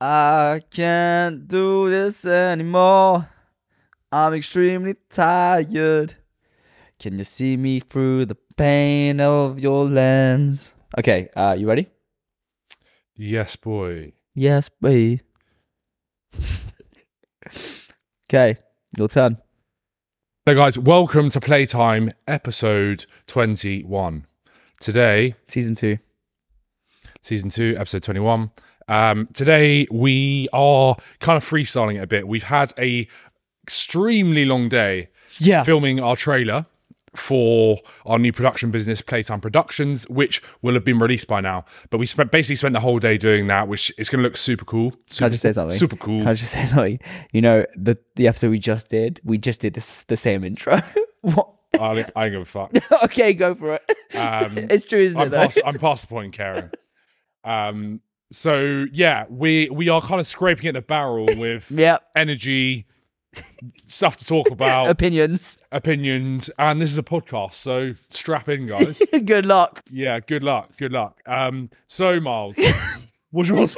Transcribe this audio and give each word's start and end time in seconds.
I 0.00 0.62
can't 0.70 1.48
do 1.48 1.88
this 1.88 2.24
anymore. 2.26 3.28
I'm 4.12 4.34
extremely 4.34 4.94
tired. 5.08 6.14
Can 6.98 7.18
you 7.18 7.24
see 7.24 7.56
me 7.56 7.80
through 7.80 8.26
the 8.26 8.36
pain 8.56 9.20
of 9.20 9.58
your 9.58 9.84
lens? 9.86 10.74
Okay, 10.98 11.28
uh, 11.34 11.56
you 11.58 11.66
ready? 11.68 11.88
Yes, 13.14 13.56
boy. 13.56 14.12
Yes, 14.34 14.68
boy. 14.68 15.20
okay, 18.28 18.56
your 18.98 19.08
turn. 19.08 19.38
So, 20.46 20.54
guys, 20.54 20.78
welcome 20.78 21.30
to 21.30 21.40
Playtime 21.40 22.12
episode 22.28 23.06
21. 23.26 24.26
Today, 24.78 25.34
Season 25.48 25.74
two. 25.74 25.98
season 27.22 27.48
two, 27.48 27.74
episode 27.78 28.02
21. 28.02 28.50
Um, 28.88 29.28
today, 29.34 29.86
we 29.90 30.48
are 30.52 30.96
kind 31.20 31.36
of 31.36 31.44
freestyling 31.44 31.96
it 31.96 32.02
a 32.02 32.06
bit. 32.06 32.28
We've 32.28 32.44
had 32.44 32.72
a 32.78 33.08
extremely 33.64 34.44
long 34.44 34.68
day 34.68 35.08
Yeah. 35.38 35.64
filming 35.64 36.00
our 36.00 36.16
trailer 36.16 36.66
for 37.14 37.78
our 38.04 38.18
new 38.18 38.30
production 38.32 38.70
business, 38.70 39.00
Playtime 39.00 39.40
Productions, 39.40 40.06
which 40.08 40.42
will 40.62 40.74
have 40.74 40.84
been 40.84 40.98
released 40.98 41.26
by 41.26 41.40
now. 41.40 41.64
But 41.90 41.98
we 41.98 42.06
spent 42.06 42.30
basically 42.30 42.56
spent 42.56 42.74
the 42.74 42.80
whole 42.80 42.98
day 42.98 43.16
doing 43.16 43.46
that, 43.46 43.68
which 43.68 43.90
is 43.98 44.08
going 44.08 44.18
to 44.20 44.22
look 44.22 44.36
super 44.36 44.64
cool. 44.66 44.92
Can 45.10 45.26
I 45.26 45.28
just 45.30 45.42
say 45.42 45.52
something? 45.52 45.76
super 45.76 45.96
cool. 45.96 46.20
Can 46.20 46.28
I 46.28 46.34
just 46.34 46.52
say 46.52 46.64
something? 46.66 47.00
You 47.32 47.40
know, 47.40 47.64
the 47.74 47.98
the 48.16 48.28
episode 48.28 48.50
we 48.50 48.58
just 48.58 48.88
did, 48.90 49.20
we 49.24 49.38
just 49.38 49.60
did 49.62 49.74
this 49.74 50.02
the 50.04 50.16
same 50.16 50.44
intro. 50.44 50.82
what? 51.22 51.52
I, 51.80 52.06
I 52.14 52.24
ain't 52.26 52.32
give 52.34 52.42
a 52.42 52.44
fuck. 52.44 52.72
okay, 53.04 53.34
go 53.34 53.54
for 53.54 53.74
it. 53.74 54.16
Um, 54.16 54.56
it's 54.70 54.86
true, 54.86 55.00
isn't 55.00 55.20
I'm 55.20 55.26
it? 55.28 55.32
Past, 55.32 55.60
I'm 55.64 55.78
past 55.78 56.02
the 56.02 56.08
point, 56.08 56.32
Karen. 56.34 56.70
Um, 57.44 58.00
so 58.30 58.86
yeah, 58.92 59.24
we 59.28 59.68
we 59.70 59.88
are 59.88 60.00
kind 60.00 60.20
of 60.20 60.26
scraping 60.26 60.66
at 60.68 60.74
the 60.74 60.82
barrel 60.82 61.26
with 61.36 61.70
yep. 61.70 62.08
energy, 62.16 62.86
stuff 63.84 64.16
to 64.18 64.24
talk 64.24 64.50
about, 64.50 64.88
Opinions. 64.88 65.58
opinions, 65.72 66.50
and 66.58 66.80
this 66.80 66.90
is 66.90 66.98
a 66.98 67.02
podcast, 67.02 67.54
so 67.54 67.94
strap 68.10 68.48
in, 68.48 68.66
guys. 68.66 69.00
Good 69.24 69.46
luck. 69.46 69.82
yeah, 69.90 70.20
good 70.20 70.42
luck, 70.42 70.76
good 70.76 70.92
luck. 70.92 71.20
Um, 71.26 71.70
so 71.86 72.20
Miles, 72.20 72.58
what 73.30 73.50
was 73.50 73.76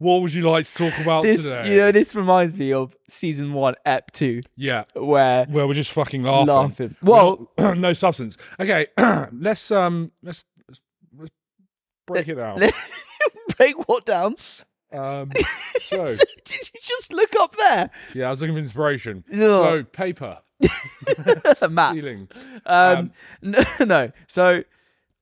what 0.00 0.22
would 0.22 0.32
you 0.32 0.48
like 0.48 0.64
to 0.64 0.74
talk 0.74 0.98
about 0.98 1.22
This, 1.24 1.42
today? 1.42 1.70
you 1.70 1.76
know, 1.78 1.92
this 1.92 2.14
reminds 2.14 2.56
me 2.58 2.72
of 2.72 2.96
season 3.06 3.52
one, 3.52 3.74
ep 3.84 4.10
two, 4.12 4.40
yeah, 4.56 4.84
where 4.94 5.44
where 5.44 5.66
we're 5.66 5.74
just 5.74 5.92
fucking 5.92 6.22
laughing. 6.22 6.46
laughing. 6.46 6.96
Well, 7.02 7.50
no 7.58 7.92
substance. 7.92 8.36
Okay, 8.58 8.86
let's 9.32 9.70
um 9.70 10.10
let's 10.22 10.44
let's, 11.16 11.30
break 12.06 12.28
it 12.28 12.36
down. 12.36 12.58
break 13.58 13.88
what 13.88 14.06
down? 14.06 14.36
Um, 14.92 15.30
so 15.78 16.06
did 16.06 16.70
you 16.74 16.80
just 16.82 17.12
look 17.12 17.36
up 17.38 17.54
there? 17.56 17.90
yeah, 18.14 18.28
I 18.28 18.30
was 18.30 18.40
looking 18.40 18.54
for 18.56 18.60
inspiration. 18.60 19.22
Ugh. 19.30 19.38
So 19.38 19.84
paper, 19.84 20.38
ceiling. 21.66 22.28
Um, 22.66 22.98
Um, 22.98 23.12
no, 23.42 23.64
no. 23.84 24.12
So, 24.28 24.64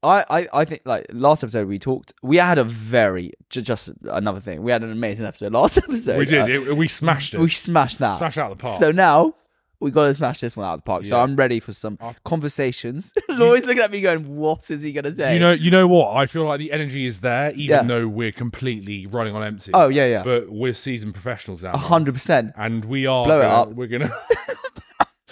I, 0.03 0.25
I, 0.31 0.49
I 0.53 0.65
think 0.65 0.83
like 0.85 1.07
last 1.13 1.43
episode 1.43 1.67
we 1.67 1.79
talked. 1.79 2.13
We 2.23 2.37
had 2.37 2.59
a 2.59 2.65
very 2.65 3.33
ju- 3.51 3.63
just 3.63 3.91
another 4.05 4.39
thing. 4.41 4.63
We 4.63 4.71
had 4.71 4.83
an 4.85 4.93
amazing 4.93 5.27
episode 5.27 5.53
last 5.53 5.77
episode. 5.85 6.19
We 6.19 6.25
did. 6.25 6.43
Uh, 6.43 6.71
It, 6.71 6.77
we 6.77 6.87
smashed 6.87 7.35
it. 7.35 7.41
we 7.41 7.51
smashed 7.51 7.99
that. 7.99 8.17
smashed 8.19 8.37
it 8.37 8.41
out 8.43 8.53
of 8.53 8.59
the 8.59 8.63
park. 8.63 8.79
So 8.79 8.93
now 8.93 9.35
we 9.81 9.91
got 9.91 10.05
to 10.07 10.15
smash 10.15 10.41
this 10.41 10.57
one 10.57 10.67
out 10.67 10.75
of 10.75 10.79
the 10.81 10.85
park. 10.85 11.05
So 11.05 11.17
Yeah. 11.17 11.23
I'm 11.25 11.35
ready 11.37 11.59
for 11.61 11.73
some 11.73 11.99
Uh, 12.01 12.13
conversations. 12.25 13.13
Laurie's 13.29 13.65
looking 13.65 13.83
at 13.83 13.91
me 13.91 14.01
going, 14.01 14.37
"What 14.37 14.71
is 14.71 14.83
he 14.85 14.93
gonna 14.93 15.13
say?" 15.13 15.35
you 15.35 15.41
know, 15.41 15.51
you 15.53 15.71
know 15.71 15.87
what? 15.89 16.17
I 16.17 16.27
feel 16.27 16.45
like 16.45 16.59
the 16.61 16.71
energy 16.73 17.05
is 17.07 17.19
there, 17.21 17.51
even 17.53 17.65
Yeah. 17.65 17.83
though 17.83 18.07
we're 18.07 18.33
completely 18.33 19.07
running 19.07 19.35
on 19.35 19.43
empty. 19.43 19.73
Oh 19.75 19.89
yeah, 19.89 20.07
yeah, 20.07 20.23
But 20.23 20.49
we're 20.51 20.75
seasoned 20.75 21.15
professionals 21.15 21.63
now, 21.65 21.73
a 21.73 21.77
hundred 21.79 22.15
percent. 22.15 22.53
and 22.57 22.85
we 22.85 23.07
are. 23.07 23.25
Blow 23.25 23.41
it 23.41 23.43
gonna- 23.43 23.55
up. 23.63 23.69
We're 23.75 23.87
gonna. 23.89 24.13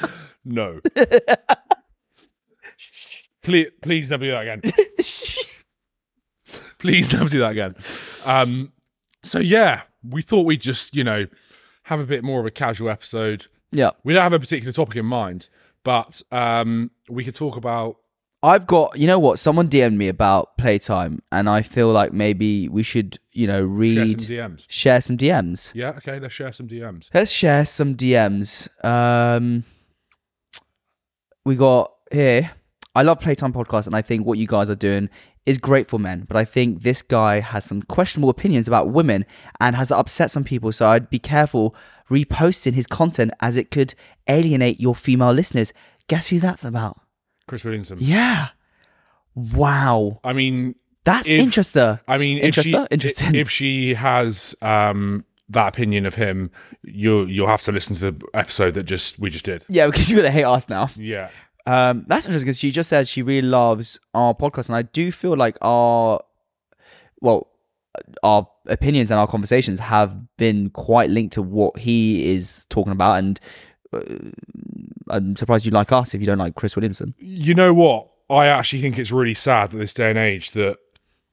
no. 0.45 0.81
Please, 3.47 3.69
please 3.81 4.11
never 4.11 4.25
do 4.25 4.31
that 4.33 4.43
again. 4.43 4.61
Please 6.79 7.13
never 7.13 7.29
do 7.29 7.39
that 7.41 7.53
again. 7.53 7.75
Um, 8.27 8.73
so 9.23 9.39
yeah, 9.39 9.83
we 10.07 10.21
thought 10.23 10.43
we'd 10.47 10.61
just, 10.61 10.95
you 10.95 11.03
know, 11.03 11.27
have 11.85 12.01
a 12.01 12.05
bit 12.05 12.23
more 12.23 12.39
of 12.39 12.47
a 12.47 12.51
casual 12.51 12.91
episode. 12.91 13.47
Yeah, 13.73 13.91
We 14.05 14.13
don't 14.13 14.23
have 14.23 14.33
a 14.35 14.39
particular 14.39 14.73
topic 14.73 14.97
in 14.97 15.07
mind, 15.07 15.49
but 15.85 16.23
um, 16.31 16.91
we 17.09 17.25
could 17.25 17.35
talk 17.35 17.57
about. 17.57 17.97
I've 18.43 18.67
got. 18.67 18.97
You 18.99 19.07
know 19.07 19.19
what? 19.19 19.39
Someone 19.39 19.69
DM'd 19.69 19.97
me 19.99 20.09
about 20.09 20.57
playtime, 20.59 21.21
and 21.33 21.49
I 21.49 21.63
feel 21.63 21.89
like 21.89 22.13
maybe 22.13 22.69
we 22.69 22.83
should, 22.83 23.19
you 23.33 23.47
know, 23.47 23.61
Share 23.61 23.67
read, 23.67 24.21
some 24.21 24.31
DMs. 24.31 24.67
share 24.69 25.01
some 25.01 25.17
DMs. 25.17 25.75
Yeah, 25.75 25.91
okay, 25.97 26.21
let's 26.21 26.35
share 26.35 26.53
some 26.53 26.69
DMs. 26.69 27.09
Let's 27.13 27.31
share 27.31 27.65
some 27.65 27.97
DMs. 27.97 28.69
Um, 28.85 29.65
we 31.45 31.57
got 31.57 31.93
here. 32.13 32.53
I 32.97 33.03
love 33.03 33.21
Playtime 33.21 33.53
Podcast, 33.53 33.87
and 33.87 33.95
I 33.95 34.03
think 34.03 34.27
what 34.27 34.39
you 34.39 34.47
guys 34.47 34.69
are 34.71 34.75
doing 34.75 35.09
is 35.45 35.59
great 35.59 35.87
for 35.89 35.99
men. 36.01 36.25
But 36.27 36.37
I 36.37 36.45
think 36.45 36.83
this 36.83 37.03
guy 37.03 37.41
has 37.41 37.65
some 37.65 37.83
questionable 37.83 38.31
opinions 38.31 38.67
about 38.67 38.89
women 38.91 39.25
and 39.61 39.77
has 39.77 39.93
upset 39.93 40.31
some 40.31 40.43
people. 40.45 40.73
So 40.73 40.89
I'd 40.89 41.09
be 41.11 41.19
careful 41.21 41.75
reposting 42.11 42.73
his 42.73 42.87
content 42.87 43.33
as 43.41 43.57
it 43.57 43.71
could 43.71 43.95
alienate 44.29 44.81
your 44.81 44.95
female 44.95 45.33
listeners. 45.33 45.73
Guess 46.09 46.29
who 46.29 46.41
that's 46.41 46.65
about? 46.65 46.99
Chris 47.47 47.65
Williamson. 47.65 47.99
Yeah. 48.01 48.49
Wow. 49.35 50.21
I 50.25 50.33
mean, 50.33 50.75
That's 51.05 51.31
If- 51.31 51.41
interesting. 51.41 51.99
I 52.09 52.19
mean, 52.19 52.39
if 52.39 52.55
she, 52.57 52.75
Interesting. 52.91 53.35
if 53.37 53.49
she 53.49 53.95
has 53.95 54.57
um, 54.63 55.25
that 55.49 55.69
opinion 55.69 56.05
of 56.07 56.17
him, 56.17 56.51
you'll 56.83 57.31
you'll 57.31 57.47
have 57.47 57.63
to 57.63 57.71
listen 57.73 57.95
to 57.97 58.11
the 58.11 58.27
episode 58.35 58.75
that 58.75 58.83
just 58.85 59.17
we 59.21 59.31
just 59.31 59.45
did. 59.45 59.65
Yeah, 59.69 59.87
because 59.87 60.11
you're 60.11 60.19
gonna 60.19 60.33
hate 60.33 60.43
us 60.43 60.69
now. 60.69 60.89
Yeah, 60.97 61.31
Um, 61.67 62.05
that's 62.07 62.27
interesting 62.27 62.47
because 62.47 62.59
she 62.59 62.71
just 62.71 62.89
said 62.89 63.09
she 63.09 63.23
really 63.23 63.47
loves 63.47 63.99
our 64.15 64.35
podcast, 64.35 64.69
and 64.69 64.77
I 64.77 64.83
do 64.83 65.11
feel 65.11 65.37
like 65.37 65.59
our, 65.61 66.21
well, 67.21 67.49
our 68.23 68.49
opinions 68.67 69.11
and 69.11 69.19
our 69.19 69.27
conversations 69.27 69.79
have 69.81 70.37
been 70.37 70.71
quite 70.71 71.11
linked 71.11 71.35
to 71.35 71.43
what 71.43 71.79
he 71.79 72.33
is 72.35 72.67
talking 72.71 72.93
about, 72.93 73.19
and 73.19 73.41
uh, 73.93 74.01
I'm 75.09 75.37
surprised 75.37 75.67
you 75.67 75.73
like 75.73 75.93
us 75.93 76.15
if 76.15 76.21
you 76.21 76.27
don't 76.27 76.39
like 76.39 76.55
Chris 76.55 76.77
Williamson. 76.77 77.15
you 77.19 77.55
know 77.55 77.75
what? 77.75 78.11
I 78.29 78.47
actually 78.47 78.83
think 78.83 78.99
it's 78.99 79.13
really 79.13 79.35
sad 79.35 79.71
that 79.71 79.77
this 79.77 79.95
day 79.95 80.11
and 80.11 80.19
age 80.19 80.51
that 80.53 80.79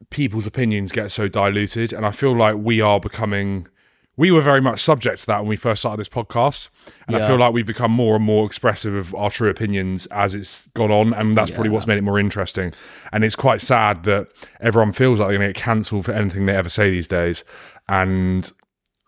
people's 0.09 0.45
opinions 0.45 0.91
get 0.91 1.11
so 1.11 1.27
diluted, 1.27 1.93
and 1.93 2.05
I 2.05 2.11
feel 2.11 2.35
like 2.35 2.55
we 2.57 2.81
are 2.81 2.99
becoming. 2.99 3.67
We 4.15 4.29
were 4.29 4.41
very 4.41 4.61
much 4.61 4.81
subject 4.83 5.21
to 5.21 5.25
that 5.27 5.39
when 5.39 5.49
we 5.49 5.55
first 5.55 5.81
started 5.81 5.99
this 5.99 6.09
podcast, 6.09 6.69
and 7.07 7.15
I 7.15 7.27
feel 7.27 7.37
like 7.37 7.51
we've 7.51 7.65
become 7.65 7.91
more 7.91 8.15
and 8.15 8.23
more 8.23 8.45
expressive 8.45 8.93
of 8.93 9.15
our 9.15 9.31
true 9.31 9.49
opinions 9.49 10.05
as 10.07 10.35
it's 10.35 10.67
gone 10.75 10.91
on, 10.91 11.13
and 11.13 11.33
that's 11.33 11.49
probably 11.49 11.71
what's 11.71 11.87
made 11.87 11.97
it 11.97 12.03
more 12.03 12.19
interesting. 12.19 12.73
And 13.11 13.23
it's 13.23 13.35
quite 13.35 13.59
sad 13.59 14.03
that 14.03 14.27
everyone 14.61 14.93
feels 14.93 15.19
like 15.19 15.29
they're 15.29 15.37
going 15.39 15.49
to 15.49 15.53
get 15.53 15.63
cancelled 15.63 16.05
for 16.05 16.11
anything 16.11 16.45
they 16.45 16.55
ever 16.55 16.69
say 16.69 16.91
these 16.91 17.07
days, 17.07 17.43
and 17.89 18.51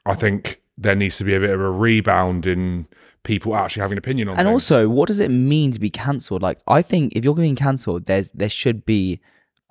I 0.07 0.15
think 0.15 0.61
there 0.77 0.95
needs 0.95 1.17
to 1.19 1.23
be 1.23 1.35
a 1.35 1.39
bit 1.39 1.51
of 1.51 1.61
a 1.61 1.69
rebound 1.69 2.47
in 2.47 2.88
people 3.23 3.55
actually 3.55 3.81
having 3.81 3.94
an 3.94 3.99
opinion 3.99 4.29
on 4.29 4.38
And 4.38 4.47
things. 4.47 4.53
also, 4.53 4.89
what 4.89 5.07
does 5.07 5.19
it 5.19 5.29
mean 5.29 5.71
to 5.71 5.79
be 5.79 5.89
cancelled? 5.89 6.41
Like, 6.41 6.59
I 6.67 6.81
think 6.81 7.13
if 7.15 7.23
you're 7.23 7.35
being 7.35 7.55
cancelled, 7.55 8.05
there's 8.05 8.31
there 8.31 8.49
should 8.49 8.85
be 8.85 9.19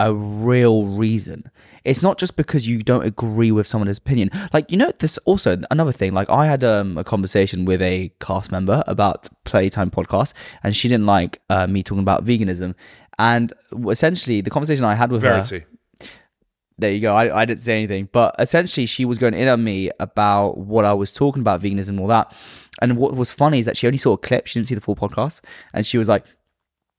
a 0.05 0.15
real 0.15 0.87
reason. 0.87 1.51
It's 1.85 2.03
not 2.03 2.19
just 2.19 2.37
because 2.37 2.67
you 2.67 2.83
don't 2.83 3.05
agree 3.05 3.53
with 3.53 3.67
someone's 3.67 3.99
opinion. 3.99 4.31
Like, 4.53 4.71
you 4.71 4.77
know, 4.77 4.91
this 4.99 5.19
also 5.19 5.61
another 5.71 5.93
thing. 5.93 6.15
Like, 6.15 6.31
I 6.31 6.47
had 6.47 6.63
um, 6.65 6.97
a 6.97 7.05
conversation 7.05 7.65
with 7.65 7.83
a 7.83 8.13
cast 8.21 8.53
member 8.53 8.85
about 8.87 9.29
Playtime 9.45 9.91
podcast, 9.91 10.33
and 10.63 10.75
she 10.75 10.89
didn't 10.89 11.07
like 11.07 11.41
uh, 11.51 11.67
me 11.67 11.83
talking 11.83 12.03
about 12.03 12.25
veganism. 12.25 12.75
And 13.19 13.53
essentially, 13.89 14.41
the 14.41 14.51
conversation 14.51 14.85
I 14.85 14.95
had 14.95 15.11
with 15.11 15.23
her 15.23 15.43
there 16.77 16.91
you 16.91 17.01
go. 17.01 17.15
I, 17.15 17.43
I 17.43 17.45
didn't 17.45 17.62
say 17.62 17.77
anything, 17.77 18.09
but 18.11 18.35
essentially, 18.39 18.87
she 18.87 19.05
was 19.05 19.19
going 19.19 19.35
in 19.35 19.49
on 19.49 19.62
me 19.62 19.91
about 20.00 20.59
what 20.59 20.85
I 20.85 20.93
was 20.93 21.12
talking 21.12 21.41
about 21.41 21.62
veganism 21.62 21.91
and 21.91 22.00
all 22.00 22.09
that. 22.09 22.35
And 22.81 22.97
what 22.97 23.15
was 23.15 23.31
funny 23.31 23.61
is 23.61 23.67
that 23.67 23.77
she 23.77 23.87
only 23.87 23.99
saw 23.99 24.15
a 24.15 24.19
clip; 24.19 24.47
she 24.47 24.59
didn't 24.59 24.69
see 24.69 24.75
the 24.75 24.81
full 24.81 24.97
podcast, 24.97 25.41
and 25.73 25.87
she 25.87 25.99
was 25.99 26.09
like, 26.09 26.25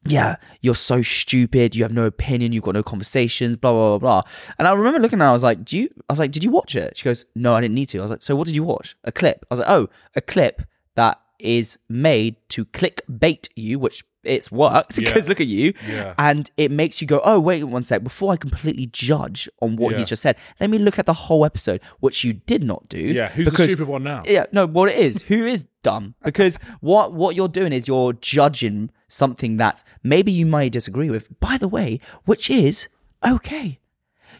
"Yeah, 0.06 0.36
you're 0.62 0.76
so 0.76 1.02
stupid. 1.02 1.76
You 1.76 1.84
have 1.84 1.94
no 1.94 2.06
opinion. 2.06 2.54
You've 2.54 2.64
got 2.64 2.76
no 2.76 2.84
conversations. 2.84 3.58
Blah 3.58 3.72
blah 3.72 3.98
blah 3.98 4.22
blah." 4.22 4.32
And 4.60 4.68
I 4.68 4.74
remember 4.74 5.00
looking 5.00 5.20
at 5.20 5.26
her. 5.26 5.30
I 5.30 5.34
was 5.34 5.44
like, 5.44 5.66
"Do 5.66 5.78
you?" 5.78 5.90
I 6.10 6.14
was 6.14 6.20
like, 6.20 6.32
"Did 6.32 6.44
you 6.44 6.52
watch 6.52 6.76
it?" 6.76 6.98
She 6.98 7.04
goes, 7.04 7.26
"No, 7.36 7.56
I 7.56 7.62
didn't 7.62 7.76
need 7.76 7.90
to." 7.90 8.00
I 8.00 8.02
was 8.02 8.12
like, 8.12 8.24
"So 8.24 8.36
what 8.36 8.46
did 8.46 8.56
you 8.56 8.64
watch? 8.64 8.96
A 9.04 9.12
clip?" 9.12 9.46
I 9.50 9.54
was 9.54 9.60
like, 9.60 9.70
"Oh, 9.70 9.90
a 10.16 10.22
clip 10.22 10.62
that 10.96 11.20
is 11.40 11.78
made 11.90 12.36
to 12.50 12.66
clickbait 12.66 13.48
you, 13.56 13.80
which 13.80 14.04
it's 14.24 14.52
worked 14.52 14.98
Yeah. 14.98 15.06
because 15.06 15.30
look 15.30 15.40
at 15.42 15.48
you." 15.48 15.74
Yeah. 15.88 16.14
and 16.18 16.50
it 16.58 16.72
makes 16.72 17.02
you 17.02 17.08
go, 17.08 17.22
oh, 17.24 17.40
wait 17.40 17.64
one 17.66 17.84
sec. 17.84 18.04
Before 18.04 18.34
I 18.34 18.38
completely 18.38 18.88
judge 18.88 19.48
on 19.62 19.76
what 19.76 19.92
Yeah. 19.92 20.00
he's 20.00 20.08
just 20.08 20.22
said, 20.24 20.36
let 20.60 20.70
me 20.70 20.78
look 20.80 20.98
at 20.98 21.06
the 21.06 21.14
whole 21.14 21.46
episode, 21.46 21.80
which 22.00 22.24
you 22.24 22.34
did 22.34 22.64
not 22.64 22.90
do. 22.90 23.00
Yeah, 23.00 23.30
who's 23.30 23.46
because, 23.46 23.68
the 23.68 23.74
stupid 23.74 23.88
one 23.88 24.04
now? 24.04 24.24
Yeah, 24.26 24.46
no, 24.52 24.66
what 24.66 24.90
it 24.92 24.98
is, 24.98 25.22
who 25.24 25.46
is 25.46 25.68
dumb? 25.84 26.16
Because 26.26 26.58
what 26.82 27.14
what 27.14 27.36
you're 27.36 27.48
doing 27.48 27.72
is 27.74 27.88
you're 27.88 28.14
judging 28.14 28.90
something 29.08 29.58
that 29.58 29.84
maybe 30.04 30.32
you 30.32 30.46
might 30.46 30.72
disagree 30.72 31.10
with, 31.12 31.40
by 31.40 31.58
the 31.58 31.68
way, 31.68 32.00
which 32.26 32.50
is 32.50 32.88
okay. 33.26 33.80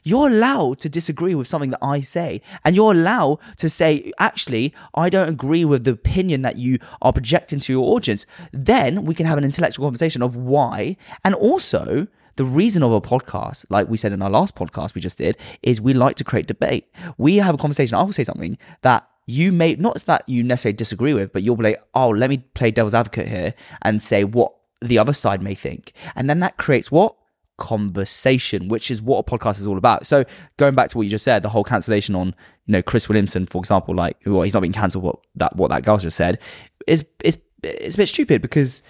You're 0.06 0.28
allowed 0.28 0.80
to 0.80 0.88
disagree 0.88 1.36
with 1.36 1.48
something 1.48 1.72
that 1.72 1.84
I 1.84 2.00
say. 2.00 2.42
And 2.64 2.76
you're 2.76 2.94
allowed 2.94 3.40
to 3.58 3.70
say, 3.70 4.12
actually, 4.20 4.74
I 4.94 5.10
don't 5.10 5.28
agree 5.28 5.66
with 5.66 5.84
the 5.84 5.92
opinion 5.92 6.44
that 6.44 6.58
you 6.58 6.78
are 7.02 7.12
projecting 7.12 7.60
to 7.60 7.74
your 7.74 7.96
audience. 7.96 8.26
Then 8.54 9.04
we 9.04 9.16
can 9.16 9.26
have 9.26 9.38
an 9.38 9.44
intellectual 9.44 9.86
conversation 9.88 10.22
of 10.22 10.38
why. 10.38 10.96
And 11.26 11.34
also, 11.34 12.08
the 12.36 12.46
reason 12.46 12.84
of 12.84 12.92
a 12.92 13.02
podcast, 13.02 13.66
like 13.70 13.90
we 13.90 13.98
said 13.98 14.12
in 14.12 14.22
our 14.22 14.30
last 14.30 14.56
podcast 14.56 14.94
we 14.94 15.02
just 15.02 15.18
did, 15.18 15.38
is 15.64 15.82
we 15.82 15.94
like 15.94 16.16
to 16.18 16.24
create 16.24 16.46
debate. 16.46 16.88
We 17.18 17.38
have 17.38 17.56
a 17.56 17.58
conversation. 17.58 17.98
I 17.98 18.04
will 18.04 18.14
say 18.14 18.24
something 18.24 18.60
that 18.84 19.10
you 19.26 19.52
may 19.52 19.74
not 19.74 19.98
that 20.06 20.30
you 20.30 20.44
necessarily 20.44 20.76
disagree 20.76 21.16
with, 21.16 21.34
but 21.34 21.42
you'll 21.42 21.56
be 21.56 21.64
like, 21.64 21.84
oh, 21.96 22.10
let 22.10 22.30
me 22.30 22.44
play 22.54 22.70
devil's 22.70 22.94
advocate 22.94 23.28
here 23.28 23.56
and 23.82 24.04
say 24.04 24.24
what 24.24 24.54
the 24.82 25.00
other 25.00 25.14
side 25.14 25.42
may 25.42 25.56
think. 25.56 25.94
And 26.16 26.30
then 26.30 26.42
that 26.42 26.58
creates 26.58 26.92
what? 26.92 27.16
Conversation, 27.58 28.68
which 28.68 28.92
is 28.92 29.02
what 29.02 29.20
a 29.20 29.24
podcast 29.24 29.60
is 29.60 29.68
all 29.68 29.78
about. 29.78 30.06
So 30.06 30.26
going 30.58 30.76
back 30.76 30.90
to 30.90 30.98
what 30.98 31.04
you 31.04 31.10
just 31.10 31.24
said, 31.24 31.44
the 31.44 31.50
whole 31.50 31.64
cancellation 31.64 32.16
on, 32.16 32.28
you 32.68 32.74
know, 32.74 32.82
Chris 32.82 33.08
Williamson, 33.08 33.46
for 33.46 33.60
example, 33.60 33.96
like 33.96 34.18
well, 34.26 34.42
he's 34.42 34.54
not 34.54 34.62
being 34.62 34.74
cancelled 34.74 35.04
what 35.04 35.20
that 35.36 35.56
what 35.56 35.70
that 35.70 35.84
girl 35.84 35.98
just 35.98 36.18
said, 36.18 36.40
is 36.88 37.06
is 37.24 37.38
it's 37.64 37.96
a 37.96 37.98
bit 37.98 38.10
stupid 38.10 38.42
because 38.42 38.84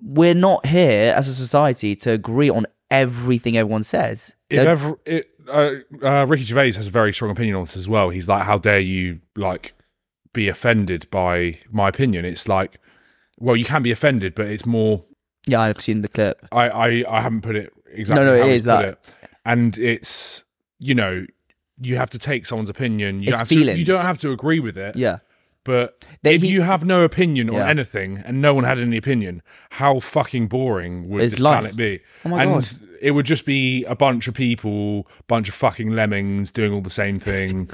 we're 0.00 0.34
not 0.34 0.66
here 0.66 1.14
as 1.14 1.28
a 1.28 1.34
society 1.34 1.94
to 1.96 2.10
agree 2.10 2.50
on 2.50 2.66
everything 2.90 3.56
everyone 3.56 3.82
says. 3.82 4.32
If 4.50 4.66
ever, 4.66 4.98
it, 5.06 5.30
uh, 5.48 5.70
uh, 6.02 6.26
Ricky 6.28 6.44
Gervais 6.44 6.72
has 6.72 6.88
a 6.88 6.90
very 6.90 7.12
strong 7.12 7.30
opinion 7.30 7.56
on 7.56 7.62
this 7.62 7.76
as 7.76 7.88
well. 7.88 8.10
He's 8.10 8.28
like, 8.28 8.42
"How 8.42 8.58
dare 8.58 8.80
you 8.80 9.20
like 9.36 9.74
be 10.32 10.48
offended 10.48 11.08
by 11.10 11.58
my 11.70 11.88
opinion?" 11.88 12.24
It's 12.24 12.48
like, 12.48 12.78
well, 13.38 13.56
you 13.56 13.64
can 13.64 13.82
be 13.82 13.90
offended, 13.90 14.34
but 14.34 14.46
it's 14.46 14.66
more. 14.66 15.04
Yeah, 15.46 15.60
I've 15.60 15.80
seen 15.80 16.02
the 16.02 16.08
clip. 16.08 16.46
I 16.52 16.68
I, 16.68 17.04
I 17.18 17.20
haven't 17.20 17.42
put 17.42 17.56
it 17.56 17.72
exactly. 17.92 18.24
No, 18.24 18.32
no, 18.36 18.42
how 18.42 18.48
it 18.48 18.52
is 18.54 18.64
that. 18.64 18.84
it. 18.84 19.08
and 19.44 19.76
it's 19.78 20.44
you 20.78 20.94
know 20.94 21.26
you 21.80 21.96
have 21.96 22.10
to 22.10 22.18
take 22.18 22.46
someone's 22.46 22.68
opinion. 22.68 23.22
You 23.22 23.30
It's 23.30 23.38
have 23.40 23.48
to, 23.48 23.58
you 23.76 23.84
don't 23.84 24.04
have 24.04 24.18
to 24.18 24.30
agree 24.30 24.60
with 24.60 24.76
it. 24.76 24.94
Yeah. 24.94 25.18
But 25.64 26.04
They- 26.22 26.34
if 26.36 26.42
he- 26.42 26.48
you 26.48 26.62
have 26.62 26.84
no 26.84 27.02
opinion 27.02 27.48
on 27.50 27.56
Yeah. 27.56 27.68
anything 27.68 28.22
and 28.24 28.40
no 28.42 28.52
one 28.54 28.64
had 28.64 28.78
any 28.78 28.96
opinion, 28.96 29.42
how 29.70 29.98
fucking 30.00 30.46
boring 30.48 31.08
would 31.08 31.22
Is 31.22 31.32
this 31.32 31.40
life. 31.40 31.60
planet 31.60 31.76
be? 31.76 32.00
Oh 32.24 32.28
my 32.30 32.42
and 32.42 32.52
God. 32.54 32.68
it 33.00 33.12
would 33.12 33.26
just 33.26 33.44
be 33.44 33.84
a 33.84 33.94
bunch 33.96 34.28
of 34.28 34.34
people, 34.34 35.08
bunch 35.28 35.48
of 35.48 35.54
fucking 35.54 35.90
lemmings 35.90 36.52
doing 36.52 36.72
all 36.72 36.80
the 36.82 36.90
same 36.90 37.18
thing, 37.18 37.68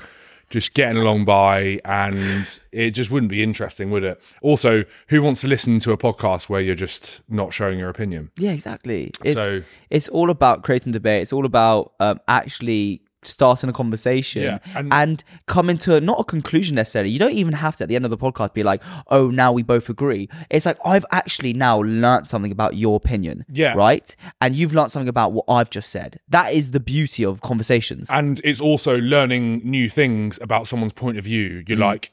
just 0.50 0.74
getting 0.74 0.96
along 0.96 1.24
by, 1.24 1.78
and 1.84 2.60
it 2.72 2.92
just 2.92 3.10
wouldn't 3.10 3.30
be 3.30 3.42
interesting, 3.42 3.90
would 3.90 4.04
it? 4.04 4.20
Also, 4.40 4.84
who 5.08 5.20
wants 5.22 5.40
to 5.42 5.46
listen 5.48 5.78
to 5.80 5.92
a 5.92 5.96
podcast 5.98 6.48
where 6.48 6.60
you're 6.60 6.74
just 6.74 7.20
not 7.28 7.52
showing 7.52 7.78
your 7.78 7.88
opinion? 7.90 8.30
Yeah, 8.36 8.52
exactly. 8.52 9.10
It's 9.24 9.34
So- 9.34 9.62
it's 9.90 10.08
all 10.08 10.30
about 10.30 10.62
creating 10.64 10.92
debate. 10.92 11.22
It's 11.22 11.32
all 11.32 11.44
about 11.44 11.92
um, 12.00 12.20
actually 12.28 13.02
starting 13.22 13.68
a 13.68 13.72
conversation 13.72 14.42
Yeah, 14.42 14.58
and, 14.74 14.92
and- 14.92 15.24
coming 15.46 15.76
to 15.78 16.00
not 16.00 16.20
a 16.20 16.24
conclusion 16.24 16.76
necessarily. 16.76 17.10
You 17.10 17.18
don't 17.18 17.32
even 17.32 17.54
have 17.54 17.76
to 17.76 17.84
at 17.84 17.88
the 17.88 17.96
end 17.96 18.04
of 18.04 18.10
the 18.10 18.18
podcast 18.18 18.54
be 18.54 18.62
like, 18.62 18.82
"Oh, 19.08 19.28
now 19.30 19.52
we 19.52 19.62
both 19.62 19.88
agree." 19.88 20.28
It's 20.50 20.66
like 20.66 20.78
I've 20.84 21.04
actually 21.10 21.52
now 21.52 21.80
learnt 21.82 22.28
something 22.28 22.52
about 22.52 22.76
your 22.76 22.96
opinion. 22.96 23.44
Yeah. 23.50 23.74
right. 23.74 24.14
And 24.40 24.54
you've 24.54 24.72
learnt 24.74 24.92
something 24.92 25.08
about 25.08 25.32
what 25.32 25.44
I've 25.48 25.70
just 25.70 25.90
said. 25.90 26.20
That 26.28 26.52
is 26.52 26.70
the 26.70 26.80
beauty 26.80 27.24
of 27.24 27.40
conversations. 27.40 28.08
and 28.10 28.40
it's 28.44 28.60
also 28.60 28.96
learning 28.98 29.62
new 29.64 29.88
things 29.88 30.38
about 30.40 30.68
someone's 30.68 30.92
point 30.92 31.18
of 31.18 31.24
view. 31.24 31.62
Mm. 31.62 31.68
You're 31.68 31.78
like, 31.78 32.12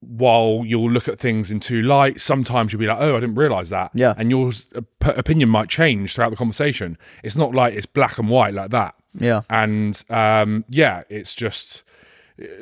while 0.00 0.62
you'll 0.66 0.90
look 0.90 1.08
at 1.08 1.18
things 1.18 1.50
in 1.50 1.60
two 1.60 1.82
light, 1.82 2.20
sometimes 2.20 2.72
you'll 2.72 2.80
be 2.80 2.86
like, 2.86 2.98
"Oh, 3.00 3.16
I 3.16 3.20
didn't 3.20 3.36
realize 3.36 3.70
that." 3.70 3.90
Yeah. 3.94 4.14
and 4.16 4.30
your 4.30 4.52
op- 4.76 5.16
opinion 5.18 5.48
might 5.48 5.68
change 5.68 6.14
throughout 6.14 6.30
the 6.30 6.36
conversation. 6.36 6.98
It's 7.22 7.36
not 7.36 7.54
like 7.54 7.74
it's 7.74 7.86
black 7.86 8.18
and 8.18 8.28
white 8.28 8.54
like 8.54 8.70
that. 8.70 8.94
Yeah. 9.14 9.42
And 9.50 10.02
um, 10.10 10.64
yeah, 10.68 11.02
it's 11.08 11.34
just 11.34 11.84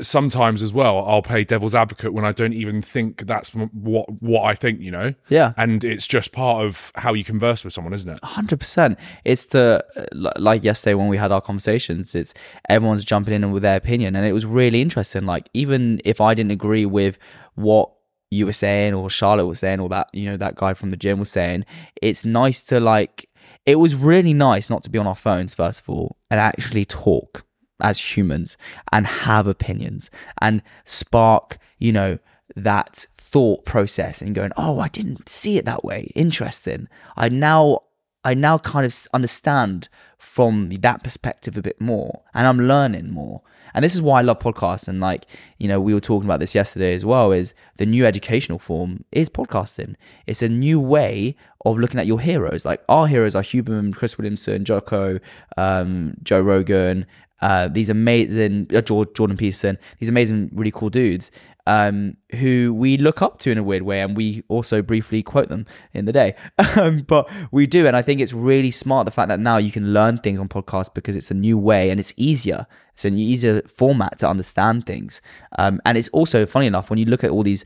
sometimes 0.02 0.62
as 0.62 0.72
well. 0.72 1.04
I'll 1.06 1.22
play 1.22 1.44
devil's 1.44 1.74
advocate 1.74 2.12
when 2.12 2.24
I 2.26 2.32
don't 2.32 2.52
even 2.52 2.82
think 2.82 3.26
that's 3.26 3.50
what 3.50 4.22
what 4.22 4.42
I 4.44 4.54
think. 4.54 4.80
You 4.80 4.90
know. 4.90 5.14
Yeah. 5.28 5.54
and 5.56 5.82
it's 5.84 6.06
just 6.06 6.32
part 6.32 6.64
of 6.64 6.92
how 6.94 7.14
you 7.14 7.24
converse 7.24 7.64
with 7.64 7.72
someone, 7.72 7.94
isn't 7.94 8.10
it? 8.10 8.22
Hundred 8.22 8.58
percent. 8.58 8.98
It's 9.24 9.46
to 9.46 9.84
li- 10.12 10.32
like 10.36 10.62
yesterday 10.62 10.94
when 10.94 11.08
we 11.08 11.16
had 11.16 11.32
our 11.32 11.40
conversations. 11.40 12.14
It's 12.14 12.34
everyone's 12.68 13.04
jumping 13.04 13.34
in 13.34 13.50
with 13.50 13.62
their 13.62 13.76
opinion, 13.76 14.14
and 14.14 14.26
it 14.26 14.32
was 14.32 14.44
really 14.44 14.82
interesting. 14.82 15.24
Like 15.24 15.48
even 15.54 16.00
if 16.04 16.20
I 16.20 16.34
didn't 16.34 16.52
agree 16.52 16.86
with 16.86 17.18
what 17.54 17.90
you 18.30 18.46
were 18.46 18.52
saying 18.52 18.94
or 18.94 19.10
Charlotte 19.10 19.46
was 19.46 19.60
saying 19.60 19.78
or 19.78 19.88
that 19.90 20.08
you 20.12 20.28
know 20.30 20.36
that 20.36 20.54
guy 20.56 20.74
from 20.74 20.90
the 20.90 20.96
gym 20.96 21.18
was 21.18 21.30
saying, 21.30 21.64
it's 22.00 22.24
nice 22.24 22.62
to 22.64 22.80
like. 22.80 23.28
It 23.64 23.76
was 23.76 23.94
really 23.94 24.34
nice 24.34 24.68
not 24.68 24.82
to 24.84 24.90
be 24.90 24.98
on 24.98 25.06
our 25.06 25.16
phones 25.16 25.54
first 25.54 25.80
of 25.80 25.88
all 25.88 26.16
and 26.30 26.40
actually 26.40 26.84
talk 26.84 27.44
as 27.80 28.16
humans 28.16 28.56
and 28.92 29.06
have 29.06 29.46
opinions 29.46 30.10
and 30.40 30.62
spark 30.84 31.58
you 31.78 31.92
know 31.92 32.18
that 32.54 33.06
thought 33.16 33.64
process 33.64 34.20
and 34.22 34.34
going 34.34 34.52
oh 34.56 34.78
i 34.78 34.88
didn't 34.88 35.28
see 35.28 35.58
it 35.58 35.64
that 35.64 35.84
way. 35.84 36.10
Interesting. 36.14 36.88
I 37.16 37.28
now 37.28 37.80
i 38.24 38.34
now 38.34 38.58
kind 38.58 38.86
of 38.86 38.94
understand 39.12 39.88
from 40.18 40.70
that 40.70 41.02
perspective 41.02 41.56
a 41.56 41.62
bit 41.62 41.80
more 41.80 42.22
and 42.34 42.46
i'm 42.46 42.60
learning 42.60 43.10
more 43.10 43.42
and 43.74 43.84
this 43.84 43.94
is 43.94 44.02
why 44.02 44.20
i 44.20 44.22
love 44.22 44.38
podcasts. 44.38 44.88
And 44.88 45.00
like 45.00 45.26
you 45.58 45.68
know 45.68 45.80
we 45.80 45.94
were 45.94 46.00
talking 46.00 46.26
about 46.26 46.40
this 46.40 46.54
yesterday 46.54 46.94
as 46.94 47.04
well 47.04 47.32
is 47.32 47.54
the 47.76 47.86
new 47.86 48.04
educational 48.06 48.58
form 48.58 49.04
is 49.12 49.28
podcasting. 49.28 49.94
It's 50.26 50.42
a 50.42 50.48
new 50.48 50.80
way 50.80 51.36
of 51.64 51.78
looking 51.78 52.00
at 52.00 52.06
your 52.06 52.20
heroes. 52.20 52.64
Like 52.64 52.82
our 52.88 53.06
heroes 53.06 53.34
are 53.34 53.42
huberman 53.42 53.94
chris 53.94 54.18
williamson 54.18 54.64
jocko 54.64 55.18
um, 55.56 56.14
joe 56.22 56.40
rogan 56.40 57.06
uh, 57.42 57.66
these 57.66 57.90
amazing 57.90 58.68
uh, 58.72 58.80
Jordan 58.80 59.36
Peterson, 59.36 59.76
these 59.98 60.08
amazing, 60.08 60.48
really 60.54 60.70
cool 60.70 60.90
dudes 60.90 61.32
um, 61.66 62.16
who 62.38 62.74
we 62.74 62.96
look 62.96 63.22
up 63.22 63.38
to 63.40 63.50
in 63.50 63.58
a 63.58 63.62
weird 63.62 63.82
way, 63.82 64.00
and 64.00 64.16
we 64.16 64.42
also 64.48 64.82
briefly 64.82 65.22
quote 65.22 65.48
them 65.48 65.66
in 65.92 66.04
the 66.04 66.12
day. 66.12 66.34
Um, 66.74 67.00
but 67.00 67.28
we 67.50 67.66
do, 67.66 67.86
and 67.86 67.94
I 67.94 68.00
think 68.00 68.20
it's 68.20 68.32
really 68.32 68.70
smart 68.70 69.04
the 69.04 69.10
fact 69.10 69.28
that 69.28 69.38
now 69.38 69.58
you 69.58 69.70
can 69.70 69.92
learn 69.92 70.16
things 70.18 70.38
on 70.38 70.48
podcasts 70.48 70.92
because 70.92 71.16
it's 71.16 71.30
a 71.30 71.34
new 71.34 71.58
way 71.58 71.90
and 71.90 72.00
it's 72.00 72.14
easier. 72.16 72.66
It's 72.94 73.04
an 73.04 73.18
easier 73.18 73.60
format 73.62 74.18
to 74.20 74.28
understand 74.28 74.86
things, 74.86 75.20
um, 75.58 75.80
and 75.84 75.98
it's 75.98 76.08
also 76.08 76.46
funny 76.46 76.66
enough 76.66 76.88
when 76.88 76.98
you 76.98 77.04
look 77.04 77.24
at 77.24 77.30
all 77.30 77.42
these, 77.42 77.64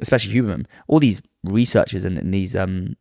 especially 0.00 0.34
Huberman, 0.34 0.66
all 0.88 0.98
these 0.98 1.22
researchers 1.44 2.04
and, 2.04 2.18
and 2.18 2.34
these 2.34 2.56
um, 2.56 2.96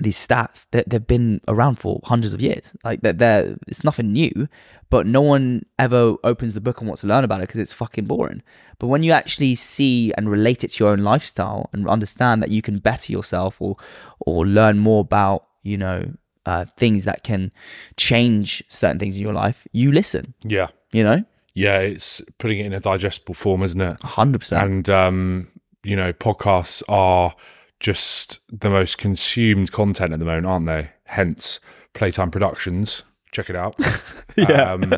these 0.00 0.26
stats 0.26 0.66
that 0.70 0.88
they've 0.88 1.06
been 1.06 1.40
around 1.46 1.76
for 1.78 2.00
hundreds 2.04 2.34
of 2.34 2.40
years. 2.40 2.72
Like 2.84 3.02
they're, 3.02 3.12
they're 3.12 3.56
it's 3.68 3.84
nothing 3.84 4.12
new, 4.12 4.48
but 4.88 5.06
no 5.06 5.20
one 5.20 5.64
ever 5.78 6.16
opens 6.24 6.54
the 6.54 6.60
book 6.60 6.78
and 6.80 6.88
wants 6.88 7.02
to 7.02 7.06
learn 7.06 7.22
about 7.24 7.40
it 7.40 7.48
because 7.48 7.60
it's 7.60 7.72
fucking 7.72 8.06
boring. 8.06 8.42
But 8.78 8.86
when 8.86 9.02
you 9.02 9.12
actually 9.12 9.54
see 9.56 10.12
and 10.16 10.30
relate 10.30 10.64
it 10.64 10.68
to 10.72 10.84
your 10.84 10.92
own 10.92 11.00
lifestyle 11.00 11.68
and 11.72 11.86
understand 11.88 12.42
that 12.42 12.50
you 12.50 12.62
can 12.62 12.78
better 12.78 13.12
yourself 13.12 13.60
or 13.60 13.76
or 14.20 14.46
learn 14.46 14.78
more 14.78 15.02
about 15.02 15.46
you 15.62 15.76
know 15.76 16.12
uh, 16.46 16.64
things 16.76 17.04
that 17.04 17.22
can 17.22 17.52
change 17.96 18.64
certain 18.68 18.98
things 18.98 19.16
in 19.16 19.22
your 19.22 19.34
life, 19.34 19.68
you 19.72 19.92
listen. 19.92 20.32
Yeah, 20.42 20.68
You 20.92 21.04
know, 21.04 21.24
yeah. 21.52 21.78
It's 21.80 22.22
putting 22.38 22.60
it 22.60 22.66
in 22.66 22.72
a 22.72 22.80
digestible 22.80 23.34
form, 23.34 23.62
isn't 23.62 23.80
it? 23.80 24.02
hundred 24.02 24.38
percent. 24.38 24.64
and 24.64 24.88
um, 24.88 25.48
you 25.84 25.94
know 25.94 26.12
podcasts 26.14 26.82
are 26.88 27.34
just 27.80 28.38
the 28.50 28.70
most 28.70 28.98
consumed 28.98 29.72
content 29.72 30.12
at 30.12 30.18
the 30.18 30.24
moment 30.24 30.46
aren't 30.46 30.66
they 30.66 30.90
hence 31.04 31.58
playtime 31.94 32.30
productions 32.30 33.02
check 33.32 33.48
it 33.50 33.56
out 33.56 33.74
Yeah. 34.36 34.72
um, 34.72 34.94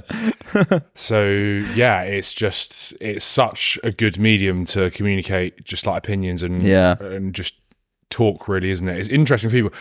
so 0.94 1.24
yeah 1.74 2.02
it's 2.02 2.34
just 2.34 2.92
it's 3.00 3.24
such 3.24 3.78
a 3.82 3.90
good 3.92 4.18
medium 4.18 4.64
to 4.66 4.90
communicate 4.90 5.64
just 5.64 5.86
like 5.86 5.98
opinions 5.98 6.42
and 6.42 6.62
Yeah. 6.62 6.96
and 7.00 7.34
just 7.34 7.54
talk 8.10 8.48
really 8.48 8.70
isn't 8.70 8.88
it 8.88 8.98
it's 8.98 9.08
interesting 9.08 9.50
for 9.50 9.56
people 9.56 9.72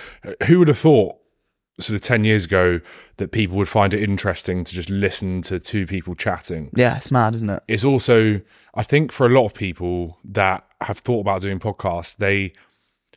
who 0.47 0.59
would 0.59 0.67
have 0.69 0.77
thought 0.79 1.17
sort 1.79 1.95
of 1.95 2.01
10 2.01 2.23
years 2.23 2.45
ago 2.45 2.79
that 3.17 3.31
people 3.31 3.57
would 3.57 3.67
find 3.69 3.93
it 3.93 4.01
interesting 4.03 4.63
to 4.63 4.73
just 4.73 4.89
listen 4.89 5.41
to 5.43 5.59
two 5.59 5.85
people 5.87 6.13
chatting 6.15 6.69
Yeah, 6.75 6.97
it's 6.97 7.09
mad, 7.11 7.35
isn't 7.35 7.49
it? 7.49 7.63
it's 7.67 7.83
also 7.85 8.41
i 8.75 8.83
think 8.83 9.11
for 9.11 9.25
a 9.25 9.29
lot 9.29 9.45
of 9.45 9.53
people 9.53 10.17
that 10.25 10.65
have 10.81 10.99
thought 10.99 11.21
about 11.21 11.41
doing 11.41 11.59
podcasts 11.59 12.15
they 12.15 12.53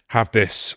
have 0.08 0.30
this 0.32 0.76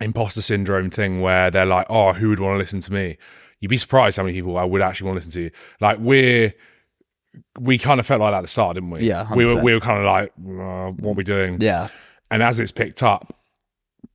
imposter 0.00 0.42
syndrome 0.42 0.90
thing 0.90 1.20
where 1.20 1.50
they're 1.50 1.66
like 1.66 1.86
oh 1.88 2.12
who 2.12 2.28
would 2.30 2.40
want 2.40 2.54
to 2.54 2.58
listen 2.58 2.80
to 2.80 2.92
me? 2.92 3.18
You'd 3.60 3.68
be 3.68 3.78
surprised 3.78 4.16
how 4.16 4.24
many 4.24 4.34
people 4.34 4.58
i 4.58 4.64
would 4.64 4.82
actually 4.82 5.06
want 5.10 5.20
to 5.22 5.26
listen 5.26 5.40
to. 5.40 5.44
You 5.44 5.50
like 5.80 5.98
we're 5.98 6.52
we 7.58 7.78
kind 7.78 7.98
of 8.00 8.06
felt 8.06 8.20
like 8.20 8.32
that 8.32 8.38
at 8.38 8.42
the 8.42 8.48
start 8.48 8.74
didn't 8.74 8.90
we? 8.90 9.00
Yeah, 9.00 9.32
we 9.34 9.46
were 9.46 9.54
100%. 9.54 9.62
we 9.62 9.74
were 9.74 9.80
kind 9.80 9.98
of 9.98 10.04
like 10.04 10.32
uh, 10.38 10.90
what 10.90 11.12
are 11.12 11.14
we 11.14 11.24
doing? 11.24 11.58
Yeah, 11.60 11.88
and 12.30 12.42
as 12.42 12.60
it's 12.60 12.72
picked 12.72 13.02
up 13.02 13.34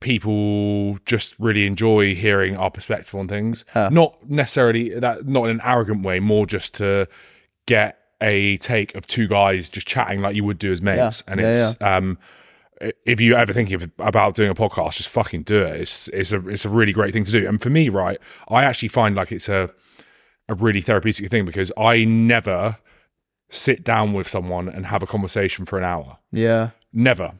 people 0.00 0.96
just 1.04 1.34
really 1.38 1.66
enjoy 1.66 2.14
hearing 2.14 2.56
our 2.56 2.70
perspective 2.70 3.14
on 3.14 3.26
things. 3.28 3.64
Yeah. 3.74 3.88
not 3.90 4.16
necessarily 4.28 4.90
that 4.90 5.26
not 5.26 5.44
in 5.44 5.50
an 5.52 5.60
arrogant 5.64 6.04
way 6.04 6.20
more 6.20 6.46
just 6.46 6.74
to 6.74 7.08
get 7.66 7.98
a 8.20 8.56
take 8.58 8.94
of 8.94 9.06
two 9.06 9.26
guys 9.28 9.68
just 9.70 9.86
chatting 9.86 10.20
like 10.20 10.36
you 10.36 10.44
would 10.44 10.58
do 10.58 10.70
as 10.72 10.82
mates. 10.82 11.22
Yeah. 11.26 11.32
and 11.32 11.40
Yeah, 11.40 11.70
it's 11.70 11.82
um 11.82 12.18
if 13.04 13.20
you 13.20 13.34
ever 13.34 13.52
think 13.52 13.72
of, 13.72 13.90
about 13.98 14.34
doing 14.34 14.50
a 14.50 14.54
podcast 14.54 14.96
just 14.96 15.08
fucking 15.08 15.42
do 15.42 15.60
it 15.60 15.80
it's 15.80 16.08
it's 16.08 16.32
a 16.32 16.48
it's 16.48 16.64
a 16.64 16.68
really 16.68 16.92
great 16.92 17.12
thing 17.12 17.24
to 17.24 17.32
do 17.32 17.46
and 17.48 17.60
for 17.60 17.70
me 17.70 17.88
right 17.88 18.18
i 18.48 18.62
actually 18.64 18.88
find 18.88 19.16
like 19.16 19.32
it's 19.32 19.48
a 19.48 19.70
a 20.48 20.54
really 20.54 20.80
therapeutic 20.80 21.30
thing 21.30 21.44
because 21.44 21.70
I 21.76 22.04
never 22.04 22.78
sit 23.50 23.84
down 23.84 24.14
with 24.14 24.28
someone 24.28 24.68
and 24.68 24.86
have 24.86 25.02
a 25.02 25.06
conversation 25.06 25.66
for 25.66 25.76
an 25.78 25.84
hour. 25.84 26.18
Yeah. 26.32 26.70
Never. 26.92 27.34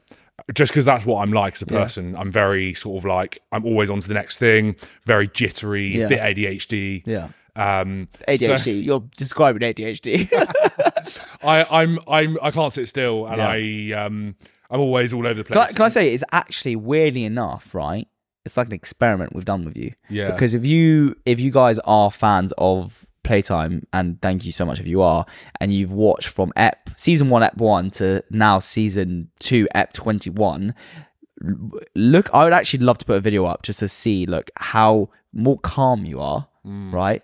Just 0.55 0.73
because 0.73 0.85
that's 0.85 1.07
what 1.07 1.23
I'm 1.23 1.33
like 1.33 1.55
as 1.55 1.63
a 1.63 1.67
person. 1.67 2.15
I'm 2.17 2.31
very 2.31 2.75
sort 2.75 2.99
of 2.99 3.07
like, 3.07 3.39
I'm 3.51 3.65
always 3.65 3.89
on 3.89 4.01
to 4.01 4.09
the 4.09 4.13
next 4.13 4.37
thing, 4.37 4.77
very 5.07 5.27
jittery, 5.29 5.87
Yeah. 5.97 6.09
bit 6.09 6.21
ADHD. 6.21 7.03
Yeah. 7.07 7.29
Um, 7.57 8.09
so 8.29 8.35
ADHD. 8.35 8.85
You're 8.85 9.03
describing 9.17 9.63
ADHD. 9.63 10.29
I, 11.43 11.65
I'm, 11.71 11.99
I'm, 12.07 12.37
I 12.43 12.51
can't 12.51 12.75
sit 12.75 12.91
still 12.91 13.27
and 13.27 13.37
Yeah. 13.39 13.95
I, 13.97 14.05
um, 14.05 14.37
I'm 14.71 14.81
always 14.81 15.13
all 15.13 15.27
over 15.27 15.35
the 15.35 15.45
place. 15.45 15.55
can, 15.55 15.63
I, 15.63 15.73
can 15.73 15.85
I 15.87 15.89
say 15.89 16.13
it's 16.13 16.25
actually 16.33 16.77
weirdly 16.77 17.25
enough, 17.25 17.75
right? 17.75 18.07
It's 18.45 18.57
like 18.57 18.69
an 18.69 18.73
experiment 18.73 19.35
we've 19.35 19.45
done 19.45 19.65
with 19.65 19.77
you. 19.77 19.93
Yeah. 20.09 20.31
Because 20.31 20.55
if 20.55 20.65
you 20.65 21.17
if 21.25 21.41
you 21.41 21.51
guys 21.51 21.79
are 21.81 22.11
fans 22.11 22.53
of 22.59 23.07
Playtime, 23.25 23.87
and 23.93 24.21
thank 24.23 24.47
you 24.47 24.53
so 24.53 24.65
much 24.65 24.81
if 24.81 24.87
you 24.87 25.03
are, 25.03 25.27
and 25.61 25.73
you've 25.73 25.93
watched 25.93 26.29
from 26.29 26.53
Ep 26.57 26.89
season 26.97 27.29
one, 27.29 27.43
Ep 27.43 27.59
one 27.59 27.91
to 27.93 28.23
now 28.31 28.59
season 28.59 29.31
two, 29.39 29.69
Ep 29.75 29.93
twenty 29.93 30.31
one. 30.31 30.75
Look, 31.95 32.33
I 32.35 32.45
would 32.45 32.55
actually 32.55 32.81
love 32.81 32.99
to 32.99 33.05
put 33.05 33.17
a 33.17 33.21
video 33.21 33.45
up 33.45 33.63
just 33.63 33.81
to 33.81 33.89
see 33.89 34.25
look 34.25 34.51
how 34.57 35.11
more 35.33 35.59
calm 35.59 36.05
you 36.05 36.21
are, 36.21 36.49
mm. 36.67 36.93
right? 36.93 37.23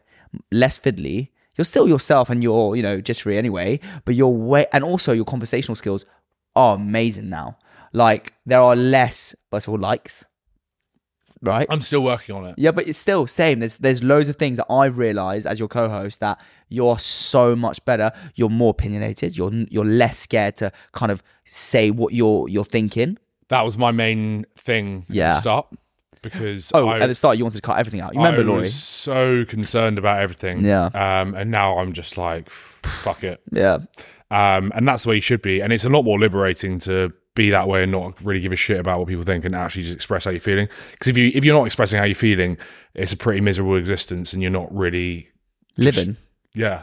Less 0.53 0.79
fiddly. 0.79 1.31
You're 1.57 1.65
still 1.65 1.89
yourself, 1.89 2.29
and 2.29 2.43
you're 2.43 2.77
you 2.77 2.83
know 2.83 3.01
just 3.01 3.23
free 3.23 3.39
anyway. 3.39 3.81
But 4.05 4.15
your 4.15 4.35
way, 4.35 4.67
and 4.73 4.85
also 4.85 5.13
your 5.13 5.25
conversational 5.25 5.77
skills 5.77 6.05
are 6.57 6.77
amazing 6.77 7.29
now. 7.29 7.59
Like 7.93 8.33
there 8.47 8.61
are 8.61 8.75
less, 8.77 9.35
first 9.51 9.67
of 9.69 9.73
all, 9.73 9.79
likes, 9.81 10.25
right? 11.43 11.67
I'm 11.71 11.83
still 11.83 12.03
working 12.03 12.35
on 12.35 12.47
it. 12.47 12.55
Yeah, 12.59 12.71
but 12.73 12.89
it's 12.89 12.99
still 12.99 13.27
same. 13.27 13.61
There's 13.61 13.77
there's 13.77 14.03
loads 14.03 14.29
of 14.29 14.37
things 14.37 14.57
that 14.59 14.67
I've 14.71 14.99
realized 14.99 15.47
as 15.47 15.59
your 15.59 15.69
co-host 15.69 16.21
that 16.21 16.41
you're 16.69 16.99
so 16.99 17.55
much 17.55 17.85
better. 17.85 18.11
You're 18.35 18.49
more 18.51 18.71
opinionated. 18.71 19.37
You're 19.37 19.53
you're 19.71 19.85
less 19.85 20.19
scared 20.19 20.57
to 20.59 20.73
kind 20.93 21.13
of 21.13 21.23
say 21.45 21.91
what 21.91 22.13
you're 22.15 22.49
you're 22.49 22.65
thinking. 22.65 23.19
That 23.49 23.63
was 23.65 23.77
my 23.77 23.91
main 23.93 24.47
thing 24.57 25.07
at 25.11 25.15
Yeah. 25.15 25.33
the 25.35 25.41
start 25.41 25.67
because 26.23 26.71
Oh, 26.75 26.89
I, 26.89 27.01
at 27.01 27.07
the 27.09 27.15
start 27.15 27.37
you 27.37 27.45
wanted 27.45 27.57
to 27.57 27.63
cut 27.63 27.79
everything 27.79 28.01
out. 28.01 28.15
You 28.15 28.21
remember, 28.21 28.41
I 28.41 28.45
Laurie? 28.47 28.61
was 28.63 28.75
so 28.75 29.45
concerned 29.45 29.99
about 29.99 30.21
everything. 30.23 30.65
Yeah. 30.65 30.87
Um, 30.87 31.35
and 31.35 31.51
now 31.51 31.79
I'm 31.79 31.93
just 31.93 32.17
like, 32.17 32.49
fuck 32.49 33.23
it. 33.23 33.43
Yeah, 33.53 33.79
Um, 34.31 34.73
and 34.75 34.89
that's 34.89 35.05
the 35.05 35.11
way 35.11 35.17
you 35.17 35.21
should 35.21 35.43
be. 35.43 35.61
And 35.61 35.73
it's 35.73 35.85
a 35.85 35.89
lot 35.89 36.03
more 36.03 36.19
liberating 36.19 36.79
to 36.81 37.13
be 37.35 37.51
that 37.51 37.69
way 37.69 37.83
and 37.83 37.93
not 37.93 38.21
really 38.23 38.41
give 38.41 38.53
a 38.53 38.57
shit 38.57 38.79
about 38.79 38.99
what 38.99 39.09
people 39.09 39.25
think 39.25 39.45
and 39.45 39.55
actually 39.55 39.83
just 39.83 39.95
express 39.95 40.25
how 40.25 40.31
you're 40.31 40.41
feeling. 40.41 40.69
Because 40.93 41.09
if 41.09 41.19
you 41.19 41.31
if 41.35 41.45
you're 41.45 41.57
not 41.57 41.67
expressing 41.67 41.99
how 41.99 42.05
you're 42.05 42.15
feeling, 42.15 42.57
it's 42.95 43.13
a 43.13 43.17
pretty 43.17 43.41
miserable 43.41 43.77
existence, 43.77 44.33
and 44.33 44.43
you're 44.43 44.51
not 44.51 44.75
really, 44.75 45.31
living. 45.77 46.17
yeah. 46.55 46.83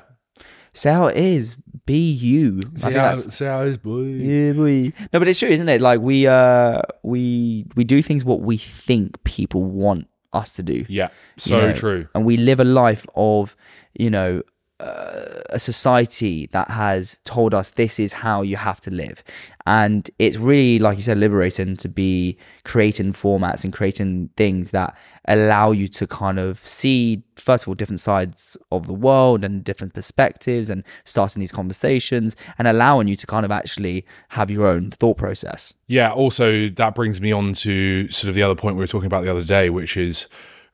Say 0.74 0.92
how 0.92 1.08
it 1.08 1.18
is. 1.18 1.58
Be 1.86 2.12
you. 2.12 2.62
I 2.78 2.80
think 2.80 2.94
that's 2.94 3.36
see 3.36 3.46
how 3.46 3.64
it 3.64 3.70
is, 3.70 3.78
boy. 3.78 4.04
Yeah, 4.04 4.54
boy. 4.54 4.94
No, 5.12 5.20
but 5.20 5.28
it's 5.28 5.40
true, 5.40 5.50
isn't 5.50 5.68
it? 5.68 5.82
Like 5.82 6.00
we 6.00 6.28
uh 6.28 6.82
we 7.04 7.66
we 7.76 7.84
do 7.84 8.02
things 8.02 8.24
what 8.24 8.42
we 8.42 8.56
think 8.56 9.22
people 9.26 9.64
want 9.64 10.08
us 10.32 10.54
to 10.54 10.64
do. 10.64 10.86
Yeah, 10.88 11.10
so 11.38 11.60
know, 11.60 11.74
true. 11.74 12.08
And 12.16 12.24
we 12.24 12.38
live 12.38 12.62
a 12.62 12.64
life 12.64 13.06
of, 13.16 13.56
you 13.94 14.10
know, 14.10 14.44
a 14.82 15.60
society 15.60 16.48
that 16.52 16.70
has 16.70 17.18
told 17.26 17.54
us 17.54 17.72
this 17.72 18.00
is 18.00 18.14
how 18.14 18.42
you 18.42 18.56
have 18.56 18.82
to 18.82 18.92
live. 18.92 19.24
And 19.68 20.10
it's 20.18 20.38
really, 20.38 20.80
like 20.80 20.98
you 20.98 21.04
said, 21.04 21.18
liberating 21.18 21.78
to 21.78 21.88
be 21.88 22.38
creating 22.64 23.14
formats 23.14 23.64
and 23.64 23.72
creating 23.72 24.30
things 24.36 24.72
that 24.72 24.98
allow 25.26 25.72
you 25.72 25.88
to 25.88 26.08
kind 26.08 26.40
of 26.40 26.66
see, 26.68 27.22
first 27.36 27.66
of 27.66 27.68
all, 27.68 27.76
different 27.76 28.00
sides 28.00 28.58
of 28.72 28.88
the 28.88 28.94
world 28.94 29.44
and 29.44 29.64
different 29.64 29.94
perspectives 29.94 30.70
and 30.70 30.84
starting 31.04 31.42
these 31.42 31.52
conversations 31.52 32.36
and 32.58 32.68
allowing 32.68 33.08
you 33.08 33.16
to 33.16 33.28
kind 33.28 33.46
of 33.46 33.52
actually 33.52 34.04
have 34.30 34.50
your 34.50 34.66
own 34.66 34.90
thought 34.90 35.18
process. 35.18 35.76
Yeah, 35.88 36.12
also 36.12 36.68
that 36.70 36.96
brings 36.96 37.22
me 37.22 37.32
on 37.32 37.54
to 37.56 38.10
sort 38.10 38.30
of 38.30 38.36
the 38.36 38.42
other 38.42 38.56
point 38.56 38.78
we 38.78 38.80
were 38.82 38.88
talking 38.88 39.08
about 39.08 39.24
the 39.24 39.32
other 39.32 39.44
day, 39.44 39.70
which 39.70 39.96
is 39.96 40.28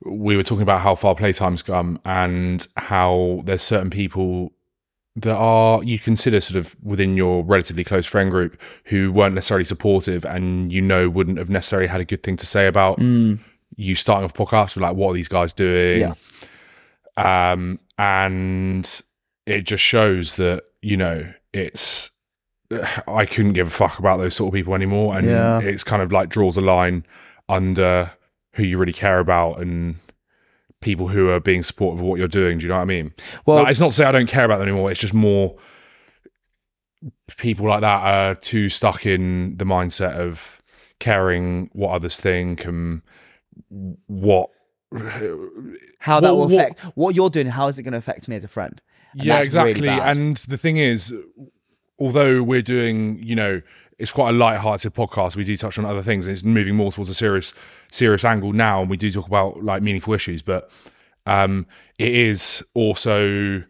we 0.05 0.37
were 0.37 0.43
talking 0.43 0.61
about 0.63 0.81
how 0.81 0.95
far 0.95 1.15
playtime's 1.15 1.61
come 1.63 1.99
and 2.05 2.67
how 2.77 3.41
there's 3.45 3.63
certain 3.63 3.89
people 3.89 4.51
that 5.15 5.35
are 5.35 5.83
you 5.83 5.97
consider 5.97 6.39
sort 6.39 6.57
of 6.57 6.75
within 6.83 7.17
your 7.17 7.43
relatively 7.43 7.83
close 7.83 8.05
friend 8.05 8.29
group 8.29 8.59
who 8.85 9.11
weren't 9.11 9.33
necessarily 9.33 9.65
supportive 9.65 10.23
and 10.25 10.71
you 10.71 10.81
know 10.81 11.09
wouldn't 11.09 11.39
have 11.39 11.49
necessarily 11.49 11.87
had 11.87 11.99
a 11.99 12.05
good 12.05 12.21
thing 12.21 12.37
to 12.37 12.45
say 12.45 12.67
about 12.67 12.99
you 12.99 13.95
starting 13.95 14.23
off 14.25 14.31
a 14.31 14.45
podcast 14.45 14.79
like 14.79 14.95
what 14.95 15.09
are 15.09 15.13
these 15.13 15.27
guys 15.27 15.53
doing 15.53 16.01
Yeah. 17.17 17.51
um 17.51 17.79
and 17.97 19.01
it 19.47 19.61
just 19.61 19.83
shows 19.83 20.35
that 20.35 20.63
you 20.81 20.97
know 20.97 21.33
it's 21.53 22.11
I 23.07 23.25
couldn't 23.25 23.53
give 23.53 23.67
a 23.67 23.71
fuck 23.71 23.97
about 23.97 24.17
those 24.17 24.35
sort 24.35 24.49
of 24.49 24.53
people 24.53 24.75
anymore, 24.75 25.17
and 25.17 25.25
Yeah. 25.25 25.59
it's 25.61 25.85
kind 25.85 26.01
of 26.01 26.11
like 26.11 26.27
draws 26.27 26.57
a 26.57 26.61
line 26.61 27.05
under 27.47 28.11
who 28.57 28.63
you 28.63 28.77
really 28.77 28.93
care 28.93 29.19
about 29.19 29.61
and 29.61 29.95
people 30.81 31.07
who 31.07 31.29
are 31.29 31.39
being 31.39 31.63
supportive 31.63 31.99
of 32.01 32.05
what 32.05 32.19
you're 32.19 32.27
doing. 32.27 32.57
Do 32.57 32.63
you 32.63 32.69
know 32.69 32.75
what 32.75 32.81
I 32.81 32.85
mean? 32.85 33.13
Well, 33.45 33.63
Like, 33.63 33.71
it's 33.71 33.79
not 33.79 33.91
to 33.91 33.95
say 33.95 34.05
I 34.05 34.11
don't 34.11 34.27
care 34.27 34.45
about 34.45 34.57
them 34.59 34.67
anymore. 34.67 34.91
It's 34.91 34.99
just 34.99 35.13
more 35.13 35.55
people 37.37 37.67
like 37.67 37.81
that 37.81 38.01
are 38.03 38.35
too 38.35 38.69
stuck 38.69 39.05
in 39.05 39.55
the 39.57 39.65
mindset 39.65 40.13
of 40.15 40.61
caring 40.99 41.69
what 41.73 41.91
others 41.91 42.19
think 42.19 42.65
and 42.65 43.01
what. 44.07 44.49
how 45.99 46.19
that 46.19 46.35
what- 46.35 46.49
will 46.49 46.59
affect 46.59 46.79
what 46.95 47.15
you're 47.15 47.29
doing, 47.29 47.47
how 47.47 47.67
is 47.67 47.77
it 47.77 47.83
going 47.83 47.91
to 47.93 47.97
affect 47.97 48.27
me 48.27 48.35
as 48.35 48.43
a 48.43 48.47
friend? 48.47 48.81
And 49.13 49.23
yeah, 49.23 49.43
that's 49.43 49.55
really 49.55 49.71
exactly. 49.71 49.89
and 50.23 50.37
the 50.37 50.57
thing 50.57 50.77
is, 50.77 51.13
although 51.99 52.43
we're 52.43 52.61
doing, 52.61 53.19
you 53.21 53.35
know, 53.35 53.61
it's 53.99 54.11
quite 54.11 54.29
a 54.29 54.33
light-hearted 54.33 54.93
podcast. 54.93 55.35
We 55.35 55.43
do 55.43 55.57
touch 55.57 55.77
on 55.79 55.85
other 55.85 56.03
things, 56.03 56.27
and 56.27 56.35
it's 56.35 56.43
moving 56.43 56.75
more 56.75 56.91
towards 56.91 57.09
a 57.09 57.15
serious, 57.15 57.53
serious 57.91 58.23
angle 58.23 58.53
now. 58.53 58.81
And 58.81 58.89
we 58.89 58.97
do 58.97 59.11
talk 59.11 59.27
about 59.27 59.63
like 59.63 59.81
meaningful 59.81 60.13
issues, 60.13 60.41
but 60.41 60.69
um, 61.25 61.65
it 61.97 62.13
is 62.13 62.63
also 62.73 63.63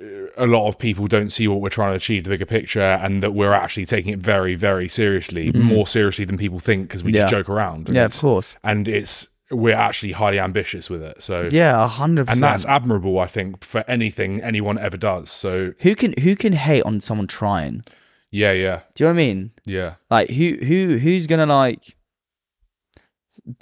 uh, 0.00 0.06
a 0.36 0.46
lot 0.46 0.68
of 0.68 0.78
people 0.78 1.06
don't 1.06 1.30
see 1.30 1.48
what 1.48 1.60
we're 1.60 1.68
trying 1.68 1.92
to 1.92 1.96
achieve, 1.96 2.24
the 2.24 2.30
bigger 2.30 2.46
picture, 2.46 2.80
and 2.80 3.22
that 3.22 3.32
we're 3.32 3.52
actually 3.52 3.86
taking 3.86 4.12
it 4.12 4.18
very, 4.20 4.54
very 4.54 4.88
seriously, 4.88 5.52
more 5.52 5.86
seriously 5.86 6.24
than 6.24 6.38
people 6.38 6.60
think, 6.60 6.82
because 6.82 7.02
we 7.04 7.12
just 7.12 7.26
Mm-hmm. 7.26 7.30
Joke 7.30 7.48
around. 7.48 7.88
And 7.88 7.96
yeah, 7.96 8.04
of 8.06 8.18
course. 8.18 8.56
And 8.64 8.88
it's 8.88 9.28
we're 9.50 9.74
actually 9.74 10.12
highly 10.12 10.38
ambitious 10.38 10.88
with 10.88 11.02
it. 11.02 11.22
So 11.22 11.48
Yeah, 11.50 11.84
a 11.84 11.88
hundred 11.88 12.30
and 12.30 12.40
that's 12.40 12.64
admirable, 12.64 13.18
I 13.18 13.26
think, 13.26 13.64
for 13.64 13.84
anything 13.88 14.40
anyone 14.42 14.78
ever 14.78 14.96
does. 14.96 15.30
So 15.30 15.74
Who 15.80 15.96
can 15.96 16.14
who 16.20 16.36
can 16.36 16.52
hate 16.52 16.84
on 16.84 17.00
someone 17.00 17.26
trying? 17.26 17.82
Yeah, 18.30 18.52
yeah, 18.52 18.80
Do 18.94 19.04
you 19.04 19.08
know 19.08 19.14
what 19.14 19.22
I 19.22 19.26
mean? 19.26 19.50
yeah, 19.66 19.94
Like 20.10 20.30
who 20.30 20.56
who 20.56 20.98
who's 20.98 21.26
gonna 21.26 21.46
like 21.46 21.96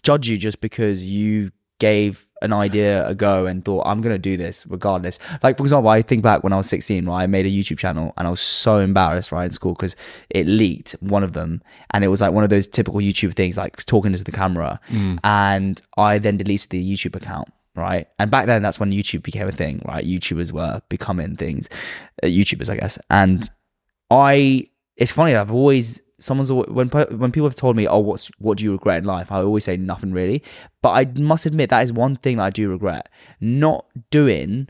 judge 0.03 0.29
you 0.29 0.37
just 0.37 0.61
because 0.61 1.05
you 1.05 1.51
gave 1.79 2.27
an 2.43 2.53
idea 2.53 3.07
a 3.07 3.15
go 3.15 3.47
and 3.47 3.65
thought 3.65 3.87
I'm 3.87 4.01
gonna 4.01 4.19
do 4.19 4.37
this 4.37 4.67
regardless. 4.69 5.19
Like 5.43 5.57
for 5.57 5.63
example, 5.65 5.89
I 5.89 6.03
think 6.03 6.23
back 6.23 6.43
when 6.45 6.53
I 6.53 6.57
was 6.57 6.69
16, 6.69 7.07
right? 7.07 7.23
I 7.23 7.27
made 7.27 7.47
a 7.47 7.51
YouTube 7.51 7.79
channel 7.79 8.13
and 8.17 8.27
I 8.27 8.31
was 8.31 8.41
so 8.41 8.79
embarrassed 8.79 9.33
right 9.33 9.45
in 9.47 9.53
school 9.53 9.75
because 9.75 9.97
it 10.31 10.47
leaked 10.47 10.93
one 11.01 11.23
of 11.23 11.33
them 11.33 11.63
and 11.91 12.05
it 12.05 12.09
was 12.09 12.21
like 12.21 12.33
one 12.33 12.45
of 12.45 12.51
those 12.51 12.69
typical 12.69 13.01
YouTube 13.01 13.35
things 13.35 13.57
like 13.57 13.85
talking 13.87 14.13
into 14.13 14.25
the 14.25 14.33
camera, 14.33 14.81
and 15.25 15.81
I 15.97 16.19
then 16.19 16.37
deleted 16.37 16.71
the 16.71 16.93
YouTube 16.97 17.15
account. 17.17 17.49
Right. 17.75 18.09
And 18.19 18.29
back 18.29 18.47
then, 18.47 18.61
that's 18.63 18.81
when 18.81 18.91
YouTube 18.91 19.23
became 19.23 19.47
a 19.47 19.53
thing, 19.53 19.81
right? 19.87 20.05
YouTubers 20.05 20.51
were 20.51 20.83
becoming 20.89 21.37
things, 21.37 21.69
uh, 22.25 22.27
YouTubers, 22.27 22.69
I 22.71 22.77
guess. 22.77 22.99
And 23.09 23.49
I 24.11 24.69
it's 24.97 25.13
funny 25.13 25.35
I've 25.35 25.53
always 25.53 26.03
someone's 26.19 26.51
always, 26.51 26.69
when 26.69 26.89
when 26.89 27.33
people 27.33 27.49
have 27.49 27.55
told 27.55 27.77
me 27.77 27.87
oh 27.87 27.99
what's 27.99 28.31
what 28.39 28.59
do 28.59 28.65
you 28.65 28.73
regret 28.73 28.99
in 28.99 29.05
life? 29.05 29.31
I 29.31 29.43
always 29.43 29.65
say 29.65 29.77
nothing 29.77 30.13
really. 30.13 30.43
But 30.83 30.91
I 30.91 31.21
must 31.21 31.47
admit 31.47 31.71
that 31.71 31.83
is 31.85 31.93
one 31.93 32.17
thing 32.17 32.39
that 32.39 32.45
I 32.45 32.51
do 32.51 32.71
regret. 32.71 33.09
Not 33.41 33.87
doing 34.11 34.69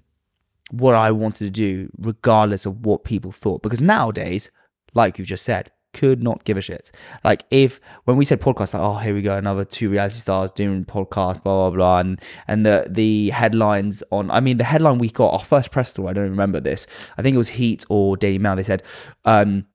what 0.70 0.94
I 0.94 1.10
wanted 1.12 1.44
to 1.44 1.50
do 1.50 1.90
regardless 1.98 2.66
of 2.66 2.84
what 2.84 3.04
people 3.04 3.32
thought. 3.32 3.62
Because 3.62 3.80
nowadays 3.80 4.50
like 4.94 5.18
you've 5.18 5.28
just 5.28 5.44
said 5.44 5.70
could 5.98 6.22
not 6.22 6.44
give 6.44 6.56
a 6.56 6.60
shit. 6.60 6.90
Like 7.24 7.44
if 7.50 7.80
when 8.04 8.16
we 8.16 8.24
said 8.24 8.40
podcast 8.40 8.72
like 8.74 8.82
oh 8.82 8.96
here 8.98 9.14
we 9.14 9.22
go 9.22 9.36
another 9.36 9.64
two 9.64 9.90
reality 9.90 10.16
stars 10.16 10.50
doing 10.52 10.84
podcast 10.84 11.42
blah 11.42 11.70
blah 11.70 11.70
blah 11.70 11.98
and 11.98 12.20
and 12.46 12.64
the 12.64 12.86
the 12.88 13.30
headlines 13.30 14.02
on 14.10 14.30
I 14.30 14.40
mean 14.40 14.56
the 14.58 14.64
headline 14.64 14.98
we 14.98 15.10
got 15.10 15.32
our 15.32 15.44
first 15.44 15.70
press 15.70 15.92
tour 15.94 16.08
I 16.08 16.12
don't 16.12 16.30
remember 16.30 16.60
this. 16.60 16.86
I 17.16 17.22
think 17.22 17.34
it 17.34 17.38
was 17.38 17.48
Heat 17.48 17.84
or 17.88 18.16
Daily 18.16 18.38
Mail 18.38 18.56
they 18.56 18.62
said 18.62 18.82
um 19.24 19.66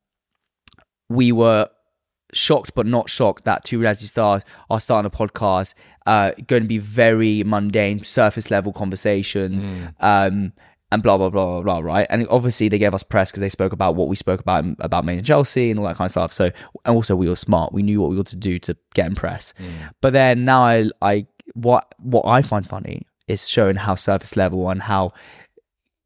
we 1.10 1.32
were 1.32 1.68
shocked 2.32 2.72
but 2.74 2.86
not 2.88 3.10
shocked 3.10 3.44
that 3.46 3.64
two 3.64 3.80
reality 3.80 4.06
stars 4.06 4.44
are 4.70 4.80
starting 4.80 5.06
a 5.06 5.16
podcast 5.16 5.74
uh 6.06 6.32
going 6.48 6.64
to 6.64 6.68
be 6.68 6.78
very 6.80 7.44
mundane 7.44 8.04
surface 8.04 8.50
level 8.50 8.72
conversations. 8.74 9.68
Um 10.00 10.54
and 10.94 11.02
blah 11.04 11.18
blah 11.18 11.30
blah 11.30 11.62
blah 11.62 11.62
blah 11.62 11.80
right 11.94 12.08
and 12.10 12.28
obviously 12.30 12.70
they 12.70 12.78
gave 12.78 12.94
us 12.94 13.04
press 13.04 13.32
because 13.32 13.42
they 13.42 13.50
spoke 13.50 13.74
about 13.74 13.96
what 13.96 14.08
we 14.08 14.16
spoke 14.16 14.40
about 14.40 14.64
about 14.80 15.04
Made 15.06 15.18
in 15.18 15.24
Chelsea 15.24 15.70
and 15.72 15.80
all 15.80 15.86
that 15.88 15.98
kind 15.98 16.06
of 16.08 16.12
stuff 16.12 16.32
so 16.34 16.46
and 16.86 16.96
also 16.96 17.16
we 17.16 17.28
were 17.28 17.36
smart 17.36 17.74
we 17.74 17.82
knew 17.84 18.00
what 18.02 18.12
we 18.12 18.18
ought 18.20 18.28
to 18.28 18.36
do 18.36 18.60
to 18.60 18.78
get 18.94 19.08
in 19.08 19.16
press 19.16 19.54
but 20.02 20.14
then 20.14 20.46
now 20.46 20.64
I 20.64 20.90
I 21.02 21.28
what 21.56 21.94
what 22.00 22.26
I 22.26 22.42
find 22.42 22.66
funny 22.68 23.06
is 23.28 23.50
showing 23.50 23.76
how 23.78 23.96
surface 23.96 24.38
level 24.38 24.70
and 24.70 24.82
how 24.84 25.12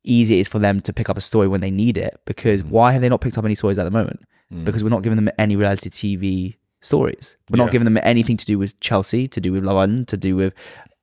easy 0.03 0.37
it 0.37 0.41
is 0.41 0.47
for 0.47 0.59
them 0.59 0.79
to 0.81 0.93
pick 0.93 1.09
up 1.09 1.17
a 1.17 1.21
story 1.21 1.47
when 1.47 1.61
they 1.61 1.71
need 1.71 1.97
it. 1.97 2.19
Because 2.25 2.63
Mm. 2.63 2.69
why 2.69 2.91
have 2.93 3.01
they 3.01 3.09
not 3.09 3.21
picked 3.21 3.37
up 3.37 3.43
any 3.45 3.55
stories 3.55 3.77
at 3.77 3.83
the 3.83 3.91
moment? 3.91 4.21
Because 4.63 4.81
we're 4.83 4.89
not 4.89 5.03
giving 5.03 5.17
them 5.17 5.29
any 5.37 5.55
reality 5.57 5.89
TV 5.89 6.55
stories. 6.79 7.35
We're 7.49 7.57
Yeah. 7.57 7.65
not 7.65 7.71
giving 7.73 7.83
them 7.85 7.99
anything 8.03 8.37
to 8.37 8.45
do 8.45 8.57
with 8.57 8.79
Chelsea, 8.79 9.27
to 9.27 9.41
do 9.41 9.51
with 9.51 9.63
Love 9.65 9.75
Island, 9.77 10.07
to 10.09 10.17
do 10.17 10.35
with 10.37 10.53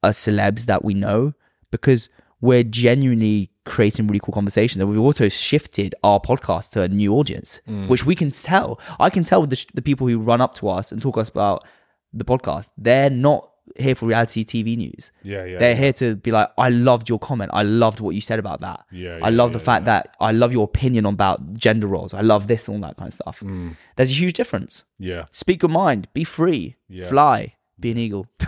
uh, 0.02 0.08
celebs 0.08 0.64
that 0.66 0.84
we 0.84 0.94
know. 0.94 1.34
Because 1.70 2.08
we're 2.40 2.62
genuinely 2.62 3.50
creating 3.64 4.06
really 4.06 4.20
cool 4.20 4.32
conversations, 4.34 4.80
and 4.80 4.90
we've 4.90 4.98
also 5.00 5.28
shifted 5.28 5.94
our 6.02 6.20
podcast 6.20 6.70
to 6.72 6.82
a 6.82 6.88
new 6.88 7.14
audience, 7.14 7.60
Mm. 7.68 7.88
which 7.88 8.04
we 8.04 8.14
can 8.14 8.30
tell. 8.30 8.78
I 9.00 9.10
can 9.10 9.24
tell 9.24 9.40
with 9.40 9.50
the, 9.50 9.56
sh- 9.56 9.66
the 9.74 9.82
people 9.82 10.06
who 10.06 10.18
run 10.18 10.40
up 10.40 10.54
to 10.56 10.68
us 10.68 10.92
and 10.92 11.00
talk 11.00 11.16
us 11.18 11.28
about 11.28 11.64
the 12.12 12.24
podcast. 12.24 12.68
They're 12.76 13.10
not 13.10 13.50
here 13.76 13.94
for 13.94 14.04
reality 14.06 14.44
TV 14.44 14.76
news. 14.76 15.10
Yeah, 15.22 15.44
yeah. 15.46 15.58
They're 15.58 15.70
yeah. 15.70 15.76
here 15.76 15.92
to 15.94 16.16
be 16.16 16.30
like, 16.30 16.50
I 16.58 16.68
loved 16.68 17.08
your 17.08 17.18
comment. 17.18 17.50
I 17.54 17.62
loved 17.62 17.98
what 18.00 18.14
you 18.14 18.20
said 18.20 18.38
about 18.38 18.60
that. 18.60 18.84
Yeah, 18.92 19.18
I 19.22 19.30
yeah, 19.30 19.36
love 19.36 19.52
the 19.54 19.58
yeah, 19.58 19.64
fact 19.64 19.84
that 19.86 20.14
I 20.20 20.32
love 20.32 20.52
your 20.52 20.64
opinion 20.64 21.06
about 21.06 21.54
gender 21.54 21.86
roles. 21.86 22.12
I 22.12 22.20
love 22.20 22.46
this 22.46 22.68
and 22.68 22.76
all 22.76 22.82
that 22.88 22.98
kind 22.98 23.08
of 23.08 23.14
stuff. 23.14 23.40
Mm. 23.40 23.76
There's 23.96 24.10
a 24.10 24.14
huge 24.14 24.34
difference. 24.34 24.84
Yeah. 24.98 25.24
Speak 25.32 25.62
your 25.62 25.70
mind. 25.70 26.08
Be 26.12 26.24
free. 26.24 26.76
Yeah. 26.88 27.08
Fly. 27.08 27.54
Be 27.80 27.90
an 27.90 27.98
eagle. 27.98 28.26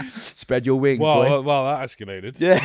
Spread 0.10 0.66
your 0.66 0.78
wings, 0.80 1.00
Well, 1.00 1.22
boy. 1.22 1.36
uh, 1.38 1.40
well, 1.42 1.64
that 1.64 1.88
escalated. 1.88 2.36
Yeah. 2.38 2.58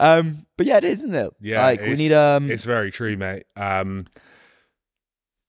um, 0.00 0.46
but 0.56 0.66
yeah, 0.66 0.78
it 0.78 0.84
is, 0.84 0.98
isn't 1.00 1.14
it? 1.14 1.30
Yeah, 1.40 1.64
Like 1.64 1.80
we 1.80 1.94
need 1.94 2.12
um. 2.12 2.50
It's 2.50 2.64
very 2.64 2.90
true, 2.90 3.16
mate. 3.16 3.44
Um. 3.56 4.06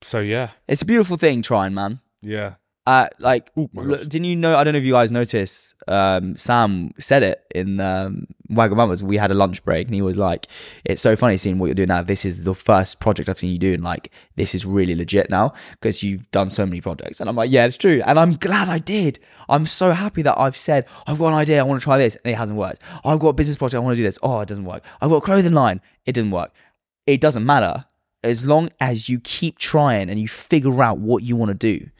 So 0.02 0.20
yeah, 0.20 0.52
It's 0.68 0.82
a 0.82 0.86
beautiful 0.86 1.18
thing, 1.18 1.42
trying, 1.42 1.74
man. 1.74 2.00
yeah, 2.22 2.56
Uh, 2.90 3.08
like, 3.20 3.52
Oh 3.56 3.70
my 3.72 3.98
didn't 3.98 4.24
you 4.24 4.36
know? 4.36 4.58
I 4.58 4.64
don't 4.64 4.74
know 4.74 4.80
if 4.80 4.84
you 4.84 4.94
guys 4.94 5.12
noticed. 5.12 5.76
Um, 5.88 6.36
Sam 6.36 6.92
said 6.98 7.22
it 7.22 7.46
in 7.54 7.80
um, 7.80 8.26
Wagamamas. 8.50 9.04
We 9.04 9.18
had 9.18 9.30
a 9.30 9.36
lunch 9.36 9.64
break, 9.64 9.86
and 9.86 9.94
he 9.94 10.02
was 10.02 10.18
like, 10.18 10.48
"It's 10.84 11.00
so 11.00 11.16
funny 11.16 11.38
seeing 11.38 11.60
what 11.60 11.68
you're 11.68 11.76
doing 11.76 11.90
now. 11.90 12.02
This 12.02 12.26
is 12.26 12.46
the 12.46 12.56
first 12.56 13.00
project 13.00 13.30
I've 13.30 13.38
seen 13.38 13.52
you 13.52 13.60
do, 13.60 13.76
and 13.76 13.84
like, 13.84 14.12
this 14.38 14.56
is 14.56 14.66
really 14.66 14.96
legit 14.96 15.30
now 15.30 15.54
because 15.74 16.02
you've 16.02 16.32
done 16.32 16.50
so 16.50 16.66
many 16.66 16.82
projects." 16.82 17.20
And 17.20 17.30
I'm 17.30 17.36
like, 17.36 17.52
"Yeah, 17.52 17.68
it's 17.68 17.78
true," 17.78 18.02
and 18.08 18.20
I'm 18.20 18.38
glad 18.38 18.70
I 18.70 18.80
did. 18.80 19.20
I'm 19.48 19.68
so 19.68 19.92
happy 19.92 20.24
that 20.24 20.40
I've 20.40 20.58
said 20.58 20.88
I've 21.06 21.20
got 21.20 21.28
an 21.28 21.36
idea. 21.36 21.60
I 21.60 21.64
want 21.64 21.80
to 21.80 21.84
try 21.84 22.00
this, 22.00 22.16
and 22.16 22.34
it 22.34 22.38
hasn't 22.38 22.58
worked. 22.58 22.82
I've 23.06 23.20
got 23.20 23.30
a 23.30 23.34
business 23.34 23.56
project. 23.56 23.76
I 23.76 23.84
want 23.84 23.98
to 23.98 24.00
do 24.00 24.04
this. 24.04 24.18
Oh, 24.24 24.40
it 24.40 24.48
doesn't 24.48 24.66
work. 24.66 24.84
I've 25.00 25.12
got 25.12 25.18
a 25.18 25.22
clothing 25.22 25.54
line. 25.54 25.80
It 26.08 26.14
didn't 26.14 26.32
work. 26.32 26.52
It 27.06 27.22
doesn't 27.22 27.46
matter 27.46 27.86
as 28.24 28.46
long 28.46 28.72
as 28.80 29.10
you 29.10 29.20
keep 29.20 29.60
trying 29.60 30.10
and 30.10 30.20
you 30.20 30.28
figure 30.28 30.82
out 30.82 30.98
what 30.98 31.22
you 31.22 31.36
want 31.36 31.50
to 31.50 31.54
do 31.54 31.92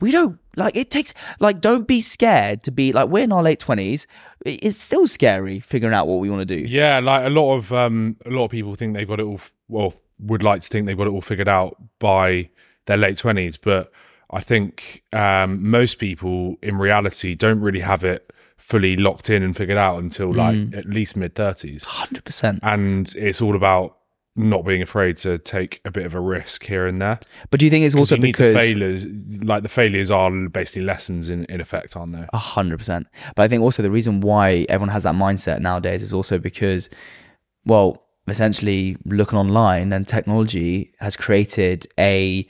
we 0.00 0.10
don't 0.10 0.38
like 0.56 0.76
it 0.76 0.90
takes 0.90 1.12
like 1.38 1.60
don't 1.60 1.86
be 1.86 2.00
scared 2.00 2.62
to 2.62 2.70
be 2.70 2.92
like 2.92 3.08
we're 3.08 3.24
in 3.24 3.32
our 3.32 3.42
late 3.42 3.60
20s 3.60 4.06
it's 4.44 4.78
still 4.78 5.06
scary 5.06 5.60
figuring 5.60 5.94
out 5.94 6.06
what 6.08 6.18
we 6.20 6.28
want 6.30 6.46
to 6.46 6.56
do 6.56 6.60
yeah. 6.66 6.98
Like 7.00 7.24
a 7.26 7.30
lot 7.30 7.54
of 7.56 7.72
um, 7.72 8.16
a 8.26 8.30
lot 8.30 8.46
of 8.46 8.50
people 8.50 8.74
think 8.74 8.94
they've 8.94 9.06
got 9.08 9.20
it 9.20 9.24
all. 9.24 9.34
f- 9.34 9.52
Well, 9.68 9.94
would 10.18 10.42
like 10.42 10.62
to 10.62 10.68
think 10.68 10.86
they've 10.86 10.96
got 10.96 11.06
it 11.06 11.10
all 11.10 11.20
figured 11.22 11.48
out 11.48 11.76
by 11.98 12.48
their 12.86 12.96
late 12.96 13.18
twenties, 13.18 13.56
but 13.58 13.92
I 14.30 14.40
think 14.40 15.02
um, 15.12 15.70
most 15.70 15.94
people 15.98 16.56
in 16.62 16.76
reality 16.78 17.34
don't 17.34 17.60
really 17.60 17.80
have 17.80 18.02
it 18.04 18.32
fully 18.56 18.96
locked 18.96 19.28
in 19.30 19.42
and 19.42 19.56
figured 19.56 19.78
out 19.78 19.98
until 19.98 20.32
like 20.32 20.56
Mm. 20.56 20.76
at 20.76 20.86
least 20.86 21.16
mid 21.16 21.34
thirties, 21.34 21.84
100% 21.84 22.60
and 22.62 23.14
it's 23.16 23.40
all 23.42 23.56
about 23.56 23.96
not 24.36 24.64
being 24.64 24.80
afraid 24.80 25.16
to 25.18 25.38
take 25.38 25.80
a 25.84 25.90
bit 25.90 26.06
of 26.06 26.14
a 26.14 26.20
risk 26.20 26.64
here 26.64 26.86
and 26.86 27.02
there. 27.02 27.18
but 27.50 27.58
do 27.60 27.66
you 27.66 27.70
think 27.70 27.84
it's 27.84 27.94
also 27.94 28.16
because 28.16 28.56
failures, 28.56 29.04
like 29.42 29.62
the 29.62 29.68
failures 29.68 30.10
are 30.10 30.30
basically 30.48 30.82
lessons 30.82 31.28
in, 31.28 31.44
in 31.46 31.60
effect, 31.60 31.96
aren't 31.96 32.12
they? 32.12 32.26
A 32.32 32.38
hundred 32.38 32.78
percent. 32.78 33.06
But 33.34 33.42
I 33.42 33.48
think 33.48 33.62
also 33.62 33.82
the 33.82 33.90
reason 33.90 34.20
why 34.20 34.66
everyone 34.68 34.90
has 34.90 35.02
that 35.02 35.14
mindset 35.14 35.60
nowadays 35.60 36.02
is 36.02 36.12
also 36.12 36.38
because, 36.38 36.88
well, 37.66 38.02
essentially 38.28 38.96
looking 39.04 39.38
online 39.38 39.92
and 39.92 40.06
technology 40.06 40.92
has 41.00 41.16
created 41.16 41.86
a 41.98 42.46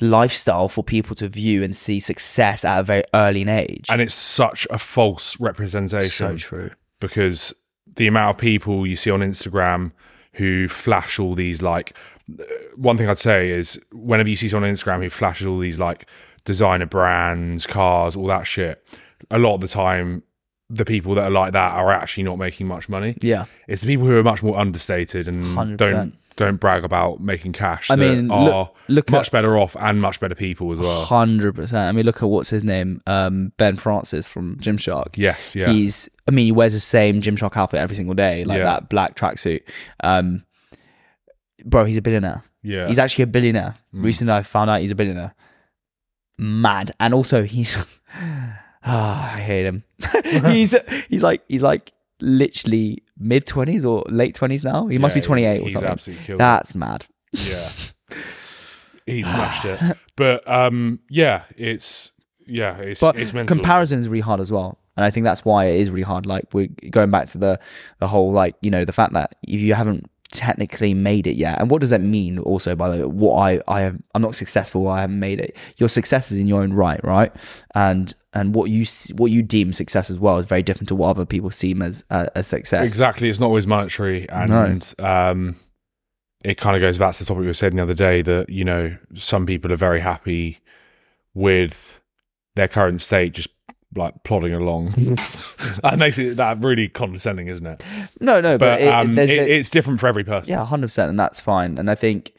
lifestyle 0.00 0.68
for 0.68 0.82
people 0.82 1.14
to 1.14 1.28
view 1.28 1.62
and 1.62 1.76
see 1.76 2.00
success 2.00 2.64
at 2.64 2.80
a 2.80 2.82
very 2.82 3.04
early 3.14 3.48
age. 3.48 3.86
And 3.88 4.00
it's 4.00 4.14
such 4.14 4.66
a 4.70 4.78
false 4.78 5.38
representation. 5.38 6.08
so 6.08 6.36
true. 6.36 6.70
because 6.98 7.54
the 7.96 8.06
amount 8.06 8.36
of 8.36 8.40
people 8.40 8.86
you 8.86 8.96
see 8.96 9.10
on 9.10 9.20
Instagram 9.20 9.92
who 10.34 10.68
flash 10.68 11.18
all 11.18 11.34
these 11.34 11.60
like 11.62 11.96
one 12.76 12.96
thing 12.96 13.08
I'd 13.08 13.18
say 13.18 13.50
is 13.50 13.80
whenever 13.92 14.28
you 14.28 14.36
see 14.36 14.48
someone 14.48 14.68
on 14.68 14.74
Instagram 14.74 15.02
who 15.02 15.10
flashes 15.10 15.46
all 15.46 15.58
these 15.58 15.78
like 15.78 16.06
designer 16.44 16.86
brands, 16.86 17.66
cars, 17.66 18.16
all 18.16 18.26
that 18.26 18.46
shit, 18.46 18.86
a 19.30 19.38
lot 19.38 19.54
of 19.54 19.60
the 19.60 19.68
time 19.68 20.22
the 20.68 20.84
people 20.84 21.14
that 21.16 21.24
are 21.24 21.30
like 21.30 21.52
that 21.52 21.72
are 21.72 21.90
actually 21.90 22.22
not 22.22 22.38
making 22.38 22.66
much 22.68 22.88
money. 22.88 23.16
Yeah. 23.20 23.46
It's 23.66 23.82
the 23.82 23.88
people 23.88 24.06
who 24.06 24.16
are 24.16 24.22
much 24.22 24.42
more 24.42 24.56
understated 24.56 25.26
and 25.26 25.44
100%. 25.44 25.76
don't 25.76 26.16
don't 26.40 26.56
brag 26.56 26.82
about 26.84 27.20
making 27.20 27.52
cash. 27.52 27.90
I 27.90 27.96
mean, 27.96 28.30
are 28.30 28.44
look- 28.44 28.76
look 28.88 29.10
much 29.10 29.28
at- 29.28 29.32
better 29.32 29.56
off 29.56 29.76
and 29.78 30.00
much 30.00 30.18
better 30.18 30.34
people 30.34 30.72
as 30.72 30.80
well. 30.80 31.04
Hundred 31.04 31.54
percent. 31.54 31.88
I 31.88 31.92
mean, 31.92 32.04
look 32.04 32.22
at 32.22 32.28
what's 32.28 32.50
his 32.50 32.64
name, 32.64 33.00
um, 33.06 33.52
Ben 33.56 33.76
Francis 33.76 34.26
from 34.26 34.56
Gymshark. 34.56 35.16
Yes, 35.16 35.54
yeah. 35.54 35.70
He's. 35.70 36.08
I 36.26 36.32
mean, 36.32 36.46
he 36.46 36.52
wears 36.52 36.72
the 36.74 36.80
same 36.80 37.20
Gymshark 37.22 37.56
outfit 37.56 37.80
every 37.80 37.94
single 37.96 38.14
day, 38.14 38.42
like 38.44 38.58
Yeah. 38.58 38.64
that 38.64 38.88
black 38.88 39.14
tracksuit. 39.16 39.62
Um, 40.02 40.44
bro, 41.64 41.84
he's 41.84 41.96
a 41.96 42.02
billionaire. 42.02 42.42
yeah. 42.62 42.86
He's 42.88 42.98
actually 42.98 43.24
a 43.24 43.28
billionaire. 43.28 43.74
Mm. 43.94 44.04
Recently, 44.04 44.32
I 44.34 44.42
found 44.42 44.70
out 44.70 44.80
he's 44.80 44.90
a 44.90 44.94
billionaire. 44.96 45.34
Mad, 46.38 46.92
and 46.98 47.12
also 47.14 47.42
he's. 47.44 47.76
Ah, 48.84 49.34
I 49.36 49.40
hate 49.40 49.66
him. 49.66 49.84
he's 50.52 50.74
he's 51.08 51.22
like 51.22 51.42
he's 51.48 51.62
like 51.62 51.92
literally 52.20 53.02
mid 53.18 53.46
twenties 53.46 53.84
or 53.84 54.04
late 54.08 54.34
twenties 54.34 54.64
now. 54.64 54.86
He 54.86 54.98
must 54.98 55.14
be 55.14 55.20
twenty 55.20 55.44
eight 55.44 55.60
or 55.60 55.64
he's 55.64 55.72
something. 55.74 55.90
absolutely 55.90 56.24
killed. 56.24 56.40
That's 56.40 56.74
mad. 56.74 57.06
Yeah. 57.32 57.68
he 59.06 59.22
smashed 59.22 59.64
it. 59.64 59.80
But 60.16 60.46
um 60.46 60.98
yeah, 61.08 61.44
it's 61.56 62.12
yeah, 62.46 62.76
it's 62.76 63.00
But 63.00 63.18
it's 63.18 63.32
mental. 63.32 63.56
comparison 63.56 64.00
is 64.00 64.08
really 64.08 64.20
hard 64.20 64.38
as 64.40 64.52
well, 64.52 64.78
and 64.96 65.04
I 65.04 65.08
think 65.10 65.24
that's 65.24 65.46
why 65.46 65.64
it 65.66 65.80
is 65.80 65.88
really 65.90 66.02
hard. 66.02 66.26
Like 66.26 66.52
we're 66.52 66.68
going 66.90 67.10
back 67.10 67.26
to 67.28 67.38
the 67.38 67.58
the 68.00 68.06
whole 68.08 68.30
like 68.30 68.54
you 68.60 68.70
know 68.70 68.84
the 68.84 68.92
fact 68.92 69.14
that 69.14 69.36
if 69.48 69.60
you 69.60 69.72
haven't 69.72 70.10
technically 70.32 70.94
made 70.94 71.26
it 71.26 71.36
yet, 71.36 71.60
and 71.60 71.70
what 71.70 71.80
does 71.80 71.90
that 71.90 72.00
mean? 72.00 72.38
Also, 72.38 72.74
by 72.74 72.88
the 72.88 73.06
way, 73.06 73.12
what 73.12 73.36
I 73.36 73.60
I 73.68 73.80
have 73.82 73.96
I'm 74.14 74.22
not 74.22 74.34
successful. 74.34 74.88
I 74.88 75.02
haven't 75.02 75.18
made 75.18 75.40
it. 75.40 75.56
Your 75.76 75.88
success 75.88 76.32
is 76.32 76.38
in 76.38 76.46
your 76.46 76.62
own 76.62 76.72
right, 76.72 77.02
right? 77.04 77.32
And 77.74 78.14
and 78.32 78.54
what 78.54 78.70
you 78.70 78.84
what 79.16 79.30
you 79.30 79.42
deem 79.42 79.72
success 79.72 80.10
as 80.10 80.18
well 80.18 80.38
is 80.38 80.46
very 80.46 80.62
different 80.62 80.88
to 80.88 80.94
what 80.94 81.10
other 81.10 81.26
people 81.26 81.50
seem 81.50 81.82
as 81.82 82.04
uh, 82.10 82.26
as 82.34 82.46
success. 82.46 82.82
Exactly. 82.90 83.28
It's 83.28 83.40
not 83.40 83.46
always 83.46 83.66
monetary 83.66 84.28
and 84.28 84.94
um 84.98 85.56
it 86.44 86.56
kind 86.56 86.74
of 86.74 86.80
goes 86.80 86.98
back 86.98 87.14
to 87.14 87.18
the 87.20 87.24
topic 87.26 87.40
we 87.40 87.46
were 87.46 87.54
saying 87.54 87.76
the 87.76 87.82
other 87.82 87.94
day 87.94 88.22
that, 88.22 88.48
you 88.48 88.64
know, 88.64 88.96
some 89.14 89.44
people 89.44 89.72
are 89.72 89.76
very 89.76 90.00
happy 90.00 90.58
with 91.34 92.00
their 92.56 92.68
current 92.68 93.02
state 93.02 93.32
just 93.32 93.48
like 93.94 94.22
plodding 94.24 94.54
along. 94.54 94.90
that 95.82 95.96
makes 95.98 96.18
it 96.18 96.36
that 96.36 96.62
really 96.62 96.88
condescending, 96.88 97.48
isn't 97.48 97.66
it? 97.66 97.82
No, 98.20 98.40
no, 98.40 98.56
but, 98.56 98.78
But 98.78 98.80
it, 98.80 98.88
um, 98.88 99.18
it, 99.18 99.30
it's 99.30 99.70
different 99.70 100.00
for 100.00 100.06
every 100.06 100.24
person. 100.24 100.48
Yeah, 100.48 100.64
hundred 100.64 100.88
percent, 100.88 101.10
and 101.10 101.18
that's 101.18 101.40
fine. 101.40 101.78
And 101.78 101.90
I 101.90 101.94
think, 101.94 102.32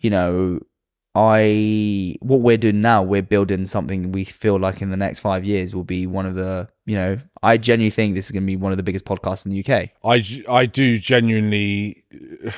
you 0.00 0.10
know, 0.10 0.60
I 1.14 2.16
what 2.20 2.40
we're 2.40 2.56
doing 2.56 2.80
now, 2.80 3.02
we're 3.02 3.22
building 3.22 3.66
something 3.66 4.12
we 4.12 4.24
feel 4.24 4.58
like 4.58 4.80
in 4.80 4.90
the 4.90 4.96
next 4.96 5.20
five 5.20 5.44
years 5.44 5.74
will 5.74 5.84
be 5.84 6.06
one 6.06 6.26
of 6.26 6.34
the, 6.34 6.68
you 6.86 6.96
know, 6.96 7.18
I 7.42 7.58
genuinely 7.58 7.90
think 7.90 8.14
this 8.14 8.26
is 8.26 8.30
going 8.30 8.44
to 8.44 8.46
be 8.46 8.56
one 8.56 8.72
of 8.72 8.78
the 8.78 8.82
biggest 8.82 9.04
podcasts 9.04 9.44
in 9.44 9.52
the 9.52 9.60
UK. 9.60 9.90
I 10.04 10.24
I 10.48 10.66
do 10.66 10.98
genuinely. 10.98 12.04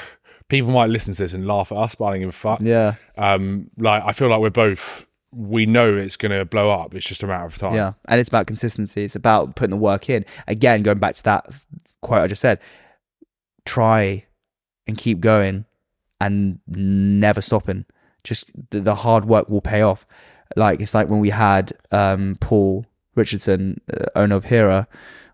People 0.49 0.73
might 0.73 0.91
listen 0.91 1.15
to 1.15 1.23
this 1.23 1.33
and 1.33 1.47
laugh 1.47 1.73
at 1.73 1.79
us, 1.79 1.95
but 1.95 2.05
I 2.05 2.11
don't 2.13 2.21
give 2.21 2.29
a 2.29 2.33
fuck. 2.33 2.61
Yeah, 2.63 2.95
Um, 3.17 3.71
like 3.79 4.03
I 4.05 4.13
feel 4.13 4.29
like 4.29 4.41
we're 4.41 4.51
both. 4.51 5.07
We 5.35 5.67
know 5.67 5.97
it's 5.97 6.17
going 6.17 6.33
to 6.37 6.45
blow 6.45 6.71
up. 6.71 6.95
It's 6.95 7.07
just 7.07 7.23
a 7.23 7.27
matter 7.27 7.47
of 7.47 7.57
time. 7.57 7.75
yeah, 7.75 7.95
and 8.07 8.21
it's 8.21 8.29
about 8.29 8.47
consistency. 8.47 9.05
It's 9.05 9.17
about 9.17 9.57
putting 9.57 9.71
the 9.71 9.77
work 9.77 10.09
in. 10.09 10.25
Again, 10.47 10.83
going 10.83 10.99
back 10.99 11.15
to 11.17 11.23
that 11.25 11.47
quote 12.03 12.23
I 12.23 12.27
just 12.27 12.43
said, 12.43 12.61
try 13.65 14.25
and 14.87 14.97
keep 14.97 15.21
going, 15.21 15.65
and 16.21 16.61
never 16.67 17.41
stopping. 17.41 17.85
Just 18.23 18.53
the, 18.71 18.81
the 18.81 18.95
hard 18.95 19.25
work 19.25 19.49
will 19.49 19.61
pay 19.61 19.83
off. 19.83 20.07
Like 20.57 20.81
it's 20.81 20.95
like 20.95 21.09
when 21.09 21.21
we 21.21 21.31
had 21.31 21.73
um, 21.91 22.37
Paul 22.41 22.87
Richardson, 23.15 23.81
uh, 23.93 24.07
owner 24.15 24.37
of 24.37 24.45
Hera 24.45 24.87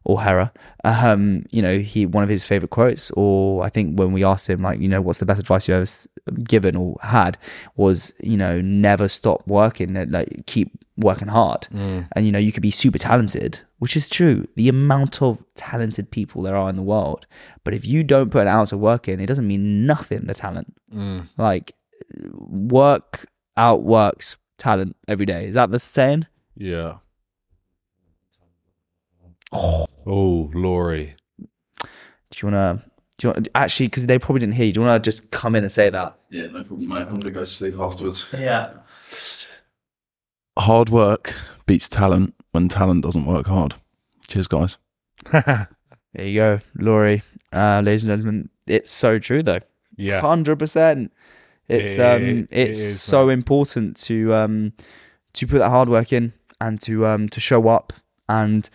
or 0.05 0.23
Hera. 0.23 0.53
Um, 0.85 1.45
you 1.53 1.61
know, 1.63 1.79
he 1.79 2.07
one 2.07 2.23
of 2.25 2.31
his 2.31 2.45
favorite 2.45 2.71
quotes, 2.71 3.11
or 3.13 3.63
I 3.63 3.69
think 3.69 3.99
when 3.99 4.13
we 4.13 4.25
asked 4.25 4.49
him, 4.49 4.63
like, 4.63 4.81
you 4.81 4.89
know, 4.89 5.01
what's 5.01 5.19
the 5.19 5.27
best 5.27 5.41
advice 5.41 5.69
you 5.69 5.75
ever 5.75 5.87
given 6.45 6.75
or 6.77 6.97
had, 7.03 7.37
was 7.77 8.13
you 8.21 8.37
know, 8.37 8.61
never 8.61 9.09
stop 9.09 9.47
working, 9.47 9.95
like 10.11 10.47
keep 10.47 10.73
working 10.97 11.29
hard. 11.29 11.67
And 11.71 12.27
you 12.27 12.33
know, 12.33 12.39
you 12.39 12.53
could 12.53 12.63
be 12.63 12.71
super 12.71 12.99
talented, 12.99 13.61
which 13.79 13.97
is 13.97 14.09
true. 14.09 14.47
The 14.57 14.69
amount 14.69 15.21
of 15.23 15.43
talented 15.55 16.11
people 16.11 16.43
there 16.43 16.57
are 16.57 16.69
in 16.71 16.77
the 16.77 16.83
world, 16.83 17.27
but 17.65 17.75
if 17.75 17.87
you 17.87 18.03
don't 18.05 18.31
put 18.31 18.43
an 18.43 18.49
ounce 18.49 18.73
of 18.73 18.81
work 18.81 19.09
in, 19.09 19.21
it 19.21 19.27
doesn't 19.27 19.47
mean 19.47 19.87
nothing. 19.87 20.27
The 20.27 20.35
talent, 20.35 20.75
Mm. 20.95 21.29
like, 21.39 21.73
work 22.39 23.27
outworks 23.57 24.37
talent 24.59 24.97
every 25.09 25.27
day. 25.27 25.47
Is 25.47 25.55
that 25.55 25.71
the 25.71 25.79
saying? 25.79 26.27
Yeah. 26.57 26.95
Oh, 29.53 29.87
Laurie. 30.07 31.15
Do 31.79 31.89
you 32.47 32.53
want 32.53 32.81
to? 32.83 32.91
Do 33.19 33.27
you 33.29 33.33
want 33.35 33.49
actually? 33.55 33.87
Because 33.89 34.07
they 34.07 34.19
probably 34.19 34.41
didn't 34.41 34.55
hear 34.55 34.67
you. 34.67 34.73
Do 34.73 34.81
you 34.81 34.87
want 34.87 35.03
to 35.03 35.07
just 35.11 35.31
come 35.31 35.55
in 35.55 35.65
and 35.65 35.73
say 35.73 35.91
that? 35.91 36.19
Yeah, 36.31 36.47
no 36.47 36.63
problem, 36.65 36.89
mate. 36.89 37.01
I'm 37.03 37.21
gonna 37.21 37.31
go 37.31 37.45
sleep 37.45 37.75
afterwards. 37.79 38.27
Yeah. 38.33 38.73
Hard 40.59 40.89
work 40.91 41.35
beats 41.67 41.89
talent 41.89 42.35
when 42.53 42.69
talent 42.69 43.03
doesn't 43.05 43.27
work 43.27 43.47
hard. 43.47 43.75
Cheers, 44.29 44.49
guys. 44.49 44.79
There 46.13 46.27
you 46.27 46.35
go, 46.41 46.61
Laurie. 46.77 47.23
Uh, 47.53 47.83
ladies 47.85 48.03
and 48.03 48.11
gentlemen, 48.11 48.49
it's 48.67 48.91
so 48.91 49.21
true 49.21 49.45
though. 49.45 49.61
yeah. 49.97 50.21
Hundred 50.21 50.59
percent. 50.59 51.13
It's 51.69 51.93
It- 51.93 52.01
um, 52.01 52.23
it 52.23 52.49
it's 52.51 52.79
is, 52.81 53.01
so 53.01 53.29
important 53.29 53.97
to 53.99 54.35
um, 54.35 54.73
to 55.35 55.47
put 55.47 55.59
that 55.59 55.69
hard 55.71 55.89
work 55.89 56.13
in 56.13 56.33
and 56.61 56.81
to 56.83 57.07
um, 57.07 57.29
to 57.29 57.39
show 57.39 57.69
up. 57.69 57.93
And 58.29 58.69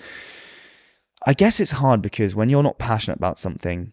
I 1.26 1.34
guess 1.34 1.60
it's 1.60 1.72
hard 1.72 2.02
because 2.02 2.36
when 2.36 2.50
you're 2.50 2.64
not 2.64 2.78
passionate 2.78 3.18
about 3.18 3.40
something, 3.40 3.92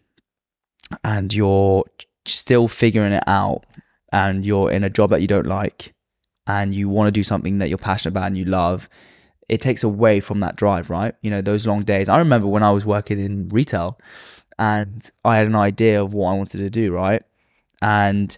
and 1.03 1.33
you're 1.33 1.85
still 2.25 2.67
figuring 2.67 3.13
it 3.13 3.23
out, 3.27 3.65
and 4.11 4.45
you're 4.45 4.71
in 4.71 4.83
a 4.83 4.89
job 4.89 5.09
that 5.09 5.21
you 5.21 5.27
don't 5.27 5.47
like, 5.47 5.93
and 6.47 6.73
you 6.73 6.89
want 6.89 7.07
to 7.07 7.11
do 7.11 7.23
something 7.23 7.57
that 7.59 7.69
you're 7.69 7.77
passionate 7.77 8.11
about 8.11 8.27
and 8.27 8.37
you 8.37 8.45
love, 8.45 8.89
it 9.49 9.61
takes 9.61 9.83
away 9.83 10.19
from 10.19 10.39
that 10.41 10.55
drive, 10.55 10.89
right? 10.89 11.15
You 11.21 11.31
know, 11.31 11.41
those 11.41 11.67
long 11.67 11.83
days. 11.83 12.09
I 12.09 12.19
remember 12.19 12.47
when 12.47 12.63
I 12.63 12.71
was 12.71 12.85
working 12.85 13.19
in 13.19 13.49
retail 13.49 13.99
and 14.59 15.09
I 15.23 15.37
had 15.37 15.47
an 15.47 15.55
idea 15.55 16.01
of 16.01 16.13
what 16.13 16.31
I 16.31 16.37
wanted 16.37 16.59
to 16.59 16.69
do, 16.69 16.91
right? 16.91 17.23
And 17.81 18.37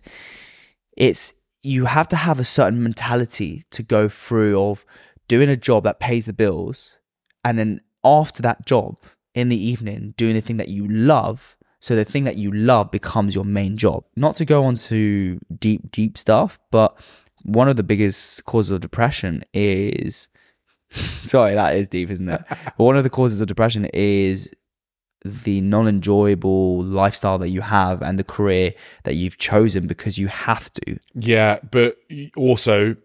it's 0.95 1.33
you 1.61 1.85
have 1.85 2.07
to 2.09 2.15
have 2.15 2.39
a 2.39 2.45
certain 2.45 2.83
mentality 2.83 3.63
to 3.71 3.81
go 3.81 4.07
through 4.07 4.59
of 4.61 4.85
doing 5.27 5.49
a 5.49 5.57
job 5.57 5.83
that 5.83 5.99
pays 5.99 6.27
the 6.27 6.33
bills 6.33 6.97
and 7.43 7.57
then 7.57 7.81
after 8.05 8.41
that 8.43 8.65
job 8.65 8.97
in 9.33 9.49
the 9.49 9.57
evening 9.57 10.13
doing 10.15 10.35
the 10.35 10.41
thing 10.41 10.57
that 10.57 10.69
you 10.69 10.87
love 10.87 11.57
so 11.81 11.95
the 11.95 12.05
thing 12.05 12.23
that 12.23 12.37
you 12.37 12.51
love 12.51 12.89
becomes 12.89 13.35
your 13.35 13.45
main 13.45 13.77
job. 13.77 14.05
Not 14.15 14.35
to 14.37 14.45
go 14.45 14.65
on 14.65 14.75
to 14.75 15.39
deep 15.59 15.91
deep 15.91 16.17
stuff 16.17 16.59
but 16.71 16.97
one 17.43 17.67
of 17.67 17.75
the 17.75 17.83
biggest 17.83 18.45
causes 18.45 18.71
of 18.71 18.81
depression 18.81 19.43
is 19.53 20.29
sorry 21.25 21.55
that 21.55 21.75
is 21.75 21.87
deep 21.87 22.09
isn't 22.09 22.29
it? 22.29 22.43
But 22.49 22.73
one 22.77 22.97
of 22.97 23.03
the 23.03 23.09
causes 23.09 23.41
of 23.41 23.47
depression 23.47 23.85
is 23.93 24.53
the 25.25 25.59
non-enjoyable 25.61 26.83
lifestyle 26.83 27.39
that 27.39 27.49
you 27.49 27.61
have 27.61 28.03
and 28.03 28.19
the 28.19 28.23
career 28.23 28.73
that 29.03 29.15
you've 29.15 29.39
chosen 29.39 29.87
because 29.87 30.19
you 30.19 30.27
have 30.27 30.71
to. 30.73 30.99
Yeah, 31.15 31.59
but 31.71 31.97
also 32.37 32.95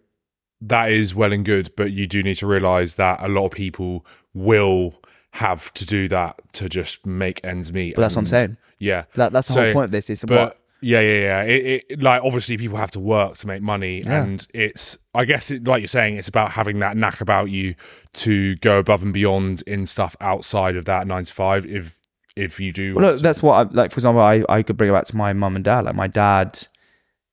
that 0.60 0.92
is 0.92 1.14
well 1.14 1.32
and 1.32 1.44
good, 1.44 1.72
but 1.76 1.92
you 1.92 2.06
do 2.06 2.22
need 2.22 2.36
to 2.36 2.46
realize 2.46 2.96
that 2.96 3.22
a 3.22 3.28
lot 3.28 3.46
of 3.46 3.52
people 3.52 4.04
will 4.34 5.00
have 5.32 5.72
to 5.74 5.86
do 5.86 6.08
that 6.08 6.40
to 6.52 6.68
just 6.68 7.04
make 7.06 7.40
ends 7.44 7.72
meet. 7.72 7.94
but 7.94 8.02
that's 8.02 8.16
what 8.16 8.22
i'm 8.22 8.26
saying 8.26 8.56
Yeah. 8.78 9.04
that, 9.14 9.32
that's 9.32 9.48
the 9.48 9.54
So, 9.54 9.64
whole 9.64 9.72
point 9.74 9.84
of 9.86 9.90
this 9.92 10.10
is 10.10 10.24
But 10.26 10.38
what 10.38 10.56
yeah, 10.82 11.00
yeah, 11.00 11.20
yeah. 11.20 11.42
It, 11.42 11.84
it 11.90 12.02
like 12.02 12.22
obviously 12.24 12.56
people 12.56 12.78
have 12.78 12.90
to 12.92 13.00
work 13.00 13.36
to 13.36 13.46
make 13.46 13.60
money, 13.60 14.00
Yeah. 14.00 14.22
and 14.22 14.46
it's 14.54 14.96
I 15.14 15.26
guess 15.26 15.50
it, 15.50 15.64
like 15.68 15.82
you're 15.82 15.88
saying, 15.88 16.16
it's 16.16 16.28
about 16.28 16.52
having 16.52 16.78
that 16.78 16.96
knack 16.96 17.20
about 17.20 17.50
you 17.50 17.74
to 18.14 18.56
go 18.56 18.78
above 18.78 19.02
and 19.02 19.12
beyond 19.12 19.62
in 19.66 19.84
stuff 19.86 20.16
outside 20.22 20.76
of 20.76 20.86
that 20.86 21.06
nine 21.06 21.24
to 21.26 21.34
five. 21.34 21.66
If 21.66 21.98
if 22.34 22.58
you 22.58 22.72
do, 22.72 22.94
Well, 22.94 23.12
look, 23.12 23.20
that's 23.20 23.42
what 23.42 23.54
I 23.56 23.70
like. 23.70 23.90
For 23.92 23.98
example, 23.98 24.22
I, 24.22 24.42
I 24.48 24.62
could 24.62 24.78
bring 24.78 24.88
it 24.88 24.94
back 24.94 25.04
to 25.06 25.16
my 25.18 25.34
mum 25.34 25.54
and 25.54 25.62
dad. 25.62 25.84
Like 25.84 25.96
my 25.96 26.06
dad, 26.06 26.66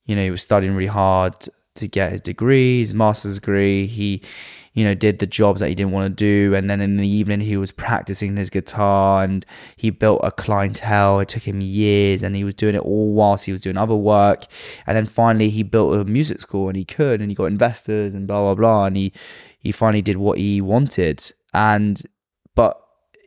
you 0.06 0.18
know, 0.18 0.24
he 0.26 0.32
was 0.32 0.42
studying 0.42 0.74
really 0.76 0.88
hard 0.88 1.34
to 1.76 1.88
get 1.88 2.12
his 2.12 2.20
degree, 2.20 2.80
his 2.80 2.94
master's 2.94 3.36
degree. 3.36 3.86
He, 3.88 4.24
you 4.78 4.84
know, 4.84 4.94
did 4.94 5.18
the 5.18 5.26
jobs 5.26 5.60
that 5.60 5.70
he 5.70 5.74
didn't 5.74 5.92
want 5.92 6.06
to 6.06 6.14
do, 6.16 6.54
and 6.54 6.70
then 6.70 6.82
in 6.82 6.98
the 6.98 7.08
evening 7.08 7.40
he 7.40 7.58
was 7.58 7.72
practicing 7.72 8.38
his 8.38 8.52
guitar 8.52 9.24
and 9.24 9.44
he 9.76 9.90
built 9.90 10.22
a 10.24 10.30
clientele. 10.30 11.20
It 11.20 11.30
took 11.30 11.48
him 11.48 11.62
years, 11.62 12.22
and 12.22 12.36
he 12.36 12.44
was 12.44 12.54
doing 12.54 12.76
it 12.76 12.84
all 12.84 13.12
whilst 13.12 13.46
he 13.46 13.52
was 13.52 13.60
doing 13.60 13.76
other 13.76 13.96
work. 13.96 14.46
And 14.86 14.96
then 14.96 15.08
finally, 15.08 15.50
he 15.50 15.64
built 15.64 16.00
a 16.00 16.06
music 16.06 16.42
school, 16.42 16.68
and 16.68 16.78
he 16.78 16.86
could, 16.86 17.22
and 17.22 17.32
he 17.32 17.34
got 17.34 17.46
investors 17.46 18.14
and 18.14 18.28
blah 18.28 18.40
blah 18.40 18.54
blah, 18.54 18.86
and 18.86 18.96
he 18.96 19.14
he 19.58 19.72
finally 19.72 20.04
did 20.04 20.18
what 20.18 20.38
he 20.38 20.62
wanted. 20.62 21.34
And 21.56 22.00
but 22.54 22.80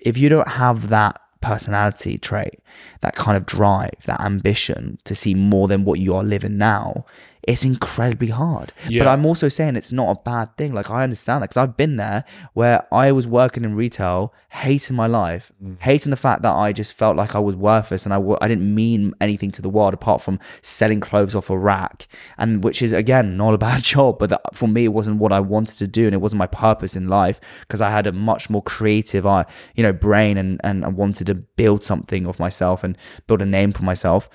if 0.05 0.17
you 0.17 0.29
don't 0.29 0.47
have 0.47 0.89
that 0.91 1.21
personality 1.41 2.17
trait, 2.17 2.61
that 3.01 3.17
kind 3.17 3.37
of 3.37 3.45
drive, 3.45 3.97
that 4.07 4.21
ambition 4.21 4.99
to 5.03 5.17
see 5.17 5.35
more 5.35 5.67
than 5.67 5.85
what 5.85 5.99
you 5.99 6.15
are 6.15 6.23
living 6.23 6.59
now, 6.59 7.07
it's 7.45 7.65
incredibly 7.65 8.29
hard. 8.29 8.73
But 9.05 9.09
I'm 9.09 9.25
also 9.25 9.49
saying 9.49 9.77
it's 9.77 9.93
not 9.93 10.11
a 10.11 10.21
bad 10.23 10.57
thing. 10.57 10.75
Like 10.75 10.91
I 10.91 11.03
understand 11.05 11.43
that 11.43 11.49
because 11.51 11.57
I've 11.57 11.77
been 11.77 11.97
there 11.97 12.25
where 12.53 12.87
I 12.93 13.13
was 13.13 13.27
working 13.27 13.65
in 13.65 13.75
retail, 13.75 14.35
hating 14.51 14.95
my 14.97 15.07
life, 15.07 15.51
hating 15.81 16.11
the 16.11 16.17
fact 16.17 16.43
that 16.43 16.55
I 16.55 16.73
just 16.73 16.93
felt 16.93 17.17
like 17.17 17.35
I 17.35 17.39
was 17.39 17.57
worthless 17.57 18.05
and 18.05 18.13
I 18.13 18.19
w- 18.19 18.37
I 18.41 18.49
didn't 18.49 18.75
mean 18.75 19.15
anything 19.21 19.51
to 19.53 19.63
the 19.63 19.71
world 19.71 19.95
apart 19.95 20.21
from 20.21 20.39
selling 20.61 21.01
clothes 21.01 21.35
off 21.35 21.49
a 21.51 21.59
rack, 21.59 22.09
and 22.37 22.63
which 22.63 22.83
is 22.83 22.93
again 22.93 23.37
not 23.37 23.55
a 23.55 23.59
bad 23.59 23.83
job, 23.95 24.19
but 24.19 24.31
that, 24.31 24.55
for 24.55 24.69
me 24.69 24.85
it 24.85 24.93
wasn't 24.93 25.19
what 25.19 25.33
I 25.33 25.41
wanted 25.41 25.79
to 25.79 25.87
do 25.87 26.05
and 26.05 26.15
it 26.15 26.21
wasn't 26.21 26.39
my 26.39 26.47
purpose 26.47 26.95
in 26.95 27.09
life 27.09 27.41
because 27.63 27.81
I 27.81 27.91
had 27.91 28.07
a 28.07 28.13
much 28.13 28.51
more 28.51 28.63
creative, 28.63 29.27
uh, 29.27 29.45
you 29.75 29.83
know, 29.83 29.93
brain 29.93 30.37
and 30.37 30.61
and 30.63 30.85
I 30.85 30.89
wanted 30.89 31.27
to 31.29 31.35
build 31.35 31.83
something 31.83 32.27
of 32.27 32.39
myself 32.39 32.85
and 32.85 32.99
build 33.27 33.41
a 33.41 33.47
name 33.47 33.73
for 33.73 33.83
myself 33.83 34.29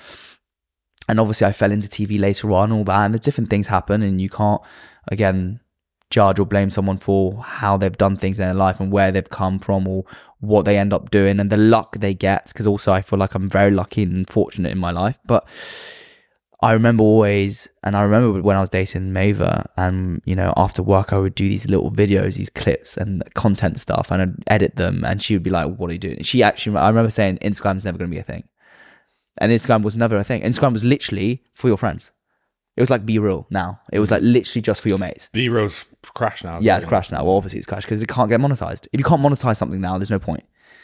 and 1.07 1.19
obviously 1.19 1.47
I 1.47 1.51
fell 1.51 1.71
into 1.71 1.87
TV 1.87 2.19
later 2.19 2.51
on, 2.51 2.71
all 2.71 2.83
that, 2.85 3.05
and 3.05 3.13
the 3.13 3.19
different 3.19 3.49
things 3.49 3.67
happen, 3.67 4.01
and 4.01 4.21
you 4.21 4.29
can't 4.29 4.61
again 5.07 5.59
judge 6.11 6.39
or 6.39 6.45
blame 6.45 6.69
someone 6.69 6.97
for 6.97 7.41
how 7.41 7.77
they've 7.77 7.97
done 7.97 8.15
things 8.15 8.39
in 8.39 8.45
their 8.45 8.53
life 8.53 8.79
and 8.79 8.91
where 8.91 9.11
they've 9.11 9.29
come 9.29 9.57
from 9.59 9.87
or 9.87 10.05
what 10.39 10.63
they 10.63 10.77
end 10.77 10.93
up 10.93 11.09
doing 11.09 11.39
and 11.39 11.49
the 11.49 11.57
luck 11.57 11.97
they 11.97 12.13
get. 12.13 12.47
Because 12.47 12.67
also 12.67 12.93
I 12.93 13.01
feel 13.01 13.19
like 13.19 13.33
I'm 13.35 13.49
very 13.49 13.71
lucky 13.71 14.03
and 14.03 14.29
fortunate 14.29 14.71
in 14.71 14.77
my 14.77 14.91
life, 14.91 15.17
but. 15.25 15.47
I 16.61 16.71
remember 16.71 17.03
always, 17.03 17.67
and 17.83 17.95
I 17.95 18.01
remember 18.01 18.41
when 18.41 18.55
I 18.55 18.61
was 18.61 18.69
dating 18.69 19.11
Mava, 19.11 19.65
and 19.77 20.21
you 20.25 20.35
know, 20.35 20.53
after 20.57 20.81
work, 20.81 21.11
I 21.11 21.17
would 21.17 21.35
do 21.35 21.47
these 21.47 21.67
little 21.67 21.91
videos, 21.91 22.35
these 22.35 22.49
clips, 22.49 22.97
and 22.97 23.21
content 23.35 23.79
stuff, 23.79 24.09
and 24.09 24.21
I'd 24.21 24.35
edit 24.47 24.75
them, 24.75 25.03
and 25.03 25.21
she 25.21 25.35
would 25.35 25.43
be 25.43 25.49
like, 25.51 25.75
"What 25.75 25.89
are 25.89 25.93
you 25.93 25.99
doing?" 25.99 26.23
She 26.23 26.41
actually, 26.41 26.77
I 26.77 26.87
remember 26.87 27.11
saying, 27.11 27.37
"Instagram's 27.39 27.85
never 27.85 27.97
going 27.97 28.09
to 28.09 28.15
be 28.15 28.19
a 28.19 28.23
thing." 28.23 28.45
And 29.37 29.51
Instagram 29.51 29.83
was 29.83 29.95
never 29.95 30.15
a 30.15 30.23
thing. 30.23 30.41
Instagram 30.41 30.73
was 30.73 30.83
literally 30.83 31.43
for 31.53 31.67
your 31.67 31.77
friends. 31.77 32.11
It 32.77 32.81
was 32.81 32.89
like 32.89 33.05
BeReal 33.05 33.45
now. 33.49 33.79
It 33.91 33.99
was 33.99 34.11
like 34.11 34.21
literally 34.21 34.61
just 34.61 34.81
for 34.81 34.89
your 34.89 34.97
mates. 34.97 35.29
the 35.31 35.43
Euro's 35.43 35.85
crash 36.13 36.43
now. 36.43 36.59
Yeah, 36.59 36.75
it's 36.77 36.85
crashed 36.85 37.11
now. 37.11 37.23
Well, 37.23 37.37
obviously 37.37 37.59
it's 37.59 37.67
crashed 37.67 37.87
because 37.87 38.03
it 38.03 38.09
can't 38.09 38.29
get 38.29 38.41
monetized. 38.41 38.87
If 38.91 38.99
you 38.99 39.05
can't 39.05 39.21
monetize 39.21 39.57
something 39.57 39.79
now, 39.79 39.97
there's 39.97 40.11
no 40.11 40.19
point. 40.19 40.43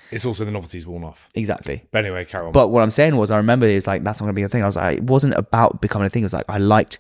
It's 0.10 0.26
also 0.26 0.44
the 0.44 0.52
novelty's 0.52 0.86
worn 0.86 1.04
off. 1.04 1.30
Exactly. 1.36 1.86
But 1.92 2.06
anyway, 2.06 2.26
carry 2.26 2.46
on. 2.46 2.52
But 2.52 2.68
what 2.70 2.82
I'm 2.84 2.92
saying 2.92 3.16
was, 3.16 3.32
I 3.32 3.38
remember 3.38 3.66
it 3.66 3.76
was 3.76 3.88
like 3.88 4.04
that's 4.04 4.20
not 4.20 4.26
gonna 4.26 4.34
be 4.34 4.44
a 4.44 4.50
thing. 4.50 4.64
I 4.64 4.66
was 4.66 4.76
like, 4.76 4.98
it 4.98 5.04
wasn't 5.04 5.34
about 5.36 5.82
becoming 5.82 6.06
a 6.06 6.10
thing. 6.10 6.24
It 6.24 6.26
was 6.26 6.34
like 6.34 6.46
I 6.50 6.58
liked 6.58 7.00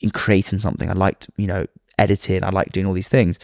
in 0.00 0.10
creating 0.10 0.58
something. 0.58 0.88
I 0.88 0.94
liked, 0.94 1.30
you 1.36 1.46
know, 1.46 1.66
editing. 1.98 2.42
I 2.42 2.50
liked 2.50 2.72
doing 2.72 2.86
all 2.86 2.92
these 2.92 3.08
things. 3.08 3.38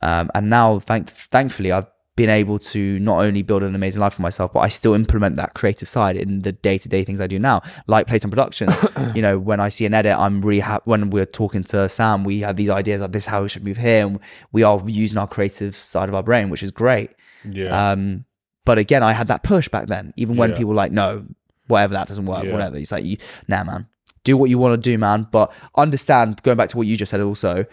Um, 0.00 0.30
and 0.34 0.48
now, 0.50 0.78
thank 0.80 1.08
thankfully, 1.08 1.72
I've 1.72 1.86
been 2.14 2.28
able 2.28 2.58
to 2.58 2.98
not 2.98 3.24
only 3.24 3.42
build 3.42 3.62
an 3.62 3.74
amazing 3.74 4.00
life 4.00 4.14
for 4.14 4.22
myself, 4.22 4.52
but 4.52 4.60
I 4.60 4.68
still 4.68 4.92
implement 4.92 5.36
that 5.36 5.54
creative 5.54 5.88
side 5.88 6.14
in 6.16 6.42
the 6.42 6.52
day 6.52 6.76
to 6.76 6.88
day 6.88 7.04
things 7.04 7.20
I 7.22 7.26
do 7.26 7.38
now, 7.38 7.62
like 7.86 8.06
Playtime 8.06 8.30
Productions. 8.30 8.70
you 9.14 9.22
know, 9.22 9.38
when 9.38 9.60
I 9.60 9.70
see 9.70 9.86
an 9.86 9.94
edit, 9.94 10.14
I'm 10.18 10.42
really 10.42 10.60
happy. 10.60 10.82
When 10.84 11.08
we're 11.08 11.24
talking 11.24 11.64
to 11.64 11.88
Sam, 11.88 12.22
we 12.24 12.40
have 12.40 12.56
these 12.56 12.68
ideas 12.68 13.00
like 13.00 13.12
this, 13.12 13.22
is 13.22 13.26
how 13.28 13.42
we 13.42 13.48
should 13.48 13.64
move 13.64 13.78
here, 13.78 14.06
and 14.06 14.18
we 14.52 14.62
are 14.62 14.82
using 14.86 15.16
our 15.18 15.26
creative 15.26 15.74
side 15.74 16.08
of 16.10 16.14
our 16.14 16.22
brain, 16.22 16.50
which 16.50 16.62
is 16.62 16.70
great. 16.70 17.10
yeah. 17.50 17.92
Um, 17.92 18.26
but 18.64 18.78
again, 18.78 19.02
I 19.02 19.12
had 19.14 19.26
that 19.28 19.42
push 19.42 19.68
back 19.68 19.88
then, 19.88 20.12
even 20.16 20.36
when 20.36 20.50
Yeah. 20.50 20.56
people 20.56 20.68
were 20.70 20.76
like, 20.76 20.92
no, 20.92 21.24
whatever, 21.66 21.94
that 21.94 22.08
doesn't 22.08 22.26
work, 22.26 22.44
Yeah. 22.44 22.52
whatever. 22.52 22.76
It's 22.76 22.92
like, 22.92 23.04
you, 23.04 23.16
nah, 23.48 23.64
man, 23.64 23.88
do 24.22 24.36
what 24.36 24.50
you 24.50 24.58
want 24.58 24.74
to 24.80 24.90
do, 24.90 24.96
man. 24.98 25.26
But 25.32 25.50
understand, 25.76 26.42
going 26.42 26.56
back 26.58 26.68
to 26.68 26.76
what 26.76 26.86
you 26.86 26.96
just 26.96 27.10
said 27.10 27.20
also, 27.22 27.64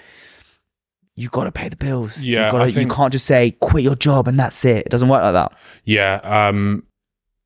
you 1.19 1.27
got 1.29 1.43
to 1.43 1.51
pay 1.51 1.67
the 1.67 1.75
bills. 1.75 2.21
Yeah, 2.21 2.45
you, 2.45 2.51
gotta, 2.51 2.65
think- 2.71 2.89
you 2.89 2.95
can't 2.95 3.11
just 3.11 3.25
say, 3.25 3.51
quit 3.59 3.83
your 3.83 3.95
job 3.95 4.27
and 4.27 4.39
that's 4.39 4.63
it. 4.63 4.85
It 4.85 4.89
doesn't 4.89 5.09
work 5.09 5.21
like 5.21 5.33
that. 5.33 5.51
Yeah. 5.83 6.21
Um, 6.23 6.85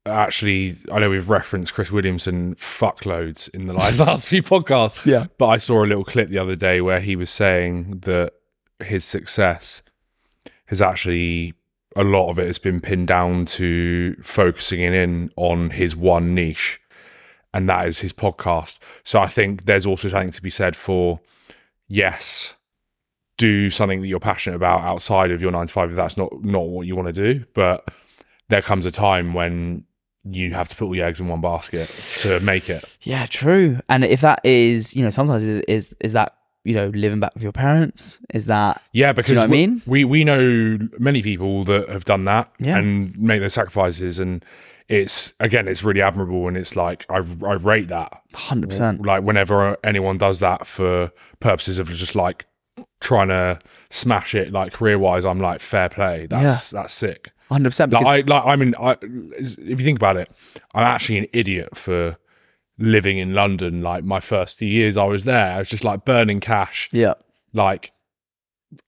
actually, 0.06 0.76
I 0.92 1.00
know 1.00 1.10
we've 1.10 1.30
referenced 1.30 1.74
Chris 1.74 1.92
Williamson 1.92 2.54
fuckloads 2.56 3.50
in 3.50 3.66
the 3.66 3.74
like, 3.74 3.98
last 3.98 4.28
few 4.34 4.44
podcasts. 4.44 5.04
Yeah. 5.06 5.26
But 5.40 5.48
I 5.48 5.58
saw 5.58 5.84
a 5.84 5.88
little 5.88 6.04
clip 6.04 6.30
the 6.30 6.38
other 6.38 6.56
day 6.56 6.82
where 6.82 7.00
he 7.00 7.16
was 7.16 7.32
saying 7.32 8.02
that 8.02 8.34
his 8.80 9.06
success 9.06 9.82
has 10.68 10.82
actually 10.82 11.54
a 11.96 12.04
lot 12.04 12.30
of 12.30 12.38
it 12.40 12.48
has 12.48 12.60
been 12.60 12.80
pinned 12.82 13.08
down 13.08 13.46
to 13.46 14.16
focusing 14.22 14.82
in 14.82 15.32
on 15.36 15.72
his 15.72 15.96
one 15.96 16.36
niche, 16.36 16.80
and 17.54 17.68
that 17.70 17.88
is 17.88 18.00
his 18.00 18.14
podcast. 18.14 18.78
So 19.04 19.20
I 19.20 19.28
think 19.28 19.66
there's 19.66 19.86
also 19.86 20.10
something 20.10 20.32
to 20.32 20.42
be 20.42 20.50
said 20.50 20.76
for 20.76 21.20
yes, 21.88 22.56
do 23.48 23.70
something 23.70 24.00
that 24.02 24.08
you're 24.08 24.20
passionate 24.32 24.56
about 24.56 24.80
outside 24.82 25.30
of 25.32 25.42
your 25.42 25.52
nine 25.52 25.68
to 25.68 25.74
five 25.74 25.90
if 25.90 25.96
that's 25.96 26.18
not 26.18 26.30
not 26.44 26.66
what 26.74 26.88
you 26.88 26.96
want 26.96 27.08
to 27.14 27.18
do, 27.34 27.46
but 27.54 27.78
there 28.50 28.62
comes 28.62 28.86
a 28.86 28.92
time 28.92 29.34
when 29.34 29.84
you 30.40 30.54
have 30.54 30.70
to 30.70 30.76
put 30.78 30.86
all 30.86 30.96
your 30.96 31.06
eggs 31.06 31.20
in 31.20 31.28
one 31.28 31.42
basket 31.42 31.88
to 32.22 32.40
make 32.42 32.70
it. 32.70 32.84
Yeah, 33.02 33.26
true. 33.26 33.80
And 33.90 34.06
if 34.06 34.22
that 34.22 34.40
is, 34.44 34.96
you 34.96 35.04
know, 35.04 35.10
sometimes 35.10 35.44
is 35.44 35.62
is, 35.68 35.96
is 36.00 36.14
that 36.14 36.30
you 36.64 36.74
know 36.74 36.88
living 37.06 37.20
back 37.20 37.34
with 37.34 37.44
your 37.44 37.52
parents? 37.52 38.18
Is 38.34 38.46
that 38.46 38.82
Yeah, 38.94 39.12
because 39.14 39.34
know 39.36 39.42
what 39.42 39.48
I 39.50 39.52
we- 39.52 39.68
mean? 39.68 39.82
we 39.86 40.00
we 40.06 40.24
know 40.24 40.78
many 41.00 41.22
people 41.22 41.64
that 41.66 41.90
have 41.90 42.06
done 42.06 42.24
that 42.26 42.50
Yeah. 42.60 42.78
and 42.78 43.18
make 43.18 43.42
those 43.42 43.54
sacrifices, 43.54 44.18
and 44.20 44.46
it's 44.88 45.34
again, 45.40 45.68
it's 45.68 45.84
really 45.84 46.02
admirable, 46.02 46.48
and 46.48 46.56
it's 46.56 46.76
like 46.76 47.06
I 47.10 47.18
I 47.46 47.54
rate 47.72 47.90
that. 47.90 48.10
hundred 48.34 48.70
percent? 48.70 49.02
Like 49.06 49.24
whenever 49.24 49.78
anyone 49.84 50.18
does 50.18 50.40
that 50.40 50.66
for 50.68 51.12
purposes 51.40 51.80
of 51.80 51.90
just 51.90 52.16
like 52.16 52.46
trying 53.04 53.28
to 53.28 53.60
smash 53.90 54.34
it, 54.34 54.52
like 54.52 54.74
career 54.74 54.98
wise, 54.98 55.26
I'm 55.26 55.40
like 55.40 55.60
fair 55.60 55.90
play. 55.90 56.26
That's 56.28 56.72
that's 56.72 56.94
sick. 56.94 57.32
Hundred 57.50 57.70
percent. 57.70 57.94
Like 57.94 58.06
I 58.06 58.22
like 58.22 58.46
I 58.46 58.56
mean, 58.56 58.74
I, 58.80 58.98
if 59.02 59.60
you 59.60 59.86
think 59.86 60.00
about 60.00 60.18
it, 60.18 60.30
I'm 60.74 60.84
actually 60.84 61.20
an 61.20 61.28
idiot 61.34 61.78
for 61.78 62.18
living 62.80 63.18
in 63.20 63.34
London. 63.34 63.82
Like 63.82 64.04
my 64.04 64.20
first 64.20 64.58
few 64.58 64.68
years 64.68 64.98
I 64.98 65.04
was 65.04 65.26
there, 65.26 65.54
I 65.54 65.60
was 65.60 65.70
just 65.70 65.84
like 65.84 66.06
burning 66.06 66.40
cash 66.40 66.90
yeah, 66.92 67.14
like 67.54 67.92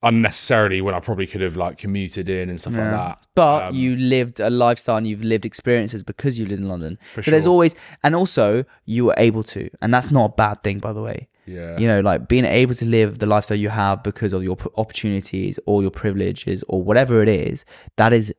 unnecessarily 0.04 0.82
when 0.82 0.96
I 0.96 1.00
probably 1.00 1.28
could 1.28 1.42
have 1.42 1.56
like 1.56 1.78
commuted 1.78 2.30
in 2.30 2.50
and 2.50 2.60
stuff 2.60 2.74
like 2.74 2.84
that. 2.84 3.24
But 3.36 3.70
Um, 3.70 3.76
you 3.76 3.96
lived 3.96 4.40
a 4.40 4.50
lifestyle 4.50 4.98
and 4.98 5.08
you've 5.08 5.24
lived 5.24 5.46
experiences 5.46 6.04
because 6.04 6.40
you 6.40 6.46
live 6.46 6.60
in 6.60 6.68
London. 6.68 6.98
For 7.14 7.24
so 7.24 7.32
there's 7.32 7.48
always, 7.48 7.76
and 8.04 8.16
also 8.16 8.66
you 8.86 9.06
were 9.06 9.16
able 9.18 9.44
to, 9.44 9.70
and 9.82 9.94
that's 9.94 10.12
not 10.12 10.26
a 10.32 10.34
bad 10.34 10.64
thing, 10.64 10.80
by 10.80 10.94
the 10.94 11.02
way. 11.02 11.28
Yeah. 11.46 11.78
You 11.78 11.88
know, 11.88 12.00
like 12.00 12.28
being 12.28 12.46
able 12.46 12.74
to 12.76 12.86
live 12.86 13.20
the 13.20 13.28
lifestyle 13.28 13.58
you 13.58 13.70
have 13.70 14.02
because 14.04 14.34
of 14.34 14.44
your 14.44 14.56
p- 14.56 14.70
opportunities 14.78 15.60
or 15.66 15.82
your 15.82 15.92
privileges 15.92 16.64
or 16.68 16.82
whatever 16.82 17.22
it 17.22 17.30
is, 17.30 17.66
that 17.98 18.14
is 18.14 18.34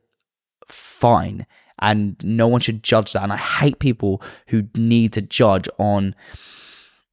fine. 0.67 1.45
And 1.79 2.17
no 2.23 2.47
one 2.47 2.59
should 2.59 2.83
judge 2.83 3.13
that. 3.13 3.23
And 3.23 3.31
I 3.31 3.37
hate 3.37 3.79
people 3.79 4.21
who 4.47 4.63
need 4.75 5.13
to 5.13 5.21
judge 5.21 5.69
on, 5.77 6.15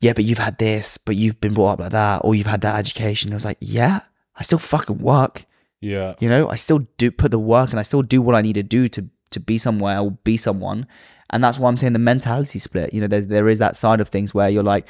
yeah, 0.01 0.15
but 0.15 0.25
you've 0.25 0.39
had 0.39 0.59
this, 0.59 0.99
but 0.99 1.17
you've 1.17 1.41
been 1.41 1.55
brought 1.55 1.75
up 1.75 1.81
like 1.81 1.91
that, 1.91 2.23
or 2.25 2.35
you've 2.35 2.47
had 2.47 2.63
that 2.63 2.77
education. 2.79 3.31
I 3.31 3.35
was 3.35 3.45
like, 3.45 3.59
yeah, 3.61 4.01
I 4.37 4.43
still 4.43 4.59
fucking 4.59 4.99
work. 4.99 5.45
yeah. 5.81 6.15
You 6.21 6.29
know, 6.29 6.49
I 6.49 6.57
still 6.57 6.87
do 6.99 7.11
put 7.11 7.31
the 7.31 7.39
work 7.39 7.71
and 7.71 7.79
I 7.79 7.83
still 7.83 8.03
do 8.03 8.21
what 8.23 8.35
I 8.35 8.41
need 8.43 8.55
to 8.55 8.63
do 8.63 8.89
to 8.89 9.09
to 9.31 9.41
be 9.41 9.59
somewhere 9.59 9.99
or 9.99 10.13
be 10.13 10.37
someone. 10.37 10.87
And 11.31 11.43
that's 11.43 11.59
why 11.59 11.69
I'm 11.69 11.77
saying 11.77 11.95
the 11.95 11.99
mentality 11.99 12.59
split. 12.61 12.95
You 12.95 13.01
know, 13.01 13.09
there's 13.09 13.27
there 13.27 13.49
is 13.49 13.59
that 13.59 13.75
side 13.77 14.01
of 14.01 14.09
things 14.09 14.33
where 14.35 14.49
you're 14.49 14.63
like, 14.63 14.89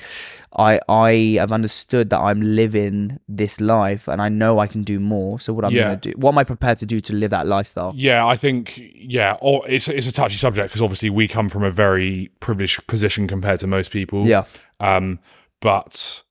I 0.56 0.78
I 0.88 1.36
have 1.38 1.52
understood 1.52 2.10
that 2.10 2.18
I'm 2.20 2.40
living 2.42 3.18
this 3.28 3.60
life 3.60 4.08
and 4.08 4.20
I 4.20 4.28
know 4.28 4.58
I 4.58 4.66
can 4.66 4.82
do 4.82 5.00
more. 5.00 5.40
So 5.40 5.52
what 5.54 5.64
I'm 5.64 5.72
Yeah. 5.72 5.84
gonna 5.84 5.96
do 5.96 6.12
what 6.16 6.32
am 6.32 6.38
I 6.38 6.44
prepared 6.44 6.78
to 6.78 6.86
do 6.86 7.00
to 7.00 7.12
live 7.14 7.30
that 7.30 7.46
lifestyle? 7.46 7.92
Yeah, 7.96 8.26
I 8.26 8.36
think 8.36 8.78
yeah, 8.94 9.36
or 9.40 9.62
it's 9.68 9.88
it's 9.88 10.06
a 10.06 10.12
touchy 10.12 10.36
subject 10.36 10.68
because 10.68 10.82
obviously 10.82 11.08
we 11.10 11.28
come 11.28 11.48
from 11.48 11.62
a 11.64 11.70
very 11.70 12.30
privileged 12.40 12.86
position 12.86 13.26
compared 13.28 13.60
to 13.60 13.66
most 13.66 13.90
people. 13.90 14.26
Yeah. 14.26 14.44
Um, 14.80 15.20
but 15.60 16.23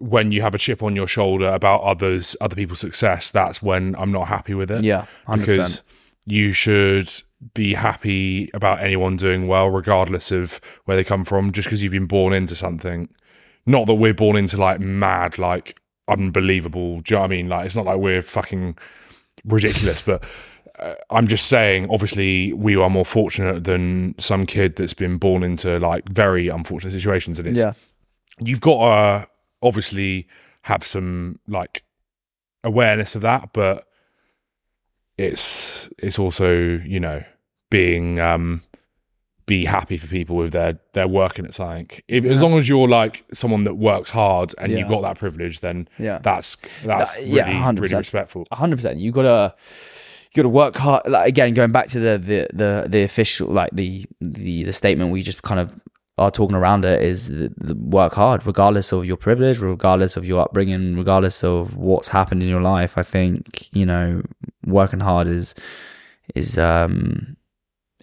when 0.00 0.32
you 0.32 0.40
have 0.42 0.54
a 0.54 0.58
chip 0.58 0.82
on 0.82 0.96
your 0.96 1.06
shoulder 1.06 1.46
about 1.48 1.82
others, 1.82 2.34
other 2.40 2.56
people's 2.56 2.80
success, 2.80 3.30
that's 3.30 3.62
when 3.62 3.94
I'm 3.96 4.10
not 4.10 4.26
happy 4.28 4.54
with 4.54 4.70
it. 4.70 4.82
Yeah. 4.82 5.06
100%. 5.28 5.38
because 5.40 5.82
you 6.26 6.52
should 6.52 7.10
be 7.54 7.74
happy 7.74 8.50
about 8.54 8.80
anyone 8.80 9.16
doing 9.16 9.46
well, 9.46 9.68
regardless 9.68 10.30
of 10.32 10.60
where 10.86 10.96
they 10.96 11.04
come 11.04 11.24
from, 11.24 11.52
just 11.52 11.66
because 11.66 11.82
you've 11.82 11.92
been 11.92 12.06
born 12.06 12.32
into 12.32 12.54
something. 12.56 13.08
Not 13.66 13.86
that 13.86 13.94
we're 13.94 14.14
born 14.14 14.36
into 14.36 14.56
like 14.56 14.80
mad, 14.80 15.38
like 15.38 15.78
unbelievable. 16.08 17.00
Do 17.00 17.14
you 17.14 17.16
know 17.16 17.20
what 17.20 17.26
I 17.26 17.36
mean? 17.36 17.48
Like, 17.48 17.66
it's 17.66 17.76
not 17.76 17.84
like 17.86 17.98
we're 17.98 18.22
fucking 18.22 18.76
ridiculous, 19.44 20.02
but 20.02 20.24
uh, 20.78 20.94
I'm 21.10 21.26
just 21.26 21.46
saying, 21.46 21.88
obviously, 21.90 22.52
we 22.52 22.76
are 22.76 22.90
more 22.90 23.04
fortunate 23.06 23.64
than 23.64 24.14
some 24.18 24.44
kid 24.46 24.76
that's 24.76 24.94
been 24.94 25.18
born 25.18 25.42
into 25.42 25.78
like 25.78 26.08
very 26.08 26.48
unfortunate 26.48 26.92
situations. 26.92 27.38
And 27.38 27.48
it's, 27.48 27.58
Yeah. 27.58 27.72
you've 28.38 28.60
got 28.60 28.78
to 29.22 29.28
obviously 29.62 30.26
have 30.62 30.86
some 30.86 31.38
like 31.48 31.82
awareness 32.64 33.14
of 33.14 33.22
that, 33.22 33.52
but 33.52 33.86
it's 35.18 35.88
it's 35.98 36.18
also 36.18 36.50
you 36.84 36.98
know 37.00 37.22
being 37.70 38.18
um 38.18 38.62
be 39.46 39.64
happy 39.64 39.96
for 39.96 40.06
people 40.06 40.40
if 40.42 40.52
they're 40.52 40.78
they're 40.92 41.08
working 41.08 41.44
at 41.44 41.54
something. 41.54 41.90
If, 42.06 42.24
As 42.24 42.40
long 42.40 42.56
as 42.56 42.68
you're 42.68 42.88
like 42.88 43.24
someone 43.32 43.64
that 43.64 43.74
works 43.74 44.10
hard 44.10 44.54
and 44.58 44.70
Yeah. 44.70 44.78
you've 44.78 44.88
got 44.88 45.02
that 45.02 45.18
privilege, 45.18 45.58
then 45.60 45.88
Yeah. 45.98 46.18
that's 46.22 46.56
that's 46.84 47.18
Uh, 47.18 47.22
really 47.22 47.36
yeah, 47.36 47.50
100%. 47.72 47.80
really 47.80 47.96
respectful. 47.96 48.46
hundred 48.52 48.76
percent. 48.76 49.00
You 49.00 49.10
gotta 49.10 49.54
you 50.32 50.42
gotta 50.42 50.48
work 50.48 50.76
hard. 50.76 51.02
Like 51.08 51.28
again, 51.28 51.52
going 51.54 51.72
back 51.72 51.88
to 51.88 51.98
the 51.98 52.16
the 52.18 52.46
the, 52.52 52.86
the 52.88 53.02
official 53.02 53.48
like 53.48 53.70
the, 53.72 54.06
the 54.20 54.62
the 54.64 54.72
statement 54.72 55.10
we 55.10 55.22
just 55.22 55.42
kind 55.42 55.58
of 55.58 55.74
are 56.20 56.30
talking 56.30 56.54
around 56.54 56.84
it 56.84 57.02
is 57.02 57.28
the, 57.28 57.50
the 57.56 57.74
work 57.74 58.12
hard, 58.12 58.46
regardless 58.46 58.92
of 58.92 59.06
your 59.06 59.16
privilege, 59.16 59.58
regardless 59.58 60.18
of 60.18 60.26
your 60.26 60.42
upbringing, 60.42 60.96
regardless 60.96 61.42
of 61.42 61.76
what's 61.76 62.08
happened 62.08 62.42
in 62.42 62.48
your 62.48 62.60
life. 62.60 62.98
I 62.98 63.02
think 63.02 63.68
you 63.72 63.86
know 63.86 64.22
working 64.66 65.00
hard 65.00 65.26
is 65.26 65.54
is 66.34 66.58
um 66.58 67.36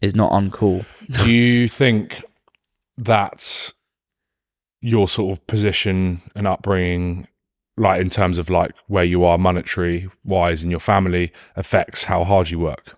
is 0.02 0.16
not 0.16 0.32
uncool. 0.32 0.84
Do 1.12 1.32
you 1.32 1.68
think 1.68 2.24
that 2.98 3.72
your 4.82 5.08
sort 5.08 5.38
of 5.38 5.46
position 5.46 6.22
and 6.36 6.48
upbringing, 6.48 7.28
like 7.78 8.02
in 8.02 8.10
terms 8.10 8.40
of 8.40 8.50
like 8.50 8.72
where 8.88 9.04
you 9.04 9.26
are 9.26 9.38
monetary 9.38 10.10
wise 10.26 10.64
in 10.64 10.72
your 10.72 10.80
family, 10.80 11.32
affects 11.56 12.06
how 12.06 12.24
hard 12.24 12.50
you 12.50 12.58
work? 12.58 12.98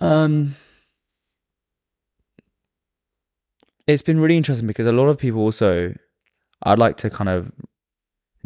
Um, 0.00 0.54
it's 3.88 4.02
been 4.02 4.20
really 4.20 4.36
interesting 4.36 4.66
because 4.68 4.86
a 4.86 4.92
lot 4.92 5.08
of 5.08 5.18
people 5.18 5.40
also, 5.40 5.94
I'd 6.62 6.78
like 6.78 6.96
to 6.98 7.10
kind 7.10 7.28
of 7.28 7.50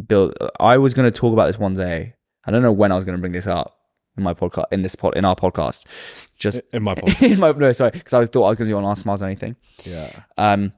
build. 0.06 0.34
I 0.58 0.78
was 0.78 0.94
going 0.94 1.10
to 1.10 1.16
talk 1.16 1.32
about 1.34 1.46
this 1.48 1.58
one 1.58 1.74
day. 1.74 2.14
I 2.46 2.50
don't 2.50 2.62
know 2.62 2.72
when 2.72 2.92
I 2.92 2.96
was 2.96 3.04
going 3.04 3.16
to 3.16 3.20
bring 3.20 3.32
this 3.32 3.46
up 3.46 3.76
in 4.16 4.22
my 4.22 4.34
podcast, 4.34 4.64
in 4.72 4.82
this 4.82 4.94
pod, 4.94 5.16
in 5.16 5.24
our 5.24 5.36
podcast. 5.36 5.86
Just 6.38 6.60
In 6.72 6.82
my 6.82 6.94
podcast. 6.96 7.32
in 7.32 7.40
my 7.40 7.52
no, 7.52 7.72
sorry, 7.72 7.90
because 7.90 8.14
I 8.14 8.24
thought 8.24 8.44
I 8.44 8.48
was 8.50 8.56
going 8.56 8.68
to 8.68 8.72
do 8.72 8.76
on 8.78 8.84
Ask 8.84 9.04
Miles 9.04 9.22
or 9.22 9.26
anything. 9.26 9.56
yeah. 9.84 10.10
Um, 10.38 10.72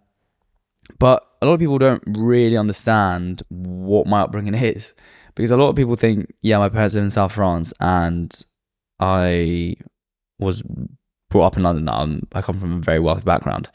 but 0.98 1.27
a 1.40 1.46
lot 1.46 1.55
of 1.55 1.61
people 1.61 1.79
don't 1.79 2.03
really 2.07 2.57
understand 2.57 3.42
what 3.48 4.07
my 4.07 4.20
upbringing 4.20 4.55
is 4.55 4.94
because 5.35 5.50
a 5.50 5.57
lot 5.57 5.68
of 5.70 5.77
people 5.77 5.96
think, 5.96 6.33
yeah, 6.42 6.59
my 6.59 6.68
parents 6.68 6.94
live 6.94 7.05
in 7.05 7.11
South 7.11 7.33
France 7.33 7.72
and 7.81 8.35
I 9.00 9.77
was 10.38 10.62
brought 11.31 11.46
up 11.46 11.57
in 11.57 11.62
London. 11.62 11.88
Um, 11.88 12.22
I 12.35 12.42
come 12.42 12.61
from 12.61 12.74
a 12.74 12.81
very 12.81 12.98
wealthy 13.00 13.22
background. 13.24 13.70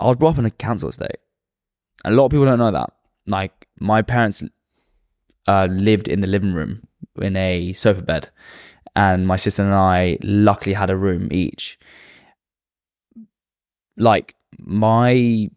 I 0.00 0.08
was 0.08 0.16
brought 0.16 0.34
up 0.34 0.38
in 0.38 0.44
a 0.44 0.50
council 0.50 0.88
estate. 0.88 1.18
A 2.04 2.10
lot 2.10 2.26
of 2.26 2.30
people 2.30 2.46
don't 2.46 2.58
know 2.58 2.70
that. 2.70 2.90
Like 3.26 3.66
my 3.78 4.02
parents 4.02 4.42
uh, 5.46 5.68
lived 5.70 6.08
in 6.08 6.20
the 6.20 6.26
living 6.26 6.52
room 6.52 6.86
in 7.20 7.36
a 7.36 7.72
sofa 7.72 8.02
bed, 8.02 8.30
and 8.96 9.26
my 9.26 9.36
sister 9.36 9.62
and 9.62 9.74
I 9.74 10.18
luckily 10.22 10.74
had 10.74 10.90
a 10.90 10.96
room 10.96 11.28
each 11.30 11.78
like 13.96 14.34
my 14.58 15.50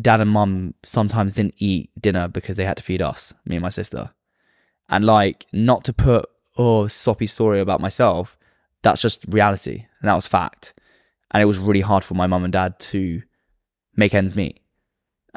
dad 0.00 0.20
and 0.20 0.30
mum 0.30 0.74
sometimes 0.84 1.34
didn't 1.34 1.54
eat 1.58 1.90
dinner 2.00 2.28
because 2.28 2.56
they 2.56 2.64
had 2.64 2.76
to 2.76 2.82
feed 2.82 3.02
us, 3.02 3.34
me 3.44 3.56
and 3.56 3.62
my 3.62 3.68
sister. 3.68 4.10
And 4.88 5.04
like 5.04 5.46
not 5.52 5.84
to 5.84 5.92
put 5.92 6.28
oh 6.56 6.88
soppy 6.88 7.26
story 7.26 7.60
about 7.60 7.80
myself, 7.80 8.38
that's 8.82 9.02
just 9.02 9.24
reality. 9.28 9.86
And 10.00 10.08
that 10.08 10.14
was 10.14 10.26
fact. 10.26 10.74
And 11.30 11.42
it 11.42 11.46
was 11.46 11.58
really 11.58 11.82
hard 11.82 12.04
for 12.04 12.14
my 12.14 12.26
mum 12.26 12.44
and 12.44 12.52
dad 12.52 12.78
to 12.80 13.22
make 13.98 14.14
ends 14.14 14.34
meet. 14.34 14.60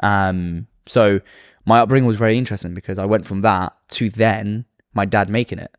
Um 0.02 0.66
so 0.86 1.20
my 1.66 1.80
upbringing 1.80 2.06
was 2.08 2.16
very 2.16 2.36
interesting 2.38 2.72
because 2.74 2.98
I 2.98 3.04
went 3.04 3.26
from 3.26 3.42
that 3.42 3.74
to 3.90 4.08
then 4.08 4.64
my 4.94 5.04
dad 5.04 5.28
making 5.28 5.58
it. 5.58 5.72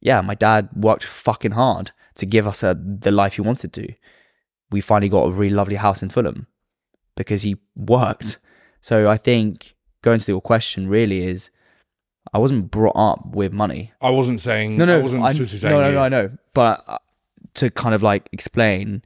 Yeah, 0.00 0.20
my 0.20 0.34
dad 0.34 0.68
worked 0.76 1.04
fucking 1.04 1.52
hard 1.52 1.92
to 2.16 2.26
give 2.26 2.46
us 2.46 2.62
a, 2.62 2.74
the 2.74 3.10
life 3.10 3.34
he 3.34 3.40
wanted 3.40 3.72
to 3.72 3.94
we 4.70 4.80
finally 4.80 5.08
got 5.08 5.24
a 5.28 5.30
really 5.30 5.54
lovely 5.54 5.76
house 5.76 6.02
in 6.02 6.10
Fulham 6.10 6.46
because 7.16 7.42
he 7.42 7.56
worked. 7.76 8.38
So 8.80 9.08
I 9.08 9.16
think 9.16 9.74
going 10.02 10.18
to 10.20 10.32
your 10.32 10.40
question 10.40 10.88
really 10.88 11.24
is 11.24 11.50
I 12.32 12.38
wasn't 12.38 12.70
brought 12.70 12.96
up 12.96 13.34
with 13.34 13.52
money. 13.52 13.92
I 14.00 14.10
wasn't 14.10 14.40
saying. 14.40 14.76
No, 14.76 14.84
no, 14.84 14.98
I 14.98 15.02
wasn't 15.02 15.22
I'm- 15.22 15.32
specifically 15.32 15.68
no, 15.70 15.76
saying. 15.76 15.82
no, 15.82 15.88
you. 15.88 15.94
no, 15.94 16.02
I 16.02 16.08
know. 16.08 16.30
But 16.54 16.84
uh, 16.88 16.98
to 17.54 17.70
kind 17.70 17.94
of 17.94 18.02
like 18.02 18.28
explain 18.32 19.02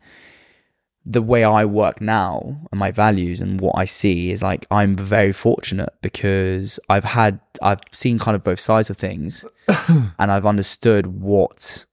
the 1.11 1.23
way 1.23 1.43
I 1.43 1.65
work 1.65 2.03
now 2.03 2.61
and 2.71 2.79
my 2.79 2.91
values 2.91 3.41
and 3.41 3.59
what 3.59 3.77
I 3.77 3.87
see 3.87 4.31
is 4.31 4.43
like 4.43 4.67
I'm 4.71 4.95
very 4.95 5.33
fortunate 5.33 5.95
because 6.03 6.79
I've 6.91 7.05
had 7.05 7.41
I've 7.63 7.81
seen 7.93 8.19
kind 8.19 8.35
of 8.35 8.45
both 8.45 8.61
sides 8.61 8.91
of 8.91 8.99
things 8.99 9.43
and 10.19 10.31
I've 10.31 10.45
understood 10.45 11.07
what 11.07 11.87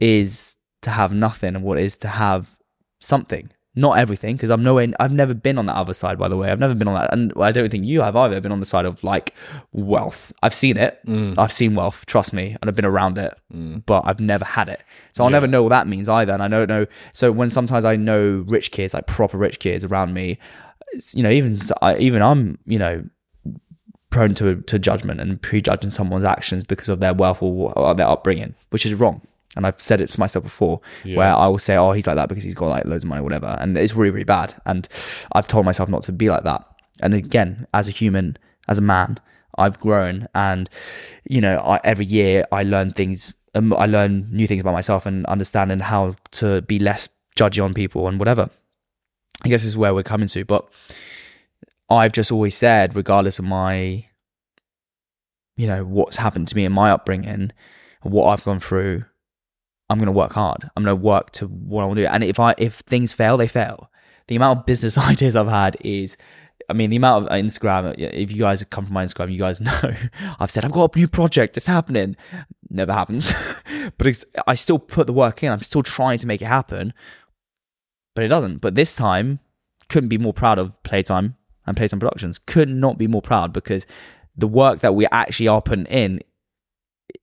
is 0.00 0.56
to 0.82 0.90
have 0.90 1.12
nothing 1.12 1.54
and 1.54 1.62
what 1.62 1.78
is 1.78 1.96
to 1.98 2.08
have 2.08 2.56
something. 3.00 3.52
Not 3.74 3.98
everything, 3.98 4.36
because 4.36 4.50
I'm 4.50 4.62
nowhere. 4.62 4.88
I've 5.00 5.12
never 5.12 5.32
been 5.32 5.56
on 5.56 5.64
that 5.64 5.76
other 5.76 5.94
side, 5.94 6.18
by 6.18 6.28
the 6.28 6.36
way. 6.36 6.50
I've 6.50 6.58
never 6.58 6.74
been 6.74 6.88
on 6.88 6.94
that, 6.94 7.10
and 7.10 7.32
I 7.40 7.52
don't 7.52 7.70
think 7.70 7.86
you 7.86 8.02
have 8.02 8.14
either. 8.16 8.38
Been 8.38 8.52
on 8.52 8.60
the 8.60 8.66
side 8.66 8.84
of 8.84 9.02
like 9.02 9.34
wealth. 9.72 10.30
I've 10.42 10.52
seen 10.52 10.76
it. 10.76 11.00
Mm. 11.06 11.38
I've 11.38 11.52
seen 11.52 11.74
wealth. 11.74 12.04
Trust 12.04 12.34
me, 12.34 12.54
and 12.60 12.68
I've 12.68 12.76
been 12.76 12.84
around 12.84 13.16
it, 13.16 13.34
mm. 13.50 13.82
but 13.86 14.02
I've 14.04 14.20
never 14.20 14.44
had 14.44 14.68
it. 14.68 14.82
So 15.12 15.24
I'll 15.24 15.30
never 15.30 15.46
know 15.46 15.62
what 15.62 15.70
that 15.70 15.86
means 15.88 16.06
either. 16.08 16.34
And 16.34 16.42
I 16.42 16.48
don't 16.48 16.68
know. 16.68 16.86
So 17.14 17.32
when 17.32 17.50
sometimes 17.50 17.86
I 17.86 17.96
know 17.96 18.44
rich 18.46 18.72
kids, 18.72 18.92
like 18.92 19.06
proper 19.06 19.38
rich 19.38 19.58
kids 19.58 19.86
around 19.86 20.12
me, 20.12 20.38
you 21.12 21.22
know, 21.22 21.30
even 21.30 21.62
I, 21.80 21.96
even 21.96 22.20
I'm, 22.20 22.58
you 22.66 22.78
know, 22.78 23.04
prone 24.10 24.34
to 24.34 24.60
to 24.60 24.78
judgment 24.78 25.18
and 25.18 25.40
prejudging 25.40 25.92
someone's 25.92 26.26
actions 26.26 26.64
because 26.64 26.90
of 26.90 27.00
their 27.00 27.14
wealth 27.14 27.42
or, 27.42 27.72
or 27.78 27.94
their 27.94 28.06
upbringing, 28.06 28.54
which 28.68 28.84
is 28.84 28.92
wrong. 28.92 29.22
And 29.56 29.66
I've 29.66 29.80
said 29.80 30.00
it 30.00 30.06
to 30.08 30.18
myself 30.20 30.42
before, 30.44 30.80
Yeah. 31.04 31.16
where 31.18 31.34
I 31.34 31.46
will 31.46 31.58
say, 31.58 31.76
"Oh, 31.76 31.92
he's 31.92 32.06
like 32.06 32.16
that 32.16 32.28
because 32.28 32.44
he's 32.44 32.54
got 32.54 32.70
like 32.70 32.84
loads 32.86 33.04
of 33.04 33.08
money, 33.08 33.20
or 33.20 33.24
whatever," 33.24 33.56
and 33.60 33.76
it's 33.76 33.94
really, 33.94 34.10
really 34.10 34.24
bad. 34.24 34.54
And 34.64 34.88
I've 35.32 35.46
told 35.48 35.66
myself 35.66 35.88
not 35.88 36.02
to 36.04 36.12
be 36.12 36.30
like 36.30 36.44
that. 36.44 36.64
And 37.02 37.12
again, 37.14 37.66
as 37.74 37.88
a 37.88 37.92
human, 37.92 38.36
as 38.68 38.78
a 38.78 38.82
man, 38.82 39.18
I've 39.58 39.78
grown, 39.78 40.28
and 40.34 40.70
you 41.28 41.40
know, 41.42 41.58
I, 41.58 41.80
every 41.84 42.06
year 42.06 42.46
I 42.50 42.62
learn 42.62 42.92
things. 42.92 43.34
Um, 43.54 43.74
I 43.74 43.84
learn 43.84 44.28
new 44.30 44.46
things 44.46 44.62
about 44.62 44.72
myself 44.72 45.04
and 45.04 45.26
understanding 45.26 45.80
how 45.80 46.16
to 46.32 46.62
be 46.62 46.78
less 46.78 47.10
judgy 47.36 47.62
on 47.62 47.74
people 47.74 48.08
and 48.08 48.18
whatever. 48.18 48.48
I 49.44 49.48
guess 49.50 49.60
this 49.60 49.68
is 49.68 49.76
where 49.76 49.92
we're 49.92 50.02
coming 50.02 50.28
to, 50.28 50.44
but 50.46 50.66
I've 51.90 52.12
just 52.12 52.32
always 52.32 52.56
said, 52.56 52.96
regardless 52.96 53.38
of 53.38 53.44
my, 53.44 54.06
you 55.56 55.66
know, 55.66 55.84
what's 55.84 56.16
happened 56.16 56.48
to 56.48 56.56
me 56.56 56.64
in 56.64 56.72
my 56.72 56.90
upbringing, 56.90 57.52
what 58.02 58.26
I've 58.28 58.44
gone 58.44 58.60
through, 58.60 59.04
I'm 59.92 59.98
going 59.98 60.06
to 60.06 60.12
work 60.12 60.32
hard. 60.32 60.70
I'm 60.74 60.84
going 60.84 60.96
to 60.96 61.02
work 61.02 61.32
to 61.32 61.46
what 61.46 61.82
I 61.82 61.86
want 61.86 61.98
to 61.98 62.04
do. 62.04 62.08
And 62.08 62.24
if 62.24 62.40
I 62.40 62.54
if 62.56 62.76
things 62.76 63.12
fail, 63.12 63.36
they 63.36 63.46
fail. 63.46 63.90
The 64.28 64.36
amount 64.36 64.60
of 64.60 64.66
business 64.66 64.96
ideas 65.12 65.36
I've 65.36 65.48
had 65.48 65.76
is, 65.80 66.16
I 66.70 66.72
mean, 66.72 66.88
the 66.88 66.96
amount 66.96 67.26
of 67.26 67.32
Instagram. 67.32 67.94
If 67.98 68.32
you 68.32 68.38
guys 68.38 68.60
have 68.60 68.70
come 68.70 68.86
from 68.86 68.94
my 68.94 69.04
Instagram, 69.04 69.30
you 69.30 69.38
guys 69.38 69.60
know 69.60 69.94
I've 70.40 70.50
said 70.50 70.64
I've 70.64 70.72
got 70.72 70.96
a 70.96 70.98
new 70.98 71.08
project. 71.08 71.58
It's 71.58 71.66
happening. 71.66 72.16
Never 72.70 72.92
happens. 72.92 73.34
but 73.98 74.06
it's, 74.06 74.24
I 74.46 74.54
still 74.54 74.78
put 74.78 75.06
the 75.06 75.12
work 75.12 75.42
in. 75.42 75.52
I'm 75.52 75.60
still 75.60 75.82
trying 75.82 76.18
to 76.20 76.26
make 76.26 76.40
it 76.40 76.46
happen. 76.46 76.94
But 78.14 78.24
it 78.24 78.28
doesn't. 78.28 78.58
But 78.58 78.74
this 78.74 78.96
time, 78.96 79.40
couldn't 79.90 80.08
be 80.08 80.18
more 80.18 80.32
proud 80.32 80.58
of 80.58 80.82
Playtime 80.84 81.36
and 81.66 81.76
Playtime 81.76 82.00
Productions. 82.00 82.38
Could 82.38 82.70
not 82.70 82.96
be 82.96 83.06
more 83.06 83.22
proud 83.22 83.52
because 83.52 83.86
the 84.34 84.48
work 84.48 84.80
that 84.80 84.94
we 84.94 85.06
actually 85.12 85.48
are 85.48 85.60
putting 85.60 85.84
in 85.86 86.20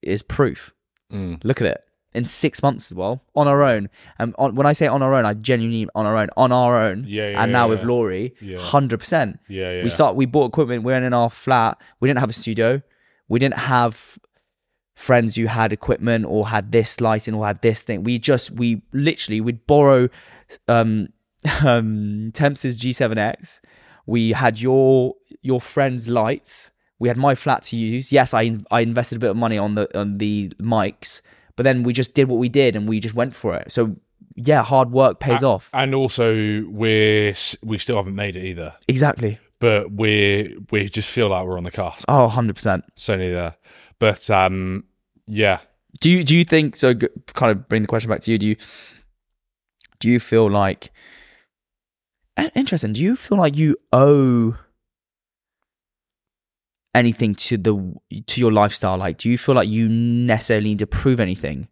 is 0.04 0.22
proof. 0.22 0.72
Mm. 1.12 1.44
Look 1.44 1.62
at 1.62 1.68
it. 1.68 1.84
In 2.16 2.26
six 2.26 2.64
months 2.64 2.92
as 2.92 2.96
well, 2.96 3.22
on 3.36 3.48
our 3.48 3.62
own. 3.64 3.88
And 4.18 4.34
on, 4.40 4.56
when 4.56 4.66
I 4.66 4.74
say 4.74 4.88
on 4.88 5.04
our 5.04 5.14
own, 5.14 5.26
I 5.26 5.36
genuinely 5.36 5.82
mean 5.82 5.90
on 5.94 6.08
our 6.08 6.18
own, 6.18 6.30
on 6.36 6.52
our 6.52 6.76
own. 6.84 7.06
Yeah, 7.08 7.30
yeah, 7.30 7.44
and 7.44 7.52
now 7.52 7.66
yeah, 7.66 7.70
with 7.70 7.80
yeah. 7.82 7.86
Laurie, 7.88 8.36
Yeah. 8.42 8.58
hundred 8.58 9.00
percent. 9.00 9.40
Yeah, 9.48 9.72
yeah. 9.74 9.84
We 9.84 9.90
start. 9.92 10.16
We 10.16 10.26
bought 10.26 10.48
equipment. 10.48 10.84
We 10.84 10.92
went 10.92 11.06
in 11.06 11.14
our 11.14 11.30
flat. 11.30 11.78
We 12.00 12.10
didn't 12.10 12.20
have 12.20 12.30
a 12.32 12.34
studio. 12.34 12.82
We 13.28 13.38
didn't 13.38 13.60
have 13.60 14.18
friends 14.96 15.36
who 15.36 15.46
had 15.46 15.72
equipment 15.72 16.26
or 16.26 16.48
had 16.50 16.72
this 16.72 17.00
lighting 17.00 17.34
or 17.36 17.46
had 17.46 17.62
this 17.62 17.82
thing. 17.84 18.04
We 18.04 18.18
just 18.18 18.52
we 18.52 18.82
literally 18.92 19.40
we'd 19.40 19.66
borrow 19.68 20.10
um 20.68 21.10
um 21.66 22.32
Temps's 22.34 22.76
G7X. 22.78 23.62
We 24.06 24.32
had 24.32 24.60
your 24.60 25.16
your 25.42 25.62
friend's 25.62 26.08
lights. 26.10 26.72
We 26.98 27.08
had 27.08 27.18
my 27.18 27.36
flat 27.36 27.62
to 27.64 27.78
use. 27.78 28.12
Yes, 28.12 28.34
I 28.34 28.58
I 28.72 28.82
invested 28.82 29.18
a 29.18 29.20
bit 29.20 29.30
of 29.30 29.38
money 29.38 29.58
on 29.58 29.76
the 29.76 29.98
on 29.98 30.18
the 30.18 30.50
mics, 30.60 31.22
but 31.60 31.64
then 31.64 31.84
we 31.84 31.92
just 31.92 32.14
did 32.14 32.30
what 32.30 32.40
we 32.40 32.48
did 32.48 32.78
and 32.78 32.88
we 32.88 33.02
just 33.02 33.14
went 33.16 33.36
for 33.36 33.54
it. 33.54 33.70
So 33.70 33.98
yeah, 34.36 34.64
hard 34.64 34.92
work 34.92 35.20
pays 35.20 35.44
off. 35.44 35.70
and 35.74 35.94
also 35.94 36.64
we're 36.70 37.36
we 37.62 37.78
still 37.78 37.98
haven't 37.98 38.16
made 38.16 38.38
it 38.38 38.46
either, 38.46 38.74
Exactly. 38.88 39.38
but 39.60 39.92
we 39.92 40.56
we 40.72 40.88
just 40.88 41.10
feel 41.10 41.28
like 41.28 41.46
we're 41.46 41.58
on 41.58 41.66
the 41.66 41.72
cusp. 41.72 42.06
Oh, 42.08 42.32
100%. 42.34 42.84
Certainly 42.96 43.32
there. 43.34 43.56
But 44.00 44.30
um, 44.30 44.86
yeah, 45.28 45.60
Do 46.00 46.10
you 46.10 46.24
do 46.24 46.34
you 46.34 46.46
think 46.46 46.78
so? 46.78 46.94
Kind 46.96 47.52
of 47.52 47.68
bring 47.68 47.82
the 47.82 47.88
question 47.90 48.10
back 48.10 48.22
to 48.22 48.32
you. 48.32 48.38
Do 48.38 48.46
you 48.46 48.56
do 50.00 50.08
you 50.08 50.20
feel 50.22 50.50
like 50.50 50.92
eh, 52.38 52.50
interesting? 52.56 52.94
Do 52.94 53.02
you 53.02 53.18
feel 53.18 53.38
like 53.38 53.58
you 53.58 53.76
owe 53.92 54.56
anything 56.96 57.36
to 57.36 57.58
the 57.58 57.94
to 58.28 58.42
your 58.42 58.52
lifestyle? 58.52 58.98
Like, 58.98 59.18
do 59.18 59.30
you 59.30 59.38
feel 59.38 59.56
like 59.56 59.68
you 59.68 59.88
necessarily 59.90 60.70
need 60.70 60.80
to 60.80 60.88
prove 60.88 61.20
anything? 61.20 61.68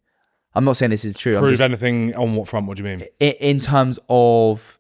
I'm 0.55 0.65
not 0.65 0.77
saying 0.77 0.91
this 0.91 1.05
is 1.05 1.15
true. 1.15 1.35
I'm 1.35 1.41
prove 1.41 1.51
just 1.51 1.63
anything 1.63 2.15
on 2.15 2.35
what 2.35 2.47
front? 2.47 2.67
What 2.67 2.77
do 2.77 2.83
you 2.83 2.89
mean? 2.89 3.07
in, 3.19 3.33
in 3.33 3.59
terms 3.59 3.99
of. 4.09 4.77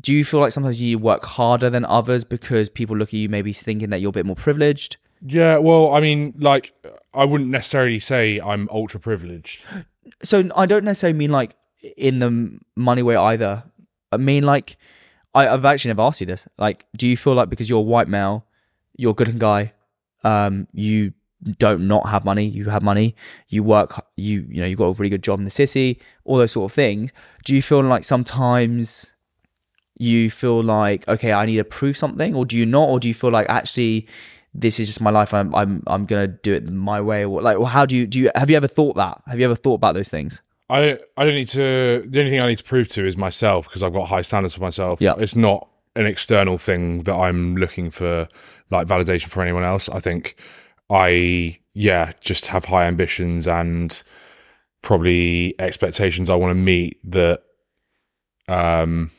Do 0.00 0.12
you 0.12 0.24
feel 0.24 0.38
like 0.38 0.52
sometimes 0.52 0.80
you 0.80 0.96
work 0.96 1.24
harder 1.24 1.68
than 1.70 1.84
others 1.84 2.22
because 2.22 2.68
people 2.68 2.96
look 2.96 3.08
at 3.08 3.14
you 3.14 3.28
maybe 3.28 3.52
thinking 3.52 3.90
that 3.90 4.00
you're 4.00 4.10
a 4.10 4.12
bit 4.12 4.26
more 4.26 4.36
privileged? 4.36 4.96
Yeah, 5.26 5.58
well, 5.58 5.92
I 5.92 5.98
mean, 5.98 6.34
like, 6.38 6.72
I 7.12 7.24
wouldn't 7.24 7.50
necessarily 7.50 7.98
say 7.98 8.40
I'm 8.40 8.68
ultra 8.70 9.00
privileged. 9.00 9.64
so 10.22 10.48
I 10.54 10.66
don't 10.66 10.84
necessarily 10.84 11.18
mean 11.18 11.32
like 11.32 11.56
in 11.96 12.18
the 12.18 12.58
money 12.76 13.02
way 13.02 13.16
either. 13.16 13.64
I 14.10 14.16
mean 14.16 14.44
like 14.44 14.76
I, 15.34 15.48
I've 15.48 15.64
actually 15.64 15.90
never 15.90 16.02
asked 16.02 16.20
you 16.20 16.26
this. 16.26 16.46
Like, 16.58 16.86
do 16.96 17.06
you 17.06 17.16
feel 17.16 17.34
like 17.34 17.50
because 17.50 17.68
you're 17.68 17.78
a 17.78 17.82
white 17.82 18.08
male, 18.08 18.46
you're 18.98 19.12
a 19.12 19.14
good 19.14 19.38
guy, 19.38 19.72
um, 20.24 20.66
you 20.72 21.14
don't 21.58 21.86
not 21.86 22.08
have 22.08 22.24
money, 22.24 22.44
you 22.44 22.66
have 22.66 22.82
money, 22.82 23.14
you 23.48 23.62
work, 23.62 24.04
you 24.16 24.44
you 24.50 24.60
know, 24.60 24.66
you've 24.66 24.78
got 24.78 24.88
a 24.88 24.92
really 24.92 25.08
good 25.08 25.22
job 25.22 25.38
in 25.38 25.46
the 25.46 25.50
city, 25.50 26.00
all 26.24 26.36
those 26.36 26.52
sort 26.52 26.70
of 26.70 26.74
things. 26.74 27.12
Do 27.44 27.54
you 27.54 27.62
feel 27.62 27.80
like 27.80 28.04
sometimes 28.04 29.12
you 29.96 30.30
feel 30.30 30.62
like 30.62 31.08
okay, 31.08 31.32
I 31.32 31.46
need 31.46 31.56
to 31.56 31.64
prove 31.64 31.96
something, 31.96 32.34
or 32.34 32.44
do 32.44 32.56
you 32.56 32.66
not, 32.66 32.88
or 32.90 33.00
do 33.00 33.08
you 33.08 33.14
feel 33.14 33.30
like 33.30 33.48
actually 33.48 34.06
this 34.52 34.80
is 34.80 34.88
just 34.88 35.00
my 35.00 35.10
life, 35.10 35.32
I'm 35.32 35.54
I'm 35.54 35.82
I'm 35.86 36.04
gonna 36.04 36.26
do 36.26 36.52
it 36.54 36.68
my 36.68 37.00
way, 37.00 37.24
or 37.24 37.40
like, 37.40 37.58
well, 37.58 37.66
how 37.66 37.86
do 37.86 37.96
you 37.96 38.06
do 38.06 38.18
you 38.18 38.30
have 38.34 38.50
you 38.50 38.56
ever 38.56 38.68
thought 38.68 38.96
that? 38.96 39.22
Have 39.26 39.38
you 39.38 39.44
ever 39.44 39.54
thought 39.54 39.74
about 39.74 39.94
those 39.94 40.08
things? 40.08 40.42
I 40.70 40.80
don't, 40.80 41.00
I 41.16 41.24
don't 41.24 41.34
need 41.34 41.48
to. 41.48 42.04
The 42.06 42.18
only 42.18 42.30
thing 42.30 42.40
I 42.40 42.48
need 42.48 42.58
to 42.58 42.64
prove 42.64 42.88
to 42.90 43.06
is 43.06 43.16
myself 43.16 43.66
because 43.66 43.82
I've 43.82 43.94
got 43.94 44.08
high 44.08 44.22
standards 44.22 44.54
for 44.54 44.60
myself. 44.60 45.00
Yeah. 45.00 45.14
it's 45.18 45.36
not 45.36 45.68
an 45.98 46.06
external 46.06 46.58
thing 46.58 47.00
that 47.00 47.14
I'm 47.14 47.56
looking 47.56 47.90
for, 47.90 48.28
like 48.70 48.86
validation 48.86 49.26
from 49.28 49.42
anyone 49.42 49.64
else. 49.64 49.88
I 49.88 49.98
think 49.98 50.36
I, 50.88 51.58
yeah, 51.74 52.12
just 52.20 52.46
have 52.46 52.64
high 52.64 52.84
ambitions 52.86 53.48
and 53.48 54.00
probably 54.80 55.56
expectations 55.58 56.30
I 56.30 56.36
want 56.36 56.52
to 56.52 56.54
meet. 56.54 57.00
That, 57.10 57.42
um, 58.46 59.10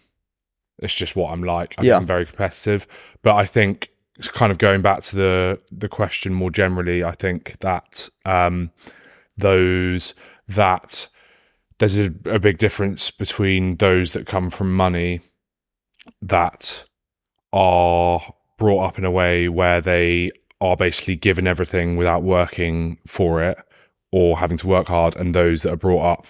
it's 0.79 0.95
just 0.95 1.17
what 1.17 1.33
I'm 1.33 1.43
like. 1.43 1.75
I 1.77 1.83
Yeah. 1.83 1.97
I'm 1.97 2.05
very 2.05 2.25
competitive, 2.25 2.87
but 3.23 3.35
I 3.35 3.45
think 3.45 3.89
it's 4.17 4.29
kind 4.29 4.49
of 4.49 4.57
going 4.57 4.81
back 4.81 5.01
to 5.03 5.15
the 5.17 5.59
the 5.71 5.89
question 5.89 6.33
more 6.33 6.49
generally. 6.49 7.03
I 7.03 7.11
think 7.11 7.57
that 7.59 8.09
um, 8.23 8.71
those 9.37 10.13
that 10.47 11.09
there's 11.79 11.99
a, 11.99 12.13
a 12.25 12.39
big 12.39 12.57
difference 12.57 13.11
between 13.11 13.75
those 13.77 14.13
that 14.13 14.25
come 14.25 14.49
from 14.49 14.73
money 14.73 15.19
that 16.21 16.83
are 17.53 18.21
brought 18.57 18.85
up 18.85 18.97
in 18.97 19.05
a 19.05 19.11
way 19.11 19.47
where 19.49 19.81
they 19.81 20.31
are 20.61 20.75
basically 20.75 21.15
given 21.15 21.47
everything 21.47 21.95
without 21.97 22.21
working 22.23 22.97
for 23.07 23.41
it 23.41 23.57
or 24.11 24.37
having 24.39 24.57
to 24.57 24.67
work 24.67 24.87
hard, 24.87 25.15
and 25.15 25.33
those 25.35 25.63
that 25.63 25.71
are 25.73 25.77
brought 25.77 26.03
up 26.19 26.27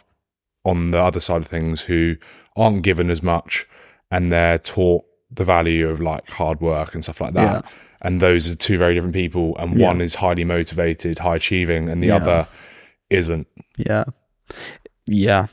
on 0.66 0.92
the 0.92 1.00
other 1.02 1.20
side 1.20 1.42
of 1.42 1.48
things 1.48 1.82
who 1.82 2.16
aren't 2.58 2.84
given 2.84 3.10
as 3.10 3.24
much 3.24 3.66
and 4.12 4.32
they're 4.32 4.60
taught 4.60 5.04
the 5.32 5.44
value 5.46 5.88
of 5.88 6.02
like 6.02 6.28
hard 6.30 6.60
work 6.60 6.94
and 6.94 7.04
stuff 7.04 7.22
like 7.22 7.34
that. 7.34 7.64
And 8.02 8.20
those 8.22 8.50
are 8.50 8.56
two 8.56 8.78
very 8.78 8.94
different 8.94 9.14
people, 9.14 9.56
and 9.58 9.78
Yeah. 9.78 9.88
one 9.88 10.02
is 10.02 10.16
highly 10.16 10.44
motivated, 10.44 11.20
high 11.20 11.36
achieving, 11.38 11.90
and 11.90 12.02
the 12.04 12.08
Yeah. 12.08 12.16
other 12.18 12.48
isn't. 13.10 13.48
Yeah. 13.78 14.06
Yeah. 15.06 15.48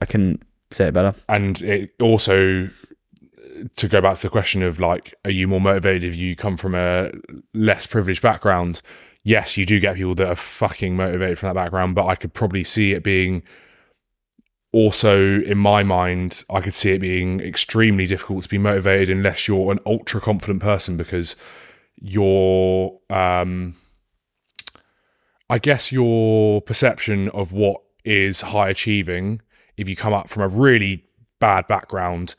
I 0.00 0.06
can 0.06 0.38
say 0.70 0.88
it 0.88 0.94
better. 0.94 1.14
and 1.28 1.60
it 1.62 1.92
also 2.00 2.68
to 3.76 3.88
go 3.88 4.00
back 4.00 4.16
to 4.16 4.22
the 4.22 4.30
question 4.30 4.62
of 4.62 4.80
like 4.80 5.14
are 5.24 5.30
you 5.30 5.48
more 5.48 5.60
motivated 5.60 6.04
if 6.04 6.16
you 6.16 6.36
come 6.36 6.56
from 6.56 6.74
a 6.74 7.10
less 7.54 7.86
privileged 7.86 8.22
background? 8.22 8.82
Yes 9.22 9.56
you 9.56 9.66
do 9.66 9.80
get 9.80 9.96
people 9.96 10.14
that 10.16 10.28
are 10.28 10.36
fucking 10.36 10.96
motivated 10.96 11.38
from 11.38 11.48
that 11.48 11.54
background 11.54 11.94
but 11.94 12.06
i 12.06 12.14
could 12.14 12.32
probably 12.32 12.62
see 12.62 12.92
it 12.92 13.02
being 13.02 13.42
also 14.72 15.40
in 15.40 15.58
my 15.58 15.82
mind 15.82 16.44
i 16.50 16.60
could 16.60 16.74
see 16.74 16.90
it 16.90 17.00
being 17.00 17.40
extremely 17.40 18.06
difficult 18.06 18.42
to 18.42 18.48
be 18.48 18.58
motivated 18.58 19.10
unless 19.10 19.48
you're 19.48 19.72
an 19.72 19.78
ultra 19.86 20.20
confident 20.20 20.60
person 20.60 20.96
because 20.96 21.34
your 21.96 22.98
um 23.10 23.74
i 25.48 25.58
guess 25.58 25.90
your 25.90 26.60
perception 26.60 27.28
of 27.30 27.52
what 27.52 27.80
is 28.04 28.42
high 28.42 28.68
achieving 28.68 29.40
if 29.76 29.88
you 29.88 29.96
come 29.96 30.12
up 30.12 30.28
from 30.28 30.42
a 30.42 30.48
really 30.48 31.04
bad 31.40 31.66
background 31.66 32.34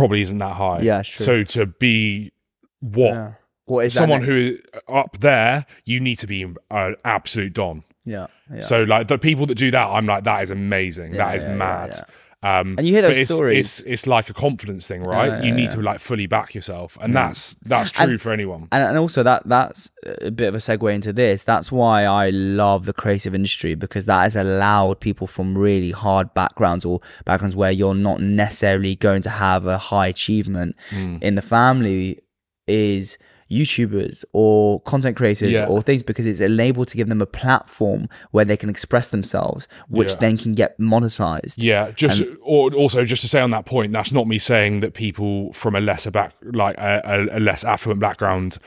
probably 0.00 0.22
isn't 0.22 0.38
that 0.38 0.54
high 0.54 0.80
Yeah, 0.80 1.02
true. 1.02 1.24
so 1.24 1.44
to 1.44 1.66
be 1.66 2.32
what 2.80 3.14
Yeah. 3.14 3.32
What 3.66 3.84
is 3.86 3.94
someone 3.94 4.22
who 4.22 4.34
is 4.34 4.60
up 4.88 5.18
there 5.20 5.64
you 5.84 6.00
need 6.00 6.18
to 6.20 6.26
be 6.26 6.42
an 6.42 6.96
absolute 7.04 7.52
don 7.52 7.84
yeah. 8.04 8.26
Yeah. 8.52 8.62
so 8.62 8.82
like 8.82 9.06
the 9.08 9.18
people 9.18 9.46
that 9.46 9.54
do 9.56 9.70
that 9.70 9.86
i'm 9.88 10.06
like 10.06 10.24
that 10.24 10.42
is 10.42 10.50
amazing 10.50 11.14
Yeah, 11.14 11.26
that 11.28 11.36
is 11.36 11.44
mad. 11.44 12.04
Um, 12.42 12.76
And 12.78 12.86
you 12.86 12.94
hear 12.94 13.02
those 13.02 13.18
it's, 13.18 13.34
stories. 13.34 13.58
It's 13.58 13.80
it's 13.80 14.06
like 14.06 14.30
a 14.30 14.32
confidence 14.32 14.86
thing, 14.88 15.02
right? 15.02 15.28
Yeah, 15.28 15.42
you 15.42 15.48
yeah, 15.48 15.54
need 15.56 15.62
yeah. 15.64 15.70
to 15.76 15.82
like 15.82 15.98
fully 16.00 16.26
back 16.26 16.54
yourself, 16.54 16.96
and 17.00 17.14
that's 17.14 17.54
that's 17.66 17.92
true 17.92 18.16
for 18.16 18.32
anyone. 18.32 18.66
and, 18.72 18.82
and 18.82 18.96
also 18.96 19.22
that 19.22 19.42
that's 19.46 19.90
a 20.24 20.30
bit 20.30 20.48
of 20.48 20.54
a 20.54 20.58
segue 20.58 20.94
into 20.94 21.12
this 21.12 21.44
that's 21.44 21.70
why 21.70 22.04
i 22.04 22.30
love 22.30 22.86
the 22.86 22.92
creative 22.94 23.34
industry 23.34 23.74
because 23.74 24.06
that 24.06 24.22
has 24.22 24.36
allowed 24.36 24.98
people 25.00 25.26
from 25.26 25.56
really 25.58 25.90
hard 25.90 26.32
backgrounds 26.32 26.84
or 26.86 27.00
backgrounds 27.26 27.54
where 27.54 27.70
you're 27.70 27.94
not 27.94 28.20
necessarily 28.22 28.94
going 28.96 29.20
to 29.20 29.30
have 29.30 29.66
a 29.66 29.76
high 29.76 30.06
achievement 30.06 30.74
Hmm. 30.88 31.16
in 31.20 31.34
the 31.34 31.42
family 31.42 32.20
is 32.66 33.18
youtubers 33.50 34.24
or 34.32 34.80
content 34.82 35.16
creators 35.16 35.50
Yeah. 35.50 35.66
or 35.66 35.82
things 35.82 36.02
because 36.02 36.26
it's 36.26 36.40
enabled 36.40 36.88
to 36.88 36.96
give 36.96 37.08
them 37.08 37.20
a 37.20 37.26
platform 37.26 38.08
where 38.30 38.44
they 38.44 38.56
can 38.56 38.68
express 38.70 39.08
themselves 39.08 39.66
which 39.88 40.10
Yeah. 40.10 40.16
then 40.20 40.38
can 40.38 40.54
get 40.54 40.78
monetized 40.78 41.54
Yeah, 41.58 41.90
just 41.90 42.22
or 42.42 42.70
also 42.74 43.04
just 43.04 43.22
to 43.22 43.28
say 43.28 43.40
on 43.40 43.50
that 43.50 43.66
point, 43.66 43.92
that's 43.92 44.12
not 44.12 44.28
me 44.28 44.38
saying 44.38 44.80
that 44.80 44.94
people 44.94 45.52
from 45.52 45.74
a 45.74 45.80
lesser 45.80 46.10
back, 46.10 46.32
like 46.42 46.76
a, 46.78 47.26
a, 47.32 47.40
less 47.40 47.64
affluent 47.64 48.00
background, 48.00 48.58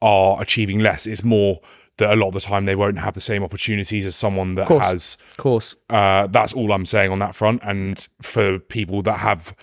are 0.00 0.40
achieving 0.40 0.78
less. 0.80 1.06
It's 1.06 1.22
more 1.22 1.60
that 1.98 2.10
a 2.12 2.16
lot 2.16 2.28
of 2.28 2.34
the 2.34 2.40
time 2.40 2.64
they 2.64 2.74
won't 2.74 2.98
have 2.98 3.12
the 3.14 3.20
same 3.20 3.44
opportunities 3.44 4.06
as 4.06 4.16
someone 4.16 4.54
that 4.54 4.66
course. 4.66 4.86
has. 4.86 5.16
of 5.32 5.36
course 5.36 5.76
Uh, 5.90 6.26
that's 6.26 6.52
all 6.54 6.72
I'm 6.72 6.86
saying 6.86 7.10
on 7.12 7.18
that 7.18 7.34
front. 7.34 7.60
And 7.62 8.08
for 8.22 8.58
people 8.58 9.02
that 9.02 9.18
have 9.18 9.54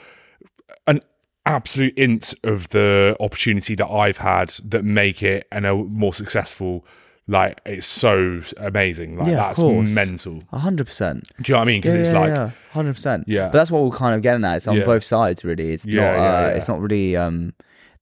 absolute 1.46 1.98
int 1.98 2.34
of 2.44 2.70
the 2.70 3.16
opportunity 3.20 3.76
that 3.76 3.88
I've 3.88 4.18
had 4.18 4.50
that 4.66 4.84
make 4.84 5.24
it 5.24 5.48
and 5.52 5.66
a 5.66 5.74
more 5.76 6.14
successful. 6.14 6.86
Like 7.28 7.60
it's 7.66 7.86
so 7.86 8.42
amazing. 8.58 9.18
Like 9.20 9.28
Yeah, 9.30 9.36
that's 9.54 9.62
mental. 9.62 10.42
100% 10.52 10.88
Do 10.88 11.52
you 11.52 11.54
know 11.54 11.60
what 11.60 11.62
I 11.62 11.66
mean? 11.66 11.80
Because 11.82 11.94
it's 11.96 12.12
like 12.12 12.52
hundred 12.72 12.96
percent. 12.96 13.26
Yeah. 13.28 13.46
but 13.46 13.54
that's 13.54 13.70
what 13.72 13.84
we're 13.84 13.96
kind 13.96 14.16
of 14.16 14.22
getting 14.24 14.44
at. 14.44 14.58
It's 14.58 14.68
on 14.68 14.78
Yeah. 14.78 14.84
both 14.86 15.04
sides, 15.04 15.46
really. 15.46 15.72
It's 15.72 15.86
Yeah, 15.86 15.96
not. 16.02 16.18
yeah, 16.18 16.38
uh, 16.38 16.42
yeah. 16.42 16.48
It's 16.56 16.68
not 16.68 16.82
really. 16.82 17.16
Um, 17.16 17.54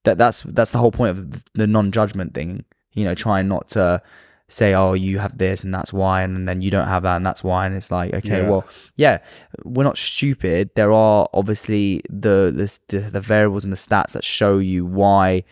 that 0.06 0.18
that's 0.18 0.42
that's 0.44 0.72
the 0.72 0.78
whole 0.78 0.92
point 0.94 1.12
of 1.18 1.44
the 1.54 1.68
non-judgment 1.68 2.34
thing. 2.34 2.64
You 2.94 3.04
know, 3.04 3.16
trying 3.16 3.50
not 3.50 3.68
to 3.70 4.02
say, 4.50 4.74
"Oh, 4.74 4.94
you 4.94 5.20
have 5.20 5.38
this 5.38 5.64
and 5.64 5.74
that's 5.74 5.92
why," 5.92 6.22
and 6.22 6.48
then 6.48 6.62
you 6.62 6.72
don't 6.72 6.88
have 6.88 7.04
that 7.04 7.18
and 7.18 7.26
that's 7.26 7.44
why. 7.44 7.66
And 7.66 7.76
it's 7.76 7.92
like, 7.92 8.14
okay, 8.14 8.42
Yeah. 8.42 8.50
well, 8.50 8.66
yeah, 8.96 9.20
we're 9.64 9.84
not 9.84 9.98
stupid. 9.98 10.70
There 10.76 10.92
are 10.92 11.28
obviously 11.34 12.02
the 12.10 12.78
the 12.90 13.00
the, 13.10 13.22
variables 13.22 13.64
and 13.64 13.74
the 13.74 13.78
stats 13.78 14.14
that 14.14 14.24
show 14.24 14.58
you 14.58 14.86
why 14.86 15.44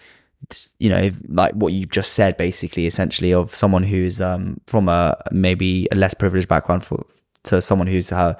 you 0.79 0.89
know, 0.89 1.09
like 1.27 1.53
what 1.53 1.73
you've 1.73 1.91
just 1.91 2.13
said, 2.13 2.37
basically, 2.37 2.85
essentially, 2.85 3.33
of 3.33 3.55
someone 3.55 3.83
who's 3.83 4.21
um, 4.21 4.59
from 4.67 4.87
a 4.89 5.17
maybe 5.31 5.87
a 5.91 5.95
less 5.95 6.13
privileged 6.13 6.47
background 6.47 6.85
for 6.85 7.03
to 7.43 7.61
someone 7.61 7.87
who's 7.87 8.11
uh, 8.11 8.35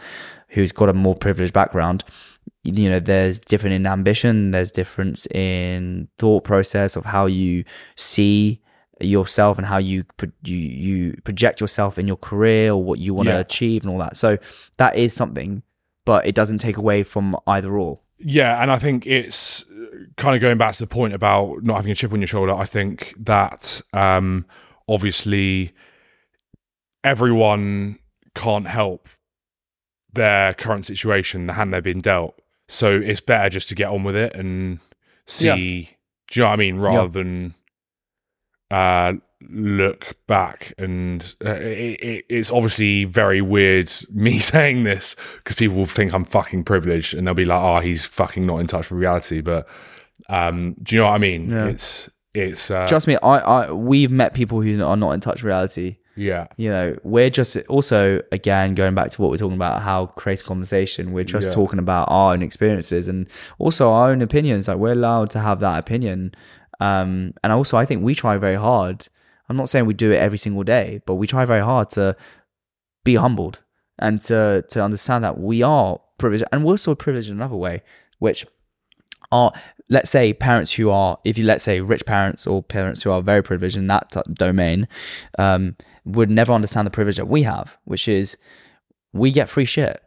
who's 0.50 0.72
got 0.72 0.90
a 0.90 0.94
more 0.94 1.16
privileged 1.16 1.54
background. 1.54 2.04
You 2.64 2.90
know, 2.90 3.00
there's 3.00 3.40
different 3.40 3.76
in 3.76 3.88
ambition. 3.88 4.52
There's 4.52 4.72
difference 4.72 5.28
in 5.28 6.08
thought 6.18 6.44
process 6.44 6.96
of 6.96 7.06
how 7.06 7.28
you 7.28 7.64
see 7.96 8.62
yourself 9.02 9.58
and 9.58 9.68
how 9.68 9.78
you 9.78 10.04
pro- 10.18 10.32
you 10.44 10.56
you 10.58 11.22
project 11.24 11.60
yourself 11.62 11.98
in 12.00 12.08
your 12.08 12.18
career 12.18 12.72
or 12.72 12.84
what 12.84 13.00
you 13.00 13.14
want 13.14 13.28
to 13.28 13.34
Yeah. 13.34 13.40
achieve 13.40 13.84
and 13.84 13.92
all 13.92 13.98
that. 14.00 14.16
So 14.18 14.38
that 14.78 14.96
is 14.96 15.14
something, 15.14 15.64
but 16.06 16.26
it 16.26 16.34
doesn't 16.36 16.60
take 16.60 16.78
away 16.78 17.04
from 17.04 17.36
either 17.48 17.78
or. 17.78 18.00
Yeah, 18.18 18.62
and 18.62 18.72
I 18.72 18.78
think 18.78 19.06
it's 19.06 19.66
kind 20.16 20.36
of 20.36 20.42
going 20.42 20.58
back 20.58 20.74
to 20.76 20.80
the 20.80 20.88
point 20.88 21.14
about 21.14 21.64
not 21.64 21.76
having 21.76 21.92
a 21.92 21.96
chip 21.96 22.14
on 22.14 22.22
your 22.22 22.28
shoulder. 22.28 22.54
I 22.54 22.66
think 22.66 23.14
that 23.20 23.82
um, 23.92 24.46
obviously 24.88 25.74
everyone 27.04 28.00
can't 28.34 28.68
help 28.68 29.08
their 30.14 30.54
current 30.54 30.86
situation, 30.86 31.48
the 31.48 31.54
hand 31.54 31.74
they've 31.74 31.84
been 31.84 32.02
dealt. 32.02 32.40
So 32.68 32.96
it's 32.96 33.22
better 33.22 33.50
just 33.50 33.70
to 33.70 33.76
get 33.76 33.90
on 33.90 34.04
with 34.04 34.16
it 34.16 34.34
and 34.36 34.80
see. 35.28 35.98
Do 36.32 36.40
you 36.40 36.44
know 36.44 36.48
what 36.50 36.54
I 36.54 36.56
mean? 36.58 36.78
Rather 36.78 37.02
Yeah. 37.20 37.24
than 37.24 37.54
uh, 38.72 39.14
look 39.50 40.16
back 40.28 40.74
and 40.78 41.36
uh, 41.46 41.52
it, 41.52 42.00
it, 42.02 42.26
it's 42.30 42.52
obviously 42.52 43.04
very 43.06 43.42
weird 43.42 43.92
me 44.12 44.40
saying 44.40 44.84
this 44.84 45.16
because 45.38 45.56
people 45.56 45.76
will 45.78 45.86
think 45.86 46.14
I'm 46.14 46.26
fucking 46.26 46.64
privileged 46.64 47.14
and 47.14 47.26
they'll 47.28 47.34
be 47.34 47.46
like, 47.46 47.62
"Oh, 47.62 47.80
he's 47.80 48.04
fucking 48.06 48.46
not 48.46 48.58
in 48.60 48.68
touch 48.68 48.90
with 48.90 49.00
reality." 49.00 49.42
But 49.42 49.68
um, 50.30 50.76
do 50.82 50.96
you 50.96 51.02
know 51.02 51.08
what 51.08 51.14
I 51.16 51.18
mean? 51.20 51.50
Yeah. 51.50 51.66
It's 51.68 52.10
it's 52.34 52.72
uh, 52.72 52.88
Trust 52.88 53.08
me, 53.08 53.18
I, 53.22 53.38
I 53.40 53.72
we've 53.72 54.12
met 54.12 54.34
people 54.34 54.62
who 54.62 54.84
are 54.84 54.98
not 54.98 55.12
in 55.12 55.20
touch 55.22 55.36
with 55.38 55.46
reality. 55.46 55.98
yeah, 56.18 56.48
You 56.58 56.70
know, 56.72 56.98
we're 57.04 57.30
just 57.30 57.56
also 57.70 58.22
again 58.32 58.74
going 58.76 58.96
back 58.96 59.12
to 59.12 59.22
what 59.22 59.30
we're 59.32 59.38
talking 59.38 59.56
about, 59.56 59.82
how 59.82 60.08
create 60.08 60.44
conversation. 60.44 61.12
We're 61.14 61.24
just 61.24 61.50
Yeah. 61.50 61.54
talking 61.54 61.80
about 61.80 62.08
our 62.10 62.34
own 62.34 62.42
experiences 62.42 63.08
and 63.10 63.30
also 63.60 63.90
our 63.92 64.12
own 64.12 64.22
opinions. 64.22 64.68
Like 64.68 64.78
we're 64.78 64.94
allowed 64.94 65.30
to 65.32 65.40
have 65.40 65.60
that 65.60 65.78
opinion. 65.80 66.34
Um, 66.80 67.34
and 67.44 67.54
also, 67.54 67.78
I 67.78 67.86
think 67.86 68.04
we 68.04 68.16
try 68.16 68.38
very 68.38 68.56
hard. 68.56 69.08
I'm 69.48 69.58
not 69.58 69.70
saying 69.70 69.86
we 69.86 69.94
do 69.94 70.12
it 70.12 70.18
every 70.18 70.38
single 70.38 70.64
day, 70.64 71.02
but 71.06 71.16
we 71.16 71.28
try 71.28 71.46
very 71.46 71.62
hard 71.62 71.90
to 71.92 72.16
be 73.04 73.16
humbled 73.16 73.60
and 74.00 74.20
to 74.22 74.66
to 74.70 74.84
understand 74.84 75.24
that 75.24 75.40
we 75.40 75.62
are 75.62 76.00
privileged, 76.18 76.44
and 76.52 76.64
we're 76.64 76.72
also 76.72 76.96
privileged 76.96 77.30
in 77.30 77.38
another 77.38 77.56
way, 77.56 77.84
which 78.20 78.46
are 79.32 79.52
let's 79.90 80.10
say 80.10 80.34
parents 80.34 80.74
who 80.74 80.90
are 80.90 81.18
if 81.24 81.38
you 81.38 81.46
let's 81.46 81.64
say 81.64 81.82
rich 81.82 82.06
parents 82.06 82.48
or 82.48 82.64
parents 82.64 83.04
who 83.04 83.12
are 83.12 83.22
very 83.22 83.42
privileged 83.42 83.78
in 83.78 83.88
that 83.88 84.12
t- 84.12 84.22
domain 84.34 84.88
um, 85.38 85.76
would 86.04 86.30
never 86.30 86.54
understand 86.54 86.86
the 86.86 86.92
privilege 86.92 87.18
that 87.18 87.28
we 87.28 87.44
have 87.44 87.78
which 87.86 88.08
is 88.08 88.38
we 89.14 89.32
get 89.32 89.50
free 89.50 89.66
shit 89.66 90.02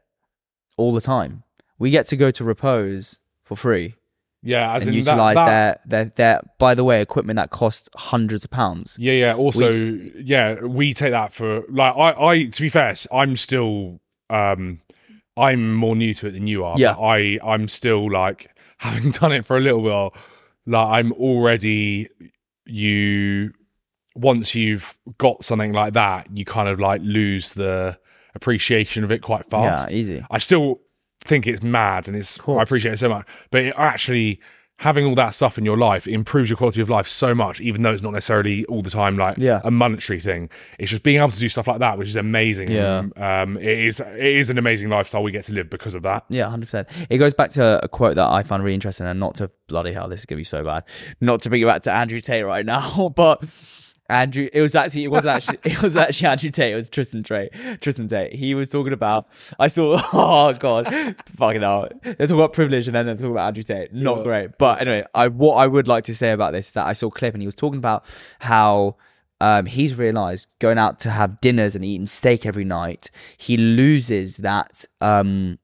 all 0.77 0.93
the 0.93 1.01
time 1.01 1.43
we 1.79 1.91
get 1.91 2.07
to 2.07 2.17
go 2.17 2.31
to 2.31 2.45
repose 2.45 3.19
for 3.43 3.57
free 3.57 3.95
yeah. 4.49 4.75
As 4.75 4.87
and 4.87 4.95
in 4.97 5.05
that- 5.05 5.11
utilize 5.11 5.35
that, 5.37 5.81
their, 5.87 6.05
their 6.05 6.13
their 6.17 6.41
by 6.59 6.75
the 6.75 6.85
way 6.85 7.01
equipment 7.03 7.37
that 7.37 7.51
costs 7.51 7.89
hundreds 7.95 8.45
of 8.45 8.51
pounds 8.51 8.97
Yeah, 8.99 9.13
yeah. 9.13 9.35
Also, 9.35 9.71
yeah, 9.73 10.61
we 10.63 10.95
take 10.95 11.13
that 11.13 11.33
for 11.33 11.63
like 11.69 11.95
I, 11.97 12.09
I. 12.31 12.45
To 12.47 12.63
be 12.63 12.69
fair, 12.69 12.95
I'm 13.13 13.37
still, 13.37 14.01
um, 14.31 14.81
I'm 15.37 15.75
more 15.75 15.95
new 15.95 16.15
to 16.15 16.27
it 16.29 16.33
than 16.33 16.47
you 16.47 16.65
are. 16.65 16.77
Yeah. 16.79 16.93
I, 16.95 17.39
I'm 17.45 17.69
still 17.69 18.11
like 18.11 18.51
having 18.79 19.11
done 19.11 19.33
it 19.33 19.45
for 19.45 19.57
a 19.57 19.61
little 19.61 19.83
while. 19.83 20.15
Like 20.67 20.89
I'm 20.89 21.13
already 21.13 22.09
you. 22.67 23.53
Once 24.15 24.55
you've 24.55 24.99
got 25.19 25.45
something 25.45 25.73
like 25.73 25.93
that, 25.93 26.29
you 26.37 26.45
kind 26.45 26.69
of 26.69 26.81
like 26.81 27.01
lose 27.05 27.53
the 27.53 27.97
appreciation 28.35 29.05
of 29.05 29.13
it 29.13 29.21
quite 29.23 29.45
fast. 29.49 29.91
yeah 29.91 29.97
easy 29.97 30.25
I 30.31 30.39
still 30.39 30.81
think 31.29 31.47
it's 31.47 31.63
mad 31.63 32.09
and 32.09 32.17
it's 32.17 32.39
I 32.49 32.63
appreciate 32.63 32.95
it 32.95 32.99
so 32.99 33.09
much. 33.09 33.27
But 33.51 33.65
it 33.65 33.75
actually 33.77 34.41
having 34.81 35.05
all 35.05 35.15
that 35.17 35.35
stuff 35.35 35.59
in 35.59 35.65
your 35.65 35.77
life 35.77 36.07
improves 36.07 36.49
your 36.49 36.57
quality 36.57 36.81
of 36.81 36.89
life 36.89 37.09
so 37.09 37.35
much, 37.35 37.61
even 37.61 37.83
though 37.83 37.93
it's 37.93 38.03
not 38.03 38.13
necessarily 38.13 38.65
all 38.67 38.81
the 38.81 38.91
time 38.91 39.19
like 39.19 39.37
Yeah. 39.37 39.61
a 39.65 39.73
monetary 39.73 40.21
thing. 40.21 40.49
It's 40.79 40.89
just 40.93 41.03
being 41.03 41.17
able 41.19 41.31
to 41.31 41.39
do 41.41 41.49
stuff 41.49 41.67
like 41.67 41.81
that, 41.81 41.99
which 41.99 42.07
is 42.07 42.15
amazing. 42.15 42.71
Yeah. 42.71 43.01
And, 43.01 43.13
um 43.19 43.57
it 43.57 43.79
is 43.79 43.99
it 43.99 44.17
is 44.25 44.51
an 44.51 44.57
amazing 44.59 44.89
lifestyle 44.89 45.25
we 45.25 45.33
get 45.33 45.45
to 45.47 45.53
live 45.53 45.69
because 45.69 45.95
of 45.95 46.03
that. 46.05 46.25
Yeah, 46.29 46.49
hundred 46.49 46.67
percent. 46.67 46.89
It 47.11 47.19
goes 47.19 47.35
back 47.35 47.51
to 47.53 47.81
a 47.83 47.89
quote 47.89 48.15
that 48.15 48.29
I 48.29 48.45
found 48.45 48.63
really 48.63 48.75
interesting, 48.75 49.07
and 49.07 49.19
not 49.19 49.35
to 49.37 49.51
bloody 49.67 49.93
hell, 49.93 50.09
this 50.09 50.21
is 50.21 50.27
gonna 50.27 50.39
be 50.39 50.45
so 50.45 50.63
bad. 50.65 50.85
Not 51.21 51.43
to 51.43 51.49
bring 51.49 51.61
it 51.63 51.67
back 51.67 51.83
to 51.83 51.93
Andrew 51.93 52.21
Tate 52.21 52.47
right 52.47 52.65
now, 52.65 53.13
but 53.17 53.43
Andrew, 54.11 54.49
it 54.53 54.63
was 54.63 54.75
actually 54.75 55.05
it 55.05 55.09
wasn't 55.11 55.35
actually 55.37 55.59
it 55.65 55.83
was 55.83 55.95
actually 55.97 56.29
Andrew 56.29 56.51
Tate. 56.51 56.73
It 56.73 56.77
was 56.77 56.89
Tristan 56.89 57.23
Tate. 57.23 57.53
Tristan 57.81 58.09
Tate. 58.09 58.35
He 58.35 58.55
was 58.55 58.69
talking 58.71 58.93
about. 58.93 59.27
I 59.59 59.69
saw. 59.69 60.01
Oh 60.13 60.53
god, 60.55 60.89
fucking 61.27 61.61
hell. 61.61 61.89
They're 62.03 62.15
talking 62.15 62.37
about 62.37 62.53
privilege, 62.53 62.87
and 62.89 62.95
then 62.95 63.07
they're 63.07 63.15
talking 63.17 63.33
about 63.33 63.49
Andrew 63.49 63.63
Tate. 63.63 63.93
Not 63.93 64.19
Yeah. 64.19 64.23
great. 64.25 64.59
But 64.59 64.81
anyway, 64.81 65.05
I 65.15 65.29
what 65.29 65.55
I 65.57 65.67
would 65.67 65.87
like 65.89 66.05
to 66.05 66.15
say 66.15 66.33
about 66.33 66.53
this 66.53 66.69
is 66.69 66.73
that 66.73 66.87
I 66.87 66.93
saw 66.95 67.09
a 67.09 67.11
clip, 67.11 67.35
and 67.35 67.43
he 67.43 67.47
was 67.47 67.55
talking 67.55 67.79
about 67.79 68.05
how 68.41 68.97
um, 69.41 69.67
he's 69.67 69.95
realized 69.95 70.49
going 70.59 70.79
out 70.79 70.99
to 71.01 71.11
have 71.11 71.41
dinners 71.41 71.77
and 71.77 71.85
eating 71.85 72.07
steak 72.07 72.45
every 72.47 72.65
night, 72.65 73.11
he 73.37 73.57
loses 73.57 74.39
that. 74.39 74.85
Um, 75.01 75.59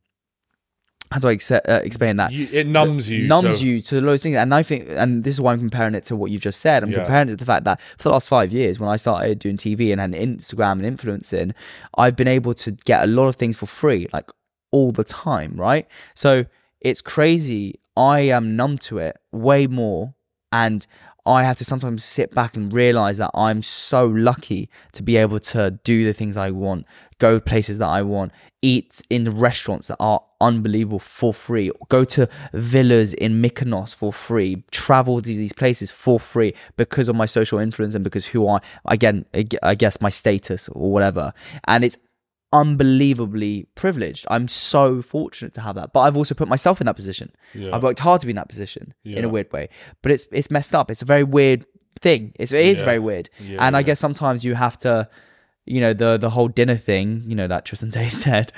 how 1.15 1.21
do 1.21 1.29
I 1.29 1.33
ex- 1.35 1.51
uh, 1.53 1.61
explain 1.85 2.17
that? 2.17 2.33
You, 2.33 2.49
it 2.51 2.67
numbs 2.67 3.09
you. 3.09 3.29
numbs 3.29 3.59
so- 3.61 3.65
you 3.65 3.81
to 3.83 4.01
those 4.01 4.23
things. 4.25 4.35
And 4.37 4.53
I 4.53 4.65
think, 4.65 4.87
and 4.89 5.23
this 5.23 5.35
is 5.35 5.41
why 5.41 5.53
I'm 5.53 5.61
comparing 5.61 5.95
it 5.95 6.05
to 6.07 6.17
what 6.17 6.33
you 6.33 6.39
just 6.39 6.61
said. 6.61 6.83
I'm 6.83 6.91
Yeah. 6.91 6.99
comparing 6.99 7.29
it 7.29 7.33
to 7.33 7.37
the 7.37 7.45
fact 7.45 7.65
that 7.67 7.81
for 7.99 8.05
the 8.09 8.11
last 8.11 8.29
five 8.29 8.53
years, 8.53 8.81
when 8.81 8.89
I 8.91 8.97
started 8.97 9.39
doing 9.39 9.57
TV 9.57 9.93
and 9.93 10.01
had 10.01 10.11
Instagram 10.13 10.73
and 10.73 10.87
influencing, 10.87 11.55
I've 11.97 12.17
been 12.17 12.27
able 12.27 12.53
to 12.55 12.73
get 12.73 13.05
a 13.05 13.07
lot 13.07 13.29
of 13.29 13.37
things 13.37 13.57
for 13.57 13.67
free, 13.67 14.09
like 14.13 14.29
all 14.73 14.91
the 14.91 15.05
time, 15.05 15.55
right? 15.57 15.87
So 16.15 16.47
it's 16.81 17.01
crazy. 17.01 17.79
I 17.97 18.21
am 18.23 18.57
numb 18.57 18.79
to 18.79 18.99
it 18.99 19.17
way 19.31 19.69
more. 19.69 20.15
And 20.51 20.85
I 21.27 21.43
have 21.45 21.57
to 21.57 21.65
sometimes 21.65 22.05
sit 22.05 22.35
back 22.35 22.55
and 22.55 22.71
realize 22.73 23.17
that 23.17 23.31
I'm 23.35 23.63
so 23.63 24.05
lucky 24.07 24.69
to 24.93 25.03
be 25.03 25.17
able 25.17 25.41
to 25.41 25.79
do 25.83 26.05
the 26.05 26.13
things 26.13 26.37
I 26.37 26.51
want, 26.51 26.85
go 27.27 27.33
places 27.53 27.77
that 27.79 27.89
I 27.99 28.03
want, 28.15 28.31
eat 28.73 28.93
in 29.11 29.23
restaurants 29.49 29.87
that 29.89 29.97
are 30.11 30.21
unbelievable 30.49 30.99
for 31.19 31.33
free, 31.47 31.71
go 31.97 32.05
to 32.17 32.23
villas 32.53 33.11
in 33.25 33.31
Mykonos 33.43 33.95
for 34.01 34.13
free, 34.13 34.51
travel 34.71 35.15
to 35.23 35.29
these 35.43 35.53
places 35.63 35.91
for 35.91 36.17
free 36.33 36.51
because 36.77 37.09
of 37.11 37.17
my 37.23 37.27
social 37.39 37.59
influence 37.67 37.95
and 37.97 38.05
because 38.09 38.27
who 38.33 38.41
I, 38.55 38.59
again, 38.97 39.25
I 39.71 39.75
guess 39.83 39.95
my 40.07 40.11
status 40.11 40.69
or 40.69 40.91
whatever. 40.95 41.33
And 41.73 41.81
it's 41.87 41.99
unbelievably 42.53 43.67
privileged. 43.75 44.25
I'm 44.31 44.49
so 44.49 45.03
fortunate 45.03 45.53
to 45.55 45.61
have 45.61 45.75
that. 45.77 45.93
But 45.93 46.01
I've 46.01 46.17
also 46.17 46.35
put 46.35 46.49
myself 46.49 46.81
in 46.81 46.87
that 46.87 46.97
position. 46.97 47.29
Yeah. 47.55 47.75
I've 47.75 47.83
worked 47.83 48.01
hard 48.01 48.21
to 48.21 48.27
be 48.27 48.31
in 48.31 48.37
that 48.37 48.49
position 48.49 48.95
in 49.05 49.25
a 49.25 49.29
weird 49.29 49.53
way. 49.53 49.69
But 50.03 50.13
it's 50.13 50.27
it's 50.39 50.51
messed 50.51 50.75
up. 50.75 50.91
It's 50.91 51.03
a 51.03 51.05
very 51.15 51.25
weird 51.25 51.61
thing. 52.01 52.33
It's, 52.39 52.53
it 52.53 52.67
is 52.67 52.79
Yeah. 52.79 52.85
very 52.91 52.99
weird. 53.09 53.27
Yeah, 53.41 53.59
and 53.65 53.77
I 53.77 53.83
guess 53.83 53.99
sometimes 54.01 54.45
you 54.45 54.55
have 54.55 54.77
to, 54.79 55.09
you 55.67 55.81
know, 55.81 55.93
the 55.93 56.17
the 56.17 56.31
whole 56.31 56.49
dinner 56.49 56.77
thing. 56.77 57.23
You 57.27 57.35
know 57.35 57.47
that 57.49 57.65
Tristan 57.65 57.91
Tate 57.91 58.13
said. 58.27 58.53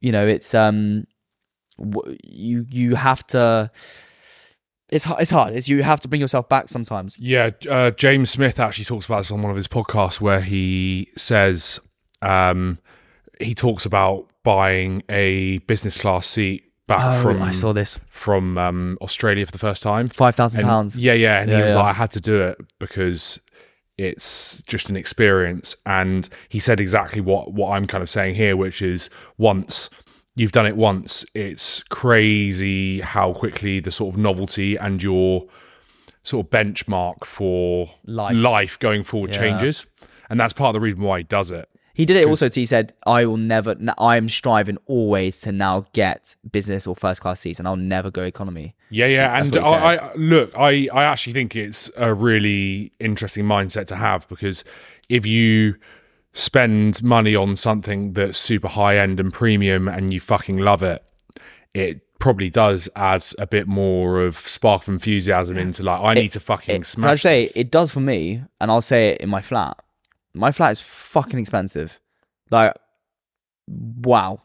You 0.00 0.12
know, 0.12 0.26
it's 0.26 0.54
um, 0.54 1.06
you 2.24 2.66
you 2.70 2.94
have 2.94 3.26
to. 3.28 3.70
It's 4.90 5.04
hard. 5.04 5.20
It's 5.20 5.30
hard. 5.30 5.54
It's 5.54 5.68
you 5.68 5.82
have 5.82 6.00
to 6.00 6.08
bring 6.08 6.20
yourself 6.20 6.48
back 6.48 6.68
sometimes. 6.68 7.16
Yeah, 7.18 7.50
uh, 7.68 7.90
James 7.90 8.30
Smith 8.30 8.58
actually 8.58 8.86
talks 8.86 9.04
about 9.06 9.18
this 9.18 9.30
on 9.30 9.42
one 9.42 9.50
of 9.50 9.56
his 9.56 9.68
podcasts 9.68 10.20
where 10.20 10.40
he 10.40 11.10
says 11.16 11.78
um, 12.22 12.78
he 13.40 13.54
talks 13.54 13.84
about 13.84 14.28
buying 14.44 15.02
a 15.10 15.58
business 15.58 15.98
class 15.98 16.26
seat 16.26 16.64
back 16.86 17.20
from 17.22 17.42
Oh, 17.42 17.44
I 17.44 17.52
saw 17.52 17.74
this 17.74 17.98
from 18.08 18.56
um, 18.56 18.96
Australia 19.02 19.44
for 19.44 19.52
the 19.52 19.58
first 19.58 19.82
time. 19.82 20.08
five 20.08 20.34
thousand 20.36 20.60
And- 20.60 20.68
pounds. 20.68 20.96
Yeah, 20.96 21.12
yeah, 21.12 21.42
and 21.42 21.50
he 21.50 21.60
was 21.60 21.72
yeah. 21.74 21.78
like, 21.82 21.90
I 21.90 21.92
had 21.92 22.10
to 22.12 22.20
do 22.20 22.40
it 22.40 22.56
because 22.78 23.38
it's 23.98 24.62
just 24.66 24.88
an 24.88 24.96
experience. 24.96 25.76
And 25.84 26.28
he 26.48 26.58
said 26.60 26.80
exactly 26.80 27.20
what 27.20 27.52
what 27.52 27.72
I'm 27.72 27.86
kind 27.86 28.02
of 28.02 28.08
saying 28.08 28.36
here, 28.36 28.56
which 28.56 28.80
is 28.80 29.10
once 29.36 29.90
you've 30.36 30.52
done 30.52 30.66
it 30.66 30.76
once, 30.76 31.26
it's 31.34 31.82
crazy 31.84 33.00
how 33.00 33.32
quickly 33.32 33.80
the 33.80 33.92
sort 33.92 34.14
of 34.14 34.18
novelty 34.18 34.76
and 34.76 35.02
your 35.02 35.46
sort 36.22 36.46
of 36.46 36.50
benchmark 36.50 37.24
for 37.24 37.90
Life. 38.04 38.78
going 38.78 39.02
forward 39.02 39.30
Yeah. 39.34 39.38
changes. 39.40 39.86
And 40.30 40.38
that's 40.38 40.52
part 40.52 40.68
of 40.68 40.74
the 40.74 40.80
reason 40.80 41.00
why 41.02 41.18
he 41.18 41.24
does 41.24 41.50
it. 41.50 41.68
He 41.94 42.04
did 42.04 42.16
it 42.18 42.26
also. 42.26 42.48
He 42.48 42.66
said, 42.66 42.92
"I 43.06 43.24
will 43.24 43.36
never. 43.38 43.74
I 43.98 44.16
am 44.16 44.28
striving 44.28 44.78
always 44.86 45.40
to 45.40 45.50
now 45.50 45.86
get 45.92 46.36
business 46.48 46.86
or 46.86 46.94
first 46.94 47.20
class 47.20 47.40
seats, 47.40 47.58
and 47.58 47.66
I'll 47.66 47.74
never 47.74 48.10
go 48.10 48.22
economy." 48.22 48.76
Yeah, 48.90 49.06
yeah, 49.06 49.38
and 49.40 49.56
I, 49.58 49.96
I 49.96 50.14
look, 50.14 50.52
I, 50.56 50.88
I 50.92 51.04
actually 51.04 51.34
think 51.34 51.54
it's 51.54 51.90
a 51.96 52.14
really 52.14 52.92
interesting 52.98 53.44
mindset 53.44 53.86
to 53.88 53.96
have 53.96 54.26
because 54.28 54.64
if 55.08 55.26
you 55.26 55.76
spend 56.32 57.02
money 57.02 57.34
on 57.34 57.56
something 57.56 58.12
that's 58.14 58.38
super 58.38 58.68
high 58.68 58.96
end 58.96 59.20
and 59.20 59.32
premium 59.32 59.88
and 59.88 60.12
you 60.12 60.20
fucking 60.20 60.56
love 60.58 60.82
it, 60.82 61.02
it 61.74 62.00
probably 62.18 62.50
does 62.50 62.88
add 62.96 63.24
a 63.38 63.46
bit 63.46 63.68
more 63.68 64.22
of 64.22 64.36
spark 64.38 64.82
of 64.82 64.88
enthusiasm 64.88 65.56
into 65.56 65.82
like 65.82 66.00
I 66.00 66.14
need 66.14 66.32
to 66.32 66.40
fucking 66.40 66.74
Can 66.74 66.80
I 66.82 66.84
smash. 66.84 67.22
say 67.22 67.44
this. 67.44 67.52
it 67.56 67.70
does 67.70 67.90
for 67.92 68.00
me, 68.00 68.42
and 68.60 68.70
I'll 68.70 68.82
say 68.82 69.10
it 69.10 69.20
in 69.20 69.28
my 69.28 69.42
flat. 69.42 69.76
My 70.34 70.52
flat 70.52 70.72
is 70.72 70.80
fucking 70.80 71.38
expensive. 71.38 72.00
Like, 72.50 72.74
wow, 73.66 74.42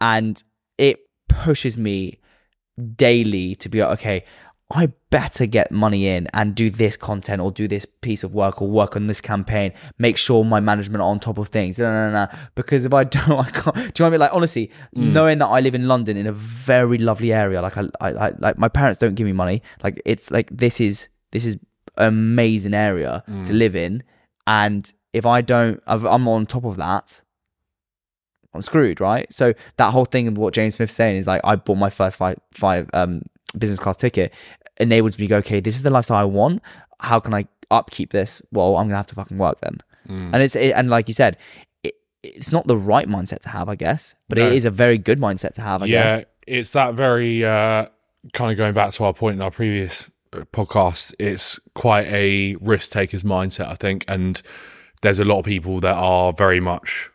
and 0.00 0.42
it 0.78 0.98
pushes 1.28 1.78
me 1.78 2.19
daily 2.80 3.54
to 3.56 3.68
be 3.68 3.80
like, 3.80 3.98
okay. 3.98 4.24
I 4.72 4.92
better 5.10 5.46
get 5.46 5.72
money 5.72 6.06
in 6.06 6.28
and 6.32 6.54
do 6.54 6.70
this 6.70 6.96
content 6.96 7.42
or 7.42 7.50
do 7.50 7.66
this 7.66 7.84
piece 7.84 8.22
of 8.22 8.32
work 8.32 8.62
or 8.62 8.68
work 8.68 8.94
on 8.94 9.08
this 9.08 9.20
campaign. 9.20 9.72
Make 9.98 10.16
sure 10.16 10.44
my 10.44 10.60
management 10.60 11.02
are 11.02 11.10
on 11.10 11.18
top 11.18 11.38
of 11.38 11.48
things. 11.48 11.76
No, 11.76 11.90
no, 11.90 12.10
no, 12.10 12.26
no. 12.26 12.38
Because 12.54 12.84
if 12.84 12.94
I 12.94 13.02
don't, 13.16 13.32
I 13.32 13.50
can't. 13.50 13.74
Do 13.74 13.80
you 13.80 13.84
know 13.84 13.90
what 13.90 14.00
I 14.02 14.10
mean? 14.10 14.20
Like 14.20 14.32
honestly, 14.32 14.70
mm. 14.96 15.12
knowing 15.12 15.38
that 15.38 15.48
I 15.48 15.58
live 15.58 15.74
in 15.74 15.88
London 15.88 16.16
in 16.16 16.28
a 16.28 16.32
very 16.32 16.98
lovely 16.98 17.32
area, 17.32 17.60
like 17.60 17.76
I, 17.76 17.88
I, 18.00 18.10
I, 18.12 18.32
like 18.38 18.58
my 18.58 18.68
parents 18.68 19.00
don't 19.00 19.16
give 19.16 19.26
me 19.26 19.32
money. 19.32 19.60
Like 19.82 20.00
it's 20.04 20.30
like 20.30 20.48
this 20.56 20.80
is 20.80 21.08
this 21.32 21.44
is 21.44 21.56
amazing 21.96 22.74
area 22.74 23.24
to 23.26 23.32
mm. 23.32 23.58
live 23.58 23.74
in, 23.74 24.04
and 24.46 24.92
if 25.12 25.26
I 25.26 25.40
don't, 25.40 25.82
I've- 25.86 26.06
I'm 26.06 26.28
on 26.28 26.46
top 26.46 26.64
of 26.64 26.76
that. 26.76 27.22
I'm 28.54 28.62
screwed, 28.62 29.00
right? 29.00 29.32
So 29.32 29.54
that 29.76 29.90
whole 29.92 30.04
thing 30.04 30.26
of 30.28 30.36
what 30.38 30.54
James 30.54 30.74
Smith's 30.74 30.94
saying 30.94 31.16
is 31.16 31.26
like 31.26 31.40
I 31.44 31.56
bought 31.56 31.76
my 31.78 31.90
first 31.90 32.16
five 32.16 32.38
five 32.52 32.88
um 32.92 33.22
business 33.58 33.78
class 33.78 33.96
ticket, 33.96 34.32
enables 34.78 35.18
me 35.18 35.26
to 35.26 35.28
go, 35.30 35.36
okay, 35.38 35.60
this 35.60 35.76
is 35.76 35.82
the 35.82 35.90
lifestyle 35.90 36.18
I 36.18 36.24
want. 36.24 36.62
How 37.00 37.20
can 37.20 37.34
I 37.34 37.46
upkeep 37.70 38.10
this? 38.12 38.42
Well, 38.52 38.76
I'm 38.76 38.86
gonna 38.86 38.96
have 38.96 39.06
to 39.08 39.14
fucking 39.14 39.38
work 39.38 39.60
then. 39.60 39.78
Mm. 40.08 40.30
And 40.34 40.42
it's 40.42 40.56
it, 40.56 40.72
and 40.74 40.90
like 40.90 41.08
you 41.08 41.14
said, 41.14 41.36
it, 41.84 41.94
it's 42.22 42.50
not 42.52 42.66
the 42.66 42.76
right 42.76 43.08
mindset 43.08 43.40
to 43.42 43.48
have, 43.50 43.68
I 43.68 43.76
guess, 43.76 44.14
but 44.28 44.38
No. 44.38 44.46
it 44.46 44.54
is 44.54 44.64
a 44.64 44.70
very 44.70 44.98
good 44.98 45.18
mindset 45.20 45.54
to 45.54 45.62
have, 45.62 45.82
I 45.82 45.86
yeah, 45.86 46.18
guess. 46.18 46.26
it's 46.46 46.72
that 46.72 46.94
very 46.94 47.44
uh, 47.44 47.86
kind 48.32 48.50
of 48.50 48.56
going 48.58 48.74
back 48.74 48.92
to 48.94 49.04
our 49.04 49.14
point 49.14 49.36
in 49.36 49.42
our 49.42 49.50
previous 49.50 50.04
uh, 50.32 50.40
podcast. 50.52 51.14
It's 51.18 51.60
quite 51.74 52.06
a 52.08 52.56
risk 52.60 52.90
taker's 52.92 53.22
mindset, 53.22 53.68
I 53.68 53.74
think, 53.74 54.04
and 54.08 54.40
there's 55.02 55.20
a 55.20 55.24
lot 55.24 55.38
of 55.38 55.44
people 55.44 55.80
that 55.80 55.94
are 55.94 56.32
very 56.32 56.60
much 56.60 57.10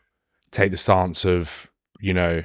take 0.56 0.72
the 0.72 0.78
stance 0.78 1.26
of 1.26 1.70
you 2.00 2.14
know 2.14 2.44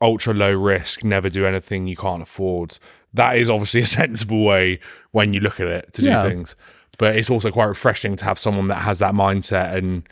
ultra 0.00 0.34
low 0.34 0.52
risk, 0.52 1.02
never 1.04 1.28
do 1.28 1.46
anything 1.46 1.86
you 1.86 1.96
can't 1.96 2.22
afford. 2.22 2.78
That 3.12 3.36
is 3.36 3.48
obviously 3.50 3.80
a 3.86 3.86
sensible 3.86 4.44
way 4.44 4.80
when 5.12 5.32
you 5.32 5.40
look 5.40 5.60
at 5.60 5.66
it 5.68 5.92
to 5.94 6.02
Yeah. 6.02 6.22
do 6.22 6.28
things, 6.30 6.56
but 6.98 7.16
it's 7.16 7.30
also 7.30 7.50
quite 7.50 7.66
refreshing 7.66 8.16
to 8.16 8.24
have 8.24 8.38
someone 8.38 8.68
that 8.68 8.78
has 8.82 8.98
that 9.00 9.14
mindset 9.14 9.76
and 9.76 10.06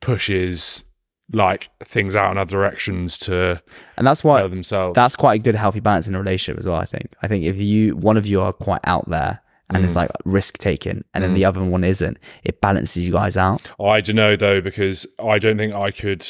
pushes 0.00 0.84
like 1.32 1.68
things 1.84 2.14
out 2.14 2.30
in 2.30 2.38
other 2.38 2.50
directions 2.50 3.18
to 3.18 3.60
And 3.96 4.06
that's 4.06 4.22
why 4.22 4.46
themselves. 4.46 4.94
that's 4.94 5.16
quite 5.16 5.40
a 5.40 5.42
good 5.42 5.56
healthy 5.56 5.80
balance 5.80 6.06
in 6.06 6.14
a 6.14 6.18
relationship 6.18 6.58
as 6.58 6.66
well. 6.66 6.76
I 6.76 6.84
think. 6.84 7.08
I 7.22 7.28
think 7.28 7.44
if 7.44 7.56
you 7.56 7.96
one 7.96 8.16
of 8.16 8.26
you 8.26 8.40
are 8.40 8.52
quite 8.52 8.80
out 8.84 9.08
there 9.10 9.40
and 9.70 9.84
it's 9.84 9.94
mm. 9.94 9.96
like 9.96 10.10
risk 10.24 10.58
taking, 10.58 11.04
and 11.12 11.24
then 11.24 11.34
the 11.34 11.42
mm. 11.42 11.48
other 11.48 11.64
one 11.64 11.84
isn't, 11.84 12.18
it 12.44 12.60
balances 12.60 13.04
you 13.04 13.12
guys 13.12 13.36
out. 13.36 13.68
I 13.80 14.00
don't 14.00 14.16
know 14.16 14.36
though 14.36 14.60
because 14.60 15.06
I 15.22 15.38
don't 15.38 15.58
think 15.58 15.74
I 15.74 15.90
could. 15.90 16.26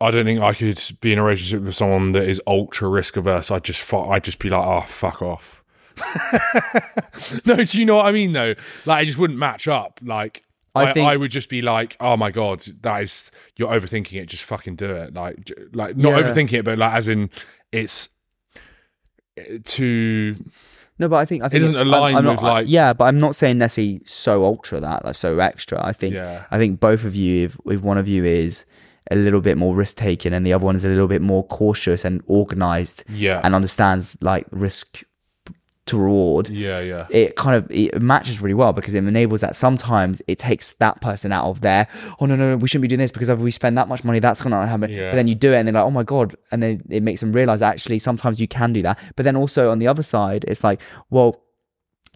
I 0.00 0.12
don't 0.12 0.24
think 0.24 0.40
I 0.40 0.54
could 0.54 0.80
be 1.00 1.12
in 1.12 1.18
a 1.18 1.24
relationship 1.24 1.62
with 1.62 1.74
someone 1.74 2.12
that 2.12 2.22
is 2.22 2.40
ultra 2.46 2.88
risk 2.88 3.16
averse. 3.16 3.50
I'd 3.50 3.64
just, 3.64 3.92
I'd 3.92 4.22
just 4.22 4.38
be 4.38 4.48
like, 4.48 4.64
oh, 4.64 4.86
fuck 4.86 5.22
off. 5.22 5.58
no, 7.44 7.56
do 7.56 7.78
you 7.80 7.84
know 7.84 7.96
what 7.96 8.06
I 8.06 8.12
mean 8.12 8.32
though? 8.32 8.54
Like, 8.86 8.98
I 8.98 9.04
just 9.04 9.18
wouldn't 9.18 9.40
match 9.40 9.66
up. 9.66 9.98
Like, 10.00 10.44
I 10.74 10.92
I, 10.92 11.12
I, 11.12 11.16
would 11.16 11.30
just 11.30 11.48
be 11.48 11.62
like, 11.62 11.96
oh 12.00 12.16
my 12.16 12.30
god, 12.30 12.60
that 12.82 13.02
is 13.02 13.30
you're 13.56 13.68
overthinking 13.68 14.20
it. 14.20 14.26
Just 14.26 14.44
fucking 14.44 14.76
do 14.76 14.90
it. 14.90 15.14
Like, 15.14 15.44
j- 15.44 15.54
like 15.72 15.96
not 15.96 16.10
Yeah. 16.10 16.22
overthinking 16.22 16.60
it, 16.60 16.64
but 16.64 16.78
like 16.78 16.92
as 16.92 17.08
in 17.08 17.30
it's 17.72 18.08
eh, 19.36 19.58
too. 19.64 20.36
No, 20.98 21.08
but 21.08 21.16
I 21.16 21.24
think 21.24 21.42
I 21.44 21.48
think 21.48 21.62
doesn't 21.62 21.76
I'm- 21.76 21.86
align 21.86 22.16
I'm 22.16 22.24
not- 22.24 22.30
with, 22.36 22.42
like- 22.42 22.66
yeah, 22.68 22.92
but 22.92 23.04
I'm 23.04 23.18
not 23.18 23.36
saying 23.36 23.58
Nessie 23.58 24.00
so 24.04 24.44
ultra 24.44 24.80
that 24.80 25.04
like 25.04 25.14
so 25.14 25.38
extra. 25.38 25.84
I 25.84 25.92
think 25.92 26.14
Yeah. 26.14 26.44
I 26.50 26.58
think 26.58 26.80
both 26.80 27.04
of 27.04 27.14
you, 27.14 27.44
if, 27.46 27.56
if 27.66 27.80
one 27.82 27.98
of 27.98 28.08
you 28.08 28.24
is 28.24 28.64
a 29.10 29.16
little 29.16 29.40
bit 29.40 29.56
more 29.56 29.74
risk 29.74 29.96
taking 29.96 30.32
and 30.34 30.44
the 30.46 30.52
other 30.52 30.64
one 30.66 30.76
is 30.76 30.84
a 30.84 30.88
little 30.88 31.08
bit 31.08 31.22
more 31.22 31.42
cautious 31.44 32.04
and 32.04 32.20
organized 32.26 33.04
Yeah. 33.08 33.40
and 33.42 33.54
understands 33.54 34.18
like 34.20 34.46
risk 34.50 35.02
to 35.88 35.98
reward, 35.98 36.48
yeah. 36.48 36.80
Yeah. 36.80 37.06
it 37.10 37.36
kind 37.36 37.56
of 37.56 37.70
it 37.70 38.00
matches 38.00 38.40
really 38.40 38.54
well 38.54 38.72
because 38.72 38.94
it 38.94 39.04
enables 39.04 39.40
that 39.40 39.56
sometimes 39.56 40.22
it 40.26 40.38
takes 40.38 40.72
that 40.74 41.00
person 41.00 41.32
out 41.32 41.46
of 41.46 41.60
there. 41.60 41.88
Oh 42.20 42.26
no, 42.26 42.36
no, 42.36 42.50
no, 42.50 42.56
we 42.56 42.68
shouldn't 42.68 42.82
be 42.82 42.88
doing 42.88 43.00
this 43.00 43.12
because 43.12 43.28
if 43.28 43.38
we 43.38 43.50
spend 43.50 43.76
that 43.76 43.88
much 43.88 44.04
money, 44.04 44.20
that's 44.20 44.42
gonna 44.42 44.66
happen. 44.66 44.90
Yeah. 44.90 45.10
But 45.10 45.16
then 45.16 45.28
you 45.28 45.34
do 45.34 45.52
it 45.52 45.56
and 45.56 45.66
they're 45.68 45.74
like, 45.74 45.84
oh 45.84 45.90
my 45.90 46.04
god, 46.04 46.36
and 46.50 46.62
then 46.62 46.82
it 46.88 47.02
makes 47.02 47.20
them 47.20 47.32
realize 47.32 47.62
actually 47.62 47.98
sometimes 47.98 48.40
you 48.40 48.48
can 48.48 48.72
do 48.72 48.82
that. 48.82 48.98
But 49.16 49.24
then 49.24 49.36
also 49.36 49.70
on 49.70 49.78
the 49.78 49.86
other 49.88 50.02
side, 50.02 50.44
it's 50.46 50.64
like, 50.64 50.80
well. 51.10 51.40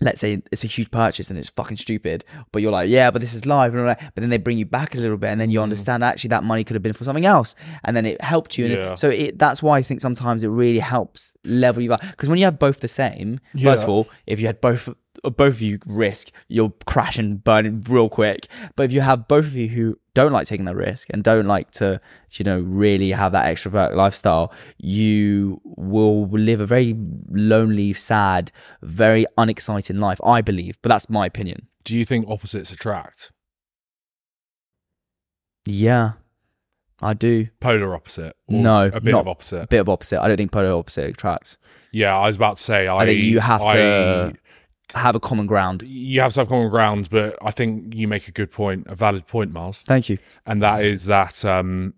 Let's 0.02 0.20
say 0.20 0.42
it's 0.52 0.64
a 0.64 0.66
huge 0.66 0.90
purchase 0.90 1.30
and 1.30 1.38
it's 1.38 1.48
fucking 1.48 1.76
stupid, 1.76 2.24
but 2.50 2.60
you're 2.62 2.72
like, 2.72 2.90
yeah, 2.90 3.10
but 3.10 3.20
this 3.20 3.34
is 3.34 3.46
live, 3.46 3.72
but 3.72 3.98
then 4.16 4.30
they 4.30 4.38
bring 4.38 4.58
you 4.58 4.66
back 4.66 4.94
a 4.94 4.98
little 4.98 5.16
bit, 5.16 5.28
and 5.30 5.40
then 5.40 5.50
you 5.50 5.60
Mm. 5.60 5.64
understand 5.64 6.02
actually 6.04 6.28
that 6.28 6.44
money 6.44 6.64
could 6.64 6.74
have 6.74 6.82
been 6.82 6.92
for 6.92 7.04
something 7.04 7.24
else, 7.26 7.54
and 7.84 7.96
then 7.96 8.04
it 8.06 8.20
helped 8.20 8.58
you. 8.58 8.64
And 8.66 8.74
it- 8.74 8.78
so 8.96 9.08
it, 9.10 9.38
that's 9.38 9.62
why 9.62 9.78
I 9.78 9.82
think 9.82 10.00
sometimes 10.00 10.42
it 10.42 10.48
really 10.48 10.80
helps 10.80 11.34
level 11.44 11.82
you 11.82 11.92
up 11.94 12.00
because 12.10 12.28
when 12.28 12.38
you 12.38 12.44
have 12.46 12.58
both 12.58 12.80
the 12.80 12.88
same, 12.88 13.40
first 13.70 13.82
of 13.84 13.88
all, 13.88 14.08
if 14.26 14.40
you 14.40 14.46
had 14.46 14.60
both 14.60 14.88
both 15.36 15.54
of 15.54 15.62
you 15.62 15.78
risk, 15.86 16.30
you'll 16.48 16.74
crash 16.86 17.16
and 17.18 17.44
burn 17.44 17.82
real 17.88 18.08
quick. 18.08 18.48
But 18.74 18.84
if 18.84 18.92
you 18.92 19.02
have 19.02 19.28
both 19.28 19.44
of 19.44 19.54
you 19.54 19.68
who 19.68 19.98
don't 20.14 20.32
like 20.32 20.46
taking 20.46 20.66
that 20.66 20.76
risk 20.76 21.08
and 21.10 21.24
don't 21.24 21.46
like 21.46 21.70
to, 21.72 22.00
you 22.32 22.44
know, 22.44 22.60
really 22.60 23.10
have 23.10 23.32
that 23.32 23.46
extrovert 23.46 23.94
lifestyle, 23.94 24.52
you 24.78 25.60
will 25.64 26.26
live 26.28 26.60
a 26.60 26.66
very 26.66 26.94
lonely, 27.30 27.92
sad, 27.92 28.52
very 28.82 29.24
unexciting 29.38 29.98
life. 29.98 30.20
I 30.24 30.42
believe, 30.42 30.76
but 30.82 30.88
that's 30.90 31.08
my 31.08 31.26
opinion. 31.26 31.68
Do 31.84 31.96
you 31.96 32.04
think 32.04 32.28
opposites 32.28 32.70
attract? 32.72 33.32
Yeah, 35.64 36.12
I 37.00 37.14
do. 37.14 37.48
Polar 37.60 37.94
opposite? 37.94 38.36
No, 38.48 38.90
a 38.92 39.00
bit 39.00 39.14
of 39.14 39.28
opposite. 39.28 39.62
A 39.62 39.66
bit 39.66 39.80
of 39.80 39.88
opposite. 39.88 40.20
I 40.20 40.28
don't 40.28 40.36
think 40.36 40.52
polar 40.52 40.72
opposite 40.72 41.10
attracts. 41.10 41.56
Yeah, 41.92 42.16
I 42.16 42.26
was 42.26 42.36
about 42.36 42.56
to 42.56 42.62
say. 42.62 42.86
I, 42.86 42.98
I 42.98 43.06
think 43.06 43.20
you 43.20 43.40
have 43.40 43.60
to 43.60 43.66
I- 43.68 44.32
have 44.94 45.14
a 45.14 45.20
common 45.20 45.46
ground. 45.46 45.82
you 45.82 46.20
have 46.20 46.32
to 46.34 46.40
have 46.40 46.48
common 46.48 46.68
ground, 46.70 47.08
but 47.10 47.36
I 47.42 47.50
think 47.50 47.94
you 47.94 48.06
make 48.08 48.28
a 48.28 48.32
good 48.32 48.50
point, 48.50 48.86
a 48.88 48.94
valid 48.94 49.26
point, 49.26 49.52
Miles, 49.52 49.82
Thank 49.86 50.08
you. 50.08 50.18
and 50.46 50.62
that 50.62 50.84
is 50.84 51.04
that. 51.06 51.44
um 51.44 51.94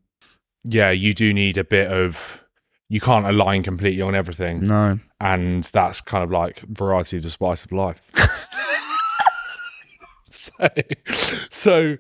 Yeah, 0.64 0.90
you 0.90 1.12
do 1.14 1.32
need 1.34 1.58
a 1.58 1.64
bit 1.64 1.90
of. 1.90 2.40
You 2.88 3.00
can't 3.00 3.26
align 3.26 3.62
completely 3.62 4.02
on 4.02 4.14
everything, 4.14 4.62
No. 4.62 4.98
and 5.20 5.64
that's 5.64 6.00
kind 6.02 6.22
of 6.22 6.30
like 6.30 6.60
variety 6.68 7.16
of 7.16 7.22
the 7.22 7.30
spice 7.30 7.64
of 7.64 7.72
life. 7.72 8.00
so, 10.30 10.52
so 11.50 11.96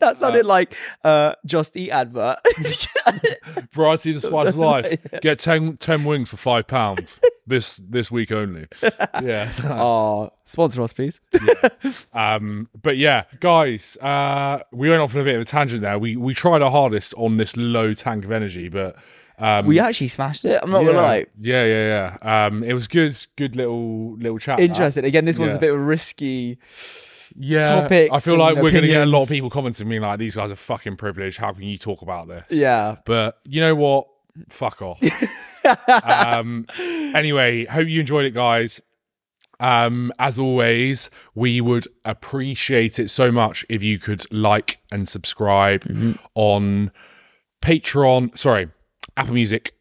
that 0.00 0.16
sounded 0.16 0.44
like 0.44 0.74
uh 1.04 1.34
just 1.44 1.76
eat 1.76 1.90
advert. 1.90 2.38
Variety 3.72 4.10
of 4.10 4.16
the 4.16 4.20
spice 4.26 4.48
of 4.48 4.56
life. 4.58 4.98
Get 5.22 5.38
10, 5.38 5.76
10 5.76 6.04
wings 6.04 6.28
for 6.28 6.36
five 6.36 6.66
pounds 6.66 7.20
this 7.46 7.76
this 7.88 8.10
week 8.10 8.32
only. 8.32 8.66
Yeah. 9.22 9.48
so- 9.48 9.68
oh, 9.68 10.32
sponsor 10.44 10.82
us, 10.82 10.92
please. 10.92 11.20
Um, 12.12 12.68
but 12.82 12.96
yeah, 12.96 13.24
guys, 13.40 13.96
uh, 13.98 14.60
we 14.72 14.88
went 14.88 15.00
off 15.02 15.14
on 15.14 15.20
a 15.20 15.24
bit 15.24 15.34
of 15.36 15.42
a 15.42 15.44
tangent 15.44 15.82
there. 15.82 15.98
We 15.98 16.16
we 16.16 16.34
tried 16.34 16.62
our 16.62 16.70
hardest 16.70 17.14
on 17.16 17.36
this 17.36 17.56
low 17.56 17.92
tank 17.94 18.24
of 18.24 18.32
energy, 18.32 18.68
but 18.68 18.96
um, 19.38 19.66
We 19.66 19.78
actually 19.78 20.08
smashed 20.08 20.44
it. 20.46 20.58
I'm 20.62 20.70
not 20.70 20.80
yeah, 20.80 20.86
gonna 20.86 20.98
lie. 20.98 21.26
yeah, 21.40 21.64
yeah, 21.64 22.16
yeah. 22.22 22.46
Um, 22.46 22.64
it 22.64 22.72
was 22.72 22.86
good, 22.86 23.16
good 23.36 23.54
little 23.54 24.16
little 24.16 24.38
chat. 24.38 24.56
that. 24.58 24.64
Interesting. 24.64 25.04
Again, 25.04 25.24
this 25.26 25.38
one's 25.38 25.52
Yeah. 25.52 25.56
a 25.56 25.60
bit 25.60 25.74
of 25.74 25.80
risky. 25.80 26.58
Yeah, 27.38 27.80
topics 27.82 28.12
I 28.14 28.18
feel 28.20 28.38
like 28.38 28.54
we're 28.56 28.70
going 28.70 28.82
to 28.82 28.88
get 28.88 29.02
a 29.02 29.06
lot 29.06 29.24
of 29.24 29.28
people 29.28 29.50
commenting 29.50 29.86
me 29.88 29.98
like, 30.00 30.18
"These 30.18 30.36
guys 30.36 30.50
are 30.52 30.56
fucking 30.56 30.96
privileged. 30.96 31.36
How 31.36 31.52
can 31.52 31.64
you 31.64 31.76
talk 31.76 32.00
about 32.00 32.28
this?" 32.28 32.44
Yeah. 32.50 32.96
But 33.04 33.38
you 33.44 33.60
know 33.60 33.74
what? 33.74 34.06
Fuck 34.48 34.80
off. 34.80 35.00
um, 36.04 36.66
anyway, 36.78 37.64
hope 37.66 37.88
you 37.88 38.00
enjoyed 38.00 38.24
it, 38.26 38.34
guys. 38.34 38.80
Um, 39.58 40.12
as 40.18 40.38
always, 40.38 41.08
we 41.34 41.60
would 41.60 41.86
appreciate 42.04 42.98
it 42.98 43.08
so 43.08 43.32
much 43.32 43.64
if 43.68 43.82
you 43.82 43.98
could 43.98 44.30
like 44.32 44.78
and 44.90 45.08
subscribe 45.08 45.82
Mm-hmm. 45.84 46.12
on 46.34 46.90
Patreon, 47.62 48.36
sorry, 48.38 48.68
Apple 49.16 49.32
Music, 49.34 49.72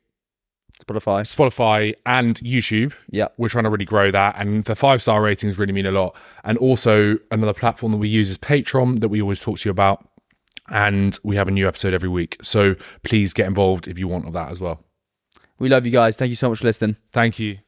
Spotify. 0.81 1.21
Spotify, 1.23 1.93
and 2.05 2.35
YouTube. 2.39 2.93
Yeah. 3.09 3.27
We're 3.37 3.49
trying 3.49 3.65
to 3.65 3.69
really 3.69 3.85
grow 3.85 4.11
that, 4.11 4.35
and 4.37 4.63
the 4.63 4.75
five 4.75 5.01
star 5.01 5.21
ratings 5.21 5.57
really 5.59 5.73
mean 5.73 5.85
a 5.85 5.91
lot. 5.91 6.15
And 6.43 6.57
also, 6.57 7.17
another 7.31 7.53
platform 7.53 7.91
that 7.91 7.97
we 7.97 8.07
use 8.07 8.29
is 8.29 8.37
Patreon, 8.37 9.01
that 9.01 9.09
we 9.09 9.21
always 9.21 9.41
talk 9.41 9.59
to 9.59 9.67
you 9.67 9.71
about. 9.71 10.07
And 10.69 11.19
we 11.23 11.35
have 11.35 11.47
a 11.47 11.51
new 11.51 11.67
episode 11.67 11.93
every 11.93 12.09
week. 12.09 12.37
So 12.41 12.75
please 13.03 13.33
get 13.33 13.45
involved 13.45 13.87
if 13.87 13.99
you 13.99 14.07
want 14.07 14.25
of 14.25 14.33
that 14.33 14.51
as 14.51 14.59
well. 14.61 14.84
We 15.57 15.69
love 15.69 15.85
you 15.85 15.91
guys. 15.91 16.17
Thank 16.17 16.29
you 16.29 16.35
so 16.35 16.49
much 16.49 16.59
for 16.59 16.65
listening. 16.65 16.97
Thank 17.11 17.39
you. 17.39 17.64